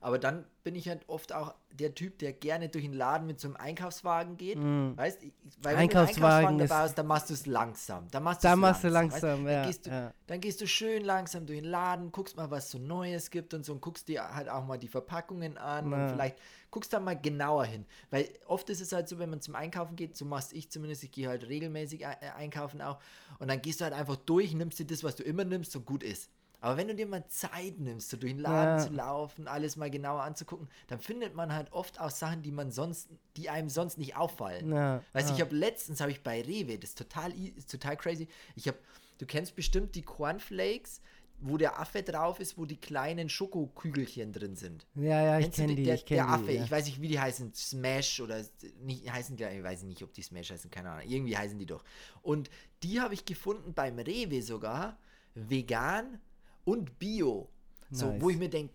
Aber 0.04 0.18
dann 0.18 0.44
bin 0.64 0.74
ich 0.74 0.86
halt 0.86 1.08
oft 1.08 1.32
auch 1.32 1.54
der 1.72 1.94
Typ, 1.94 2.18
der 2.18 2.34
gerne 2.34 2.68
durch 2.68 2.84
den 2.84 2.92
Laden 2.92 3.26
mit 3.26 3.40
so 3.40 3.48
einem 3.48 3.56
Einkaufswagen 3.56 4.36
geht. 4.36 4.58
Mm. 4.58 4.94
Weißt 4.96 5.22
Weil 5.22 5.78
wenn 5.78 5.88
du 5.88 5.96
einen 5.96 6.08
Einkaufswagen 6.08 6.58
dabei 6.58 6.74
hast, 6.74 6.98
dann 6.98 7.06
machst 7.06 7.30
du 7.30 7.34
es 7.34 7.46
langsam. 7.46 8.06
Dann 8.10 8.22
machst, 8.22 8.44
dann 8.44 8.58
machst 8.58 8.82
langsam, 8.82 9.20
du 9.40 9.46
langsam, 9.46 9.48
ja, 9.48 9.54
dann, 9.54 9.66
gehst 9.66 9.86
du, 9.86 9.90
ja. 9.90 10.12
dann 10.26 10.40
gehst 10.42 10.60
du 10.60 10.66
schön 10.66 11.04
langsam 11.04 11.46
durch 11.46 11.58
den 11.58 11.70
Laden, 11.70 12.12
guckst 12.12 12.36
mal, 12.36 12.50
was 12.50 12.70
so 12.70 12.76
Neues 12.76 13.30
gibt 13.30 13.54
und 13.54 13.64
so 13.64 13.72
und 13.72 13.80
guckst 13.80 14.06
dir 14.06 14.34
halt 14.34 14.50
auch 14.50 14.66
mal 14.66 14.76
die 14.76 14.88
Verpackungen 14.88 15.56
an 15.56 15.90
ja. 15.90 15.96
und 15.96 16.10
vielleicht 16.10 16.36
guckst 16.70 16.92
da 16.92 17.00
mal 17.00 17.18
genauer 17.18 17.64
hin. 17.64 17.86
Weil 18.10 18.28
oft 18.44 18.68
ist 18.68 18.82
es 18.82 18.92
halt 18.92 19.08
so, 19.08 19.18
wenn 19.18 19.30
man 19.30 19.40
zum 19.40 19.54
Einkaufen 19.54 19.96
geht, 19.96 20.18
so 20.18 20.26
machst 20.26 20.52
ich 20.52 20.70
zumindest, 20.70 21.02
ich 21.04 21.12
gehe 21.12 21.28
halt 21.28 21.48
regelmäßig 21.48 22.02
äh, 22.02 22.16
einkaufen 22.36 22.82
auch 22.82 22.98
und 23.38 23.48
dann 23.48 23.62
gehst 23.62 23.80
du 23.80 23.84
halt 23.84 23.94
einfach 23.94 24.16
durch, 24.16 24.52
nimmst 24.52 24.78
dir 24.78 24.84
das, 24.84 25.02
was 25.02 25.16
du 25.16 25.22
immer 25.22 25.44
nimmst, 25.44 25.72
so 25.72 25.80
gut 25.80 26.02
ist. 26.02 26.28
Aber 26.64 26.78
wenn 26.78 26.88
du 26.88 26.94
dir 26.94 27.06
mal 27.06 27.26
Zeit 27.28 27.78
nimmst, 27.78 28.08
so 28.08 28.16
durch 28.16 28.32
den 28.32 28.40
Laden 28.40 28.78
ja. 28.78 28.86
zu 28.86 28.90
laufen, 28.94 29.48
alles 29.48 29.76
mal 29.76 29.90
genauer 29.90 30.22
anzugucken, 30.22 30.66
dann 30.86 30.98
findet 30.98 31.34
man 31.34 31.52
halt 31.52 31.70
oft 31.74 32.00
auch 32.00 32.08
Sachen, 32.08 32.42
die 32.42 32.52
man 32.52 32.70
sonst, 32.70 33.10
die 33.36 33.50
einem 33.50 33.68
sonst 33.68 33.98
nicht 33.98 34.16
auffallen. 34.16 34.72
Ja. 34.72 35.02
Weißt 35.12 35.28
du, 35.28 35.34
ich 35.34 35.42
habe 35.42 35.54
letztens 35.54 36.00
habe 36.00 36.10
ich 36.10 36.22
bei 36.22 36.40
Rewe, 36.40 36.78
das 36.78 36.90
ist 36.90 36.98
total, 36.98 37.34
ist 37.34 37.70
total 37.70 37.98
crazy. 37.98 38.28
Ich 38.56 38.66
habe, 38.66 38.78
du 39.18 39.26
kennst 39.26 39.54
bestimmt 39.56 39.94
die 39.94 40.00
Cornflakes, 40.00 41.02
wo 41.38 41.58
der 41.58 41.78
Affe 41.78 42.02
drauf 42.02 42.40
ist, 42.40 42.56
wo 42.56 42.64
die 42.64 42.78
kleinen 42.78 43.28
Schokokügelchen 43.28 44.32
drin 44.32 44.56
sind. 44.56 44.86
Ja, 44.94 45.22
ja, 45.22 45.38
ich 45.40 45.50
kenne 45.50 45.74
die. 45.74 45.84
Der, 45.84 45.96
ich 45.96 46.06
kenn 46.06 46.16
der 46.16 46.28
Affe, 46.30 46.46
die, 46.46 46.54
ja. 46.54 46.64
ich 46.64 46.70
weiß 46.70 46.86
nicht, 46.86 47.02
wie 47.02 47.08
die 47.08 47.20
heißen, 47.20 47.52
Smash 47.52 48.22
oder 48.22 48.42
nicht 48.80 49.12
heißen, 49.12 49.36
ich 49.38 49.62
weiß 49.62 49.82
nicht, 49.82 50.02
ob 50.02 50.14
die 50.14 50.22
Smash 50.22 50.50
heißen, 50.50 50.70
keine 50.70 50.92
Ahnung. 50.92 51.10
Irgendwie 51.10 51.36
heißen 51.36 51.58
die 51.58 51.66
doch. 51.66 51.84
Und 52.22 52.48
die 52.82 53.02
habe 53.02 53.12
ich 53.12 53.26
gefunden 53.26 53.74
beim 53.74 53.98
Rewe 53.98 54.40
sogar, 54.40 54.96
vegan 55.34 56.20
und 56.64 56.98
Bio. 56.98 57.48
Nice. 57.90 58.00
So, 58.00 58.20
wo 58.20 58.30
ich 58.30 58.38
mir 58.38 58.48
denke, 58.48 58.72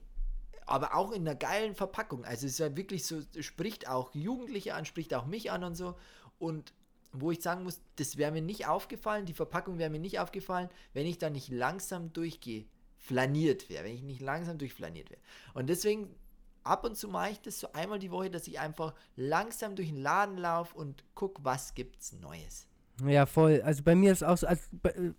aber 0.66 0.96
auch 0.96 1.12
in 1.12 1.28
einer 1.28 1.36
geilen 1.36 1.76
Verpackung. 1.76 2.24
Also 2.26 2.46
es 2.46 2.54
ist 2.54 2.60
ja 2.60 2.76
wirklich 2.78 3.06
so, 3.06 3.22
spricht 3.40 3.88
auch 3.88 4.14
Jugendliche 4.14 4.76
an, 4.76 4.86
spricht 4.86 5.14
auch 5.14 5.26
mich 5.26 5.52
an 5.52 5.64
und 5.64 5.76
so. 5.76 5.96
Und 6.38 6.74
wo 7.12 7.32
ich 7.32 7.42
sagen 7.42 7.64
muss, 7.64 7.82
das 7.96 8.18
wäre 8.18 8.32
mir 8.32 8.44
nicht 8.44 8.68
aufgefallen, 8.68 9.26
die 9.26 9.34
Verpackung 9.34 9.80
wäre 9.80 9.90
mir 9.90 10.00
nicht 10.00 10.20
aufgefallen, 10.20 10.70
wenn 10.94 11.08
ich 11.08 11.18
da 11.18 11.30
nicht 11.30 11.50
langsam 11.50 12.14
durchgehe, 12.14 12.66
flaniert 12.98 13.70
wäre, 13.70 13.86
wenn 13.86 13.96
ich 13.96 14.04
nicht 14.04 14.22
langsam 14.22 14.60
durchflaniert 14.60 15.10
wäre. 15.10 15.22
Und 15.56 15.70
deswegen 15.70 16.14
ab 16.64 16.86
und 16.86 16.96
zu 16.96 17.08
mache 17.08 17.32
ich 17.32 17.42
das 17.42 17.60
so 17.60 17.72
einmal 17.74 17.98
die 17.98 18.12
Woche, 18.12 18.30
dass 18.30 18.48
ich 18.48 18.60
einfach 18.60 18.94
langsam 19.16 19.76
durch 19.76 19.90
den 19.90 19.98
Laden 19.98 20.38
laufe 20.38 20.78
und 20.78 21.04
gucke, 21.16 21.44
was 21.44 21.74
gibt's 21.74 22.14
Neues. 22.14 22.68
Ja, 23.06 23.26
voll. 23.26 23.62
Also 23.64 23.82
bei 23.84 23.96
mir 23.96 24.12
ist 24.12 24.24
auch 24.24 24.38
so, 24.38 24.46
also 24.46 24.64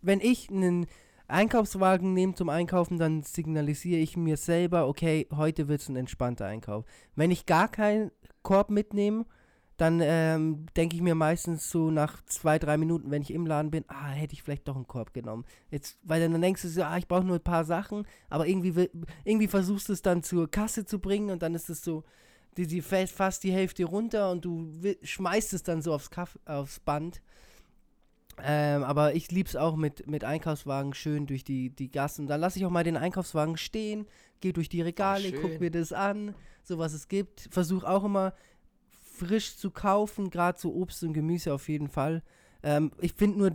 wenn 0.03 0.21
ich 0.21 0.51
einen 0.51 0.87
Einkaufswagen 1.31 2.13
nehme 2.15 2.35
zum 2.35 2.49
Einkaufen, 2.49 2.99
dann 2.99 3.23
signalisiere 3.23 4.01
ich 4.01 4.17
mir 4.17 4.37
selber, 4.37 4.87
okay, 4.89 5.27
heute 5.35 5.69
wird 5.69 5.81
es 5.81 5.89
ein 5.89 5.97
entspannter 5.97 6.47
Einkauf. 6.47 6.85
Wenn 7.15 7.31
ich 7.31 7.47
gar 7.47 7.69
keinen 7.69 8.11
Korb 8.43 8.71
mitnehme, 8.71 9.27
dann 9.81 10.01
ähm, 10.03 10.67
denke 10.77 10.97
ich 10.97 11.01
mir 11.01 11.15
meistens 11.15 11.71
so 11.71 11.91
nach 11.91 12.23
zwei, 12.27 12.59
drei 12.59 12.77
Minuten, 12.77 13.11
wenn 13.11 13.23
ich 13.23 13.33
im 13.33 13.47
Laden 13.47 13.71
bin, 13.71 13.85
ah, 13.89 14.11
hätte 14.11 14.35
ich 14.35 14.43
vielleicht 14.43 14.69
doch 14.69 14.77
einen 14.77 14.87
Korb 14.87 15.15
genommen. 15.15 15.47
Jetzt, 15.71 15.99
weil 16.03 16.21
dann 16.21 16.39
denkst 16.39 16.61
du 16.61 16.69
so, 16.69 16.83
ah, 16.83 16.99
ich 16.99 17.09
brauche 17.09 17.25
nur 17.25 17.37
ein 17.37 17.43
paar 17.43 17.65
Sachen, 17.65 18.07
aber 18.29 18.47
irgendwie, 18.47 18.91
irgendwie 19.25 19.49
versuchst 19.49 19.89
du 19.89 19.95
es 19.95 20.03
dann 20.03 20.23
zur 20.23 20.51
Kasse 20.51 20.85
zu 20.85 20.99
bringen 20.99 21.31
und 21.31 21.43
dann 21.43 21.55
ist 21.55 21.71
es 21.71 21.83
so, 21.83 22.05
die, 22.59 22.67
die 22.67 22.83
fällt 22.83 23.09
fast 23.09 23.43
die 23.43 23.53
Hälfte 23.53 23.85
runter 23.85 24.31
und 24.31 24.45
du 24.45 24.71
schmeißt 25.03 25.55
es 25.55 25.63
dann 25.63 25.81
so 25.81 25.95
aufs, 25.95 26.11
Kaff 26.11 26.39
aufs 26.45 26.81
Band. 26.81 27.23
Ähm, 28.45 28.83
aber 28.85 29.15
ich 29.15 29.31
liebe 29.31 29.49
es 29.49 29.57
auch 29.57 29.77
mit, 29.77 30.07
mit 30.07 30.25
Einkaufswagen 30.25 30.95
schön 30.95 31.27
durch 31.27 31.45
die, 31.45 31.71
die 31.71 31.91
Gassen. 31.91 32.27
Da 32.27 32.37
lasse 32.37 32.59
ich 32.59 32.67
auch 32.67 32.71
mal 32.71 32.85
den 32.85 32.97
Einkaufswagen 32.97 33.57
stehen, 33.57 34.07
gehe 34.41 34.53
durch 34.53 34.69
die 34.69 34.83
Regale, 34.83 35.33
gucke 35.33 35.59
mir 35.59 35.71
das 35.71 35.93
an, 35.93 36.35
so 36.63 36.79
was 36.79 36.93
es 36.93 37.09
gibt. 37.09 37.49
Versuche 37.51 37.89
auch 37.89 38.05
immer 38.05 38.35
frisch 39.15 39.57
zu 39.57 39.71
kaufen, 39.71 40.31
gerade 40.31 40.59
so 40.59 40.75
Obst 40.75 41.03
und 41.03 41.13
Gemüse 41.13 41.53
auf 41.53 41.69
jeden 41.69 41.89
Fall. 41.89 42.23
Ähm, 42.63 42.93
ich 43.01 43.13
finde 43.15 43.39
nur, 43.39 43.51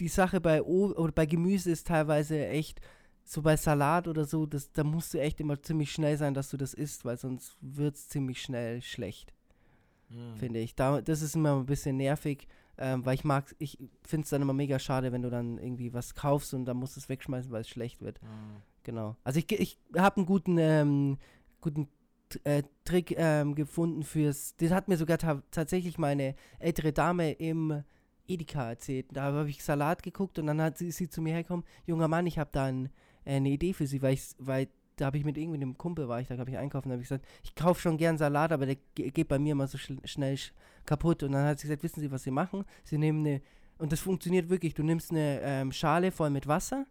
die 0.00 0.08
Sache 0.08 0.40
bei, 0.40 0.62
o 0.62 0.92
oder 0.92 1.12
bei 1.12 1.26
Gemüse 1.26 1.70
ist 1.70 1.86
teilweise 1.86 2.46
echt, 2.46 2.80
so 3.24 3.42
bei 3.42 3.56
Salat 3.56 4.08
oder 4.08 4.24
so, 4.24 4.46
das, 4.46 4.72
da 4.72 4.82
musst 4.82 5.14
du 5.14 5.20
echt 5.20 5.40
immer 5.40 5.62
ziemlich 5.62 5.92
schnell 5.92 6.16
sein, 6.16 6.34
dass 6.34 6.50
du 6.50 6.56
das 6.56 6.74
isst, 6.74 7.04
weil 7.04 7.16
sonst 7.16 7.56
wird 7.60 7.96
es 7.96 8.08
ziemlich 8.08 8.42
schnell 8.42 8.82
schlecht. 8.82 9.32
Mhm. 10.08 10.36
Finde 10.36 10.60
ich. 10.60 10.74
Da, 10.74 11.00
das 11.00 11.22
ist 11.22 11.36
immer 11.36 11.56
ein 11.56 11.66
bisschen 11.66 11.96
nervig. 11.96 12.48
Ähm, 12.82 13.04
weil 13.04 13.14
ich 13.14 13.24
mag, 13.24 13.54
ich 13.58 13.78
finde 14.02 14.24
es 14.24 14.30
dann 14.30 14.40
immer 14.40 14.54
mega 14.54 14.78
schade, 14.78 15.12
wenn 15.12 15.22
du 15.22 15.28
dann 15.28 15.58
irgendwie 15.58 15.92
was 15.92 16.14
kaufst 16.14 16.54
und 16.54 16.64
dann 16.64 16.78
musst 16.78 16.96
du 16.96 17.00
es 17.00 17.10
wegschmeißen, 17.10 17.52
weil 17.52 17.60
es 17.60 17.68
schlecht 17.68 18.00
wird. 18.00 18.22
Mhm. 18.22 18.62
Genau. 18.84 19.16
Also 19.22 19.38
ich, 19.38 19.52
ich 19.52 19.78
habe 19.96 20.16
einen 20.16 20.26
guten, 20.26 20.56
ähm, 20.58 21.18
guten 21.60 21.88
äh, 22.44 22.62
Trick 22.84 23.14
ähm, 23.16 23.54
gefunden 23.54 24.02
fürs. 24.02 24.56
Das 24.56 24.70
hat 24.70 24.88
mir 24.88 24.96
sogar 24.96 25.18
ta 25.18 25.42
tatsächlich 25.50 25.98
meine 25.98 26.34
ältere 26.58 26.92
Dame 26.92 27.32
im 27.32 27.84
Edeka 28.26 28.70
erzählt. 28.70 29.06
Da 29.12 29.24
habe 29.24 29.50
ich 29.50 29.62
Salat 29.62 30.02
geguckt 30.02 30.38
und 30.38 30.46
dann 30.46 30.60
hat 30.62 30.78
sie, 30.78 30.90
sie 30.90 31.08
zu 31.08 31.20
mir 31.20 31.34
hergekommen, 31.34 31.64
junger 31.86 32.08
Mann, 32.08 32.26
ich 32.26 32.38
habe 32.38 32.50
da 32.52 32.64
ein, 32.64 32.86
äh, 33.24 33.36
eine 33.36 33.50
Idee 33.50 33.72
für 33.72 33.86
Sie, 33.86 34.00
weil 34.02 34.14
ich, 34.14 34.22
weil 34.38 34.68
da 35.00 35.06
habe 35.06 35.18
ich 35.18 35.24
mit 35.24 35.38
irgendwie 35.38 35.62
einem 35.62 35.76
Kumpel 35.78 36.08
war 36.08 36.20
ich, 36.20 36.28
da 36.28 36.36
habe 36.36 36.50
ich 36.50 36.58
einkaufen, 36.58 36.88
da 36.88 36.92
habe 36.92 37.02
ich 37.02 37.08
gesagt, 37.08 37.26
ich 37.42 37.54
kaufe 37.54 37.80
schon 37.80 37.96
gern 37.96 38.18
Salat, 38.18 38.52
aber 38.52 38.66
der 38.66 38.76
geht 38.94 39.28
bei 39.28 39.38
mir 39.38 39.52
immer 39.52 39.66
so 39.66 39.78
schnell 39.78 40.36
sch 40.36 40.52
kaputt. 40.86 41.22
Und 41.22 41.32
dann 41.32 41.46
hat 41.46 41.58
sie 41.58 41.68
gesagt, 41.68 41.82
wissen 41.82 42.00
Sie, 42.00 42.10
was 42.10 42.22
Sie 42.22 42.30
machen? 42.30 42.64
Sie 42.84 42.98
nehmen 42.98 43.26
eine, 43.26 43.42
und 43.78 43.92
das 43.92 44.00
funktioniert 44.00 44.50
wirklich, 44.50 44.74
du 44.74 44.82
nimmst 44.82 45.10
eine 45.10 45.40
ähm, 45.42 45.72
Schale 45.72 46.10
voll 46.12 46.30
mit 46.30 46.46
Wasser, 46.46 46.86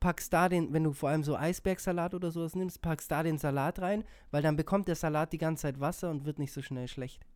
packst 0.00 0.32
da 0.32 0.48
den, 0.48 0.72
wenn 0.72 0.84
du 0.84 0.92
vor 0.92 1.08
allem 1.08 1.24
so 1.24 1.36
Eisbergsalat 1.36 2.14
oder 2.14 2.30
sowas 2.30 2.54
nimmst, 2.54 2.80
packst 2.82 3.10
da 3.10 3.22
den 3.22 3.38
Salat 3.38 3.80
rein, 3.80 4.04
weil 4.30 4.42
dann 4.42 4.56
bekommt 4.56 4.88
der 4.88 4.94
Salat 4.94 5.32
die 5.32 5.38
ganze 5.38 5.62
Zeit 5.62 5.80
Wasser 5.80 6.10
und 6.10 6.24
wird 6.24 6.38
nicht 6.38 6.52
so 6.52 6.62
schnell 6.62 6.88
schlecht. 6.88 7.26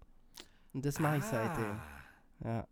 Und 0.72 0.84
das 0.84 0.98
mache 1.00 1.18
ich 1.18 1.24
seitdem. 1.24 1.80
Ah. 2.42 2.44
Ja. 2.44 2.66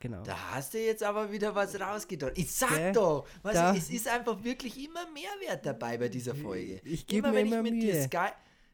Genau. 0.00 0.22
Da 0.22 0.36
hast 0.52 0.74
du 0.74 0.78
jetzt 0.82 1.02
aber 1.02 1.30
wieder 1.30 1.54
was 1.54 1.78
rausgetan. 1.78 2.32
Ich 2.34 2.50
sag 2.50 2.70
Gell? 2.74 2.92
doch, 2.92 3.26
was, 3.42 3.52
Da- 3.54 3.74
es 3.76 3.90
ist 3.90 4.08
einfach 4.08 4.42
wirklich 4.42 4.82
immer 4.82 5.06
Mehrwert 5.12 5.64
dabei 5.64 5.98
bei 5.98 6.08
dieser 6.08 6.34
Folge. 6.34 6.80
Ich 6.84 7.06
gebe 7.06 7.28
immer 7.28 7.32
mir 7.32 7.34
wenn 7.38 7.46
ich 7.46 7.52
immer 7.52 7.62
mit 7.62 7.82
dir 7.82 7.92
Mühe. 7.94 8.02
Sky 8.04 8.28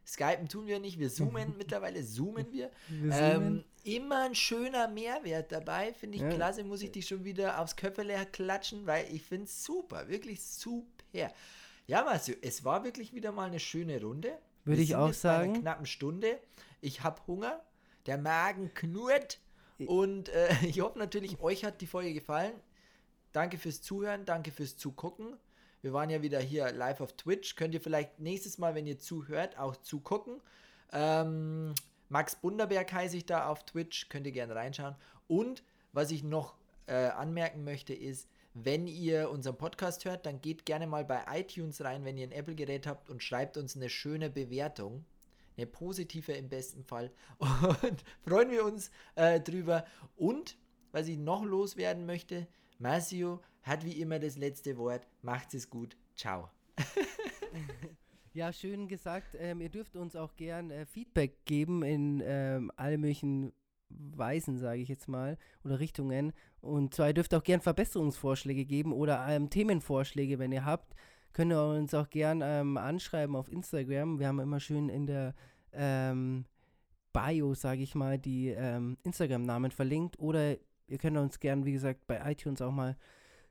Skypen 0.06 0.48
tun 0.48 0.68
wir 0.68 0.78
nicht, 0.78 1.00
wir 1.00 1.10
zoomen 1.10 1.54
mittlerweile, 1.58 2.04
zoomen 2.04 2.46
wir. 2.52 2.70
Wir 2.88 3.12
Ähm, 3.12 3.34
zoomen. 3.34 3.64
immer 3.82 4.22
ein 4.26 4.36
schöner 4.36 4.86
Mehrwert 4.86 5.50
dabei, 5.50 5.92
finde 5.94 6.16
ich 6.18 6.22
Ja. 6.22 6.30
klasse, 6.30 6.62
muss 6.62 6.80
ich 6.82 6.92
dich 6.92 7.08
schon 7.08 7.24
wieder 7.24 7.58
aufs 7.60 7.74
Köpfele 7.74 8.14
klatschen, 8.30 8.86
weil 8.86 9.12
ich 9.12 9.22
finde 9.22 9.46
es 9.46 9.64
super, 9.64 10.06
wirklich 10.08 10.40
super. 10.44 10.86
Ja, 11.88 12.04
Marcel, 12.04 12.36
es 12.42 12.64
war 12.64 12.84
wirklich 12.84 13.12
wieder 13.14 13.32
mal 13.32 13.46
eine 13.46 13.58
schöne 13.60 14.00
Runde. 14.00 14.38
Würde 14.64 14.82
ich 14.82 14.94
auch 14.96 15.08
jetzt 15.08 15.22
bei 15.22 15.30
einer 15.30 15.38
sagen. 15.46 15.60
knappen 15.60 15.86
Stunde. 15.86 16.38
Ich 16.80 17.02
habe 17.02 17.20
Hunger, 17.26 17.60
der 18.06 18.18
Magen 18.18 18.72
knurrt 18.74 19.40
und 19.86 20.28
äh, 20.30 20.48
ich 20.66 20.80
hoffe 20.80 20.98
natürlich, 20.98 21.40
euch 21.40 21.64
hat 21.64 21.80
die 21.80 21.86
Folge 21.86 22.14
gefallen. 22.14 22.52
Danke 23.32 23.58
fürs 23.58 23.82
Zuhören, 23.82 24.24
danke 24.24 24.50
fürs 24.50 24.76
Zugucken. 24.76 25.36
Wir 25.82 25.92
waren 25.92 26.10
ja 26.10 26.22
wieder 26.22 26.40
hier 26.40 26.72
live 26.72 27.00
auf 27.00 27.12
Twitch. 27.12 27.54
Könnt 27.54 27.74
ihr 27.74 27.80
vielleicht 27.80 28.18
nächstes 28.18 28.58
Mal, 28.58 28.74
wenn 28.74 28.86
ihr 28.86 28.98
zuhört, 28.98 29.58
auch 29.58 29.76
zugucken. 29.76 30.40
Ähm, 30.92 31.74
Max 32.08 32.36
Bunderberg 32.36 32.92
heiße 32.92 33.16
ich 33.16 33.26
da 33.26 33.48
auf 33.48 33.64
Twitch, 33.64 34.08
könnt 34.08 34.26
ihr 34.26 34.32
gerne 34.32 34.54
reinschauen. 34.54 34.94
Und 35.28 35.62
was 35.92 36.10
ich 36.10 36.22
noch 36.22 36.56
äh, 36.86 36.94
anmerken 36.94 37.64
möchte, 37.64 37.94
ist, 37.94 38.28
wenn 38.54 38.86
ihr 38.86 39.30
unseren 39.30 39.58
Podcast 39.58 40.04
hört, 40.06 40.24
dann 40.24 40.40
geht 40.40 40.64
gerne 40.64 40.86
mal 40.86 41.04
bei 41.04 41.24
iTunes 41.30 41.84
rein, 41.84 42.04
wenn 42.04 42.16
ihr 42.16 42.26
ein 42.26 42.32
Apple-Gerät 42.32 42.86
habt 42.86 43.10
und 43.10 43.22
schreibt 43.22 43.56
uns 43.56 43.76
eine 43.76 43.90
schöne 43.90 44.30
Bewertung. 44.30 45.04
Eine 45.56 45.66
positive 45.66 46.32
im 46.32 46.48
besten 46.48 46.82
Fall. 46.84 47.10
Und 47.38 48.04
freuen 48.22 48.50
wir 48.50 48.64
uns 48.64 48.90
äh, 49.14 49.40
drüber. 49.40 49.84
Und 50.16 50.56
was 50.92 51.08
ich 51.08 51.18
noch 51.18 51.44
loswerden 51.44 52.06
möchte, 52.06 52.46
Marcio 52.78 53.40
hat 53.62 53.84
wie 53.84 54.00
immer 54.00 54.18
das 54.18 54.36
letzte 54.36 54.76
Wort. 54.76 55.06
Macht's 55.22 55.54
es 55.54 55.70
gut. 55.70 55.96
Ciao. 56.14 56.50
Ja, 58.36 58.52
schön 58.52 58.86
gesagt. 58.86 59.34
Ähm, 59.40 59.62
ihr 59.62 59.70
dürft 59.70 59.96
uns 59.96 60.14
auch 60.14 60.36
gern 60.36 60.70
äh, 60.70 60.84
Feedback 60.84 61.46
geben 61.46 61.82
in 61.82 62.22
ähm, 62.22 62.70
alle 62.76 62.98
möglichen 62.98 63.54
Weisen, 63.88 64.58
sage 64.58 64.82
ich 64.82 64.90
jetzt 64.90 65.08
mal, 65.08 65.38
oder 65.64 65.80
Richtungen. 65.80 66.34
Und 66.60 66.92
zwar, 66.92 67.08
ihr 67.08 67.14
dürft 67.14 67.32
auch 67.32 67.42
gern 67.42 67.62
Verbesserungsvorschläge 67.62 68.66
geben 68.66 68.92
oder 68.92 69.26
ähm, 69.26 69.48
Themenvorschläge, 69.48 70.38
wenn 70.38 70.52
ihr 70.52 70.66
habt. 70.66 70.94
Könnt 71.36 71.52
ihr 71.52 71.62
uns 71.62 71.92
auch 71.92 72.08
gern 72.08 72.40
ähm, 72.42 72.78
anschreiben 72.78 73.36
auf 73.36 73.52
Instagram. 73.52 74.18
Wir 74.18 74.28
haben 74.28 74.40
immer 74.40 74.58
schön 74.58 74.88
in 74.88 75.04
der 75.04 75.34
ähm, 75.70 76.46
Bio, 77.12 77.52
sage 77.52 77.82
ich 77.82 77.94
mal, 77.94 78.18
die 78.18 78.48
ähm, 78.48 78.96
Instagram-Namen 79.02 79.70
verlinkt. 79.70 80.18
Oder 80.18 80.56
ihr 80.86 80.96
könnt 80.96 81.18
uns 81.18 81.38
gern, 81.38 81.66
wie 81.66 81.72
gesagt, 81.72 82.06
bei 82.06 82.22
iTunes 82.32 82.62
auch 82.62 82.70
mal 82.70 82.96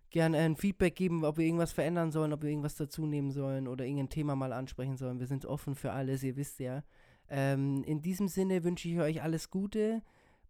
gerne 0.09 0.39
ein 0.39 0.55
Feedback 0.55 0.95
geben, 0.95 1.23
ob 1.23 1.38
wir 1.38 1.45
irgendwas 1.45 1.73
verändern 1.73 2.11
sollen, 2.11 2.33
ob 2.33 2.41
wir 2.41 2.49
irgendwas 2.49 2.73
dazu 2.73 3.05
nehmen 3.05 3.29
sollen 3.29 3.67
oder 3.67 3.86
irgendein 3.86 4.09
Thema 4.09 4.36
mal 4.36 4.51
ansprechen 4.51 4.97
sollen. 4.97 5.19
Wir 5.19 5.27
sind 5.27 5.45
offen 5.45 5.75
für 5.75 5.91
alles, 5.91 6.23
ihr 6.23 6.38
wisst 6.38 6.59
ja. 6.59 6.83
Ähm, 7.29 7.83
in 7.83 8.01
diesem 8.01 8.29
Sinne 8.29 8.63
wünsche 8.63 8.89
ich 8.89 8.99
euch 8.99 9.21
alles 9.21 9.51
Gute. 9.51 10.01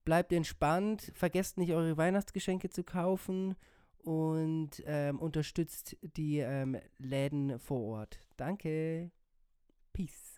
Bleibt 0.06 0.32
entspannt, 0.32 1.12
vergesst 1.14 1.58
nicht 1.58 1.74
eure 1.74 1.98
Weihnachtsgeschenke 1.98 2.70
zu 2.70 2.86
kaufen 2.86 3.58
und 4.06 4.84
ähm, 4.86 5.20
unterstützt 5.20 5.98
die 6.02 6.38
ähm, 6.38 6.78
Läden 7.00 7.60
vor 7.60 7.82
Ort. 7.82 8.20
Danke. 8.38 9.12
Peace. 9.94 10.35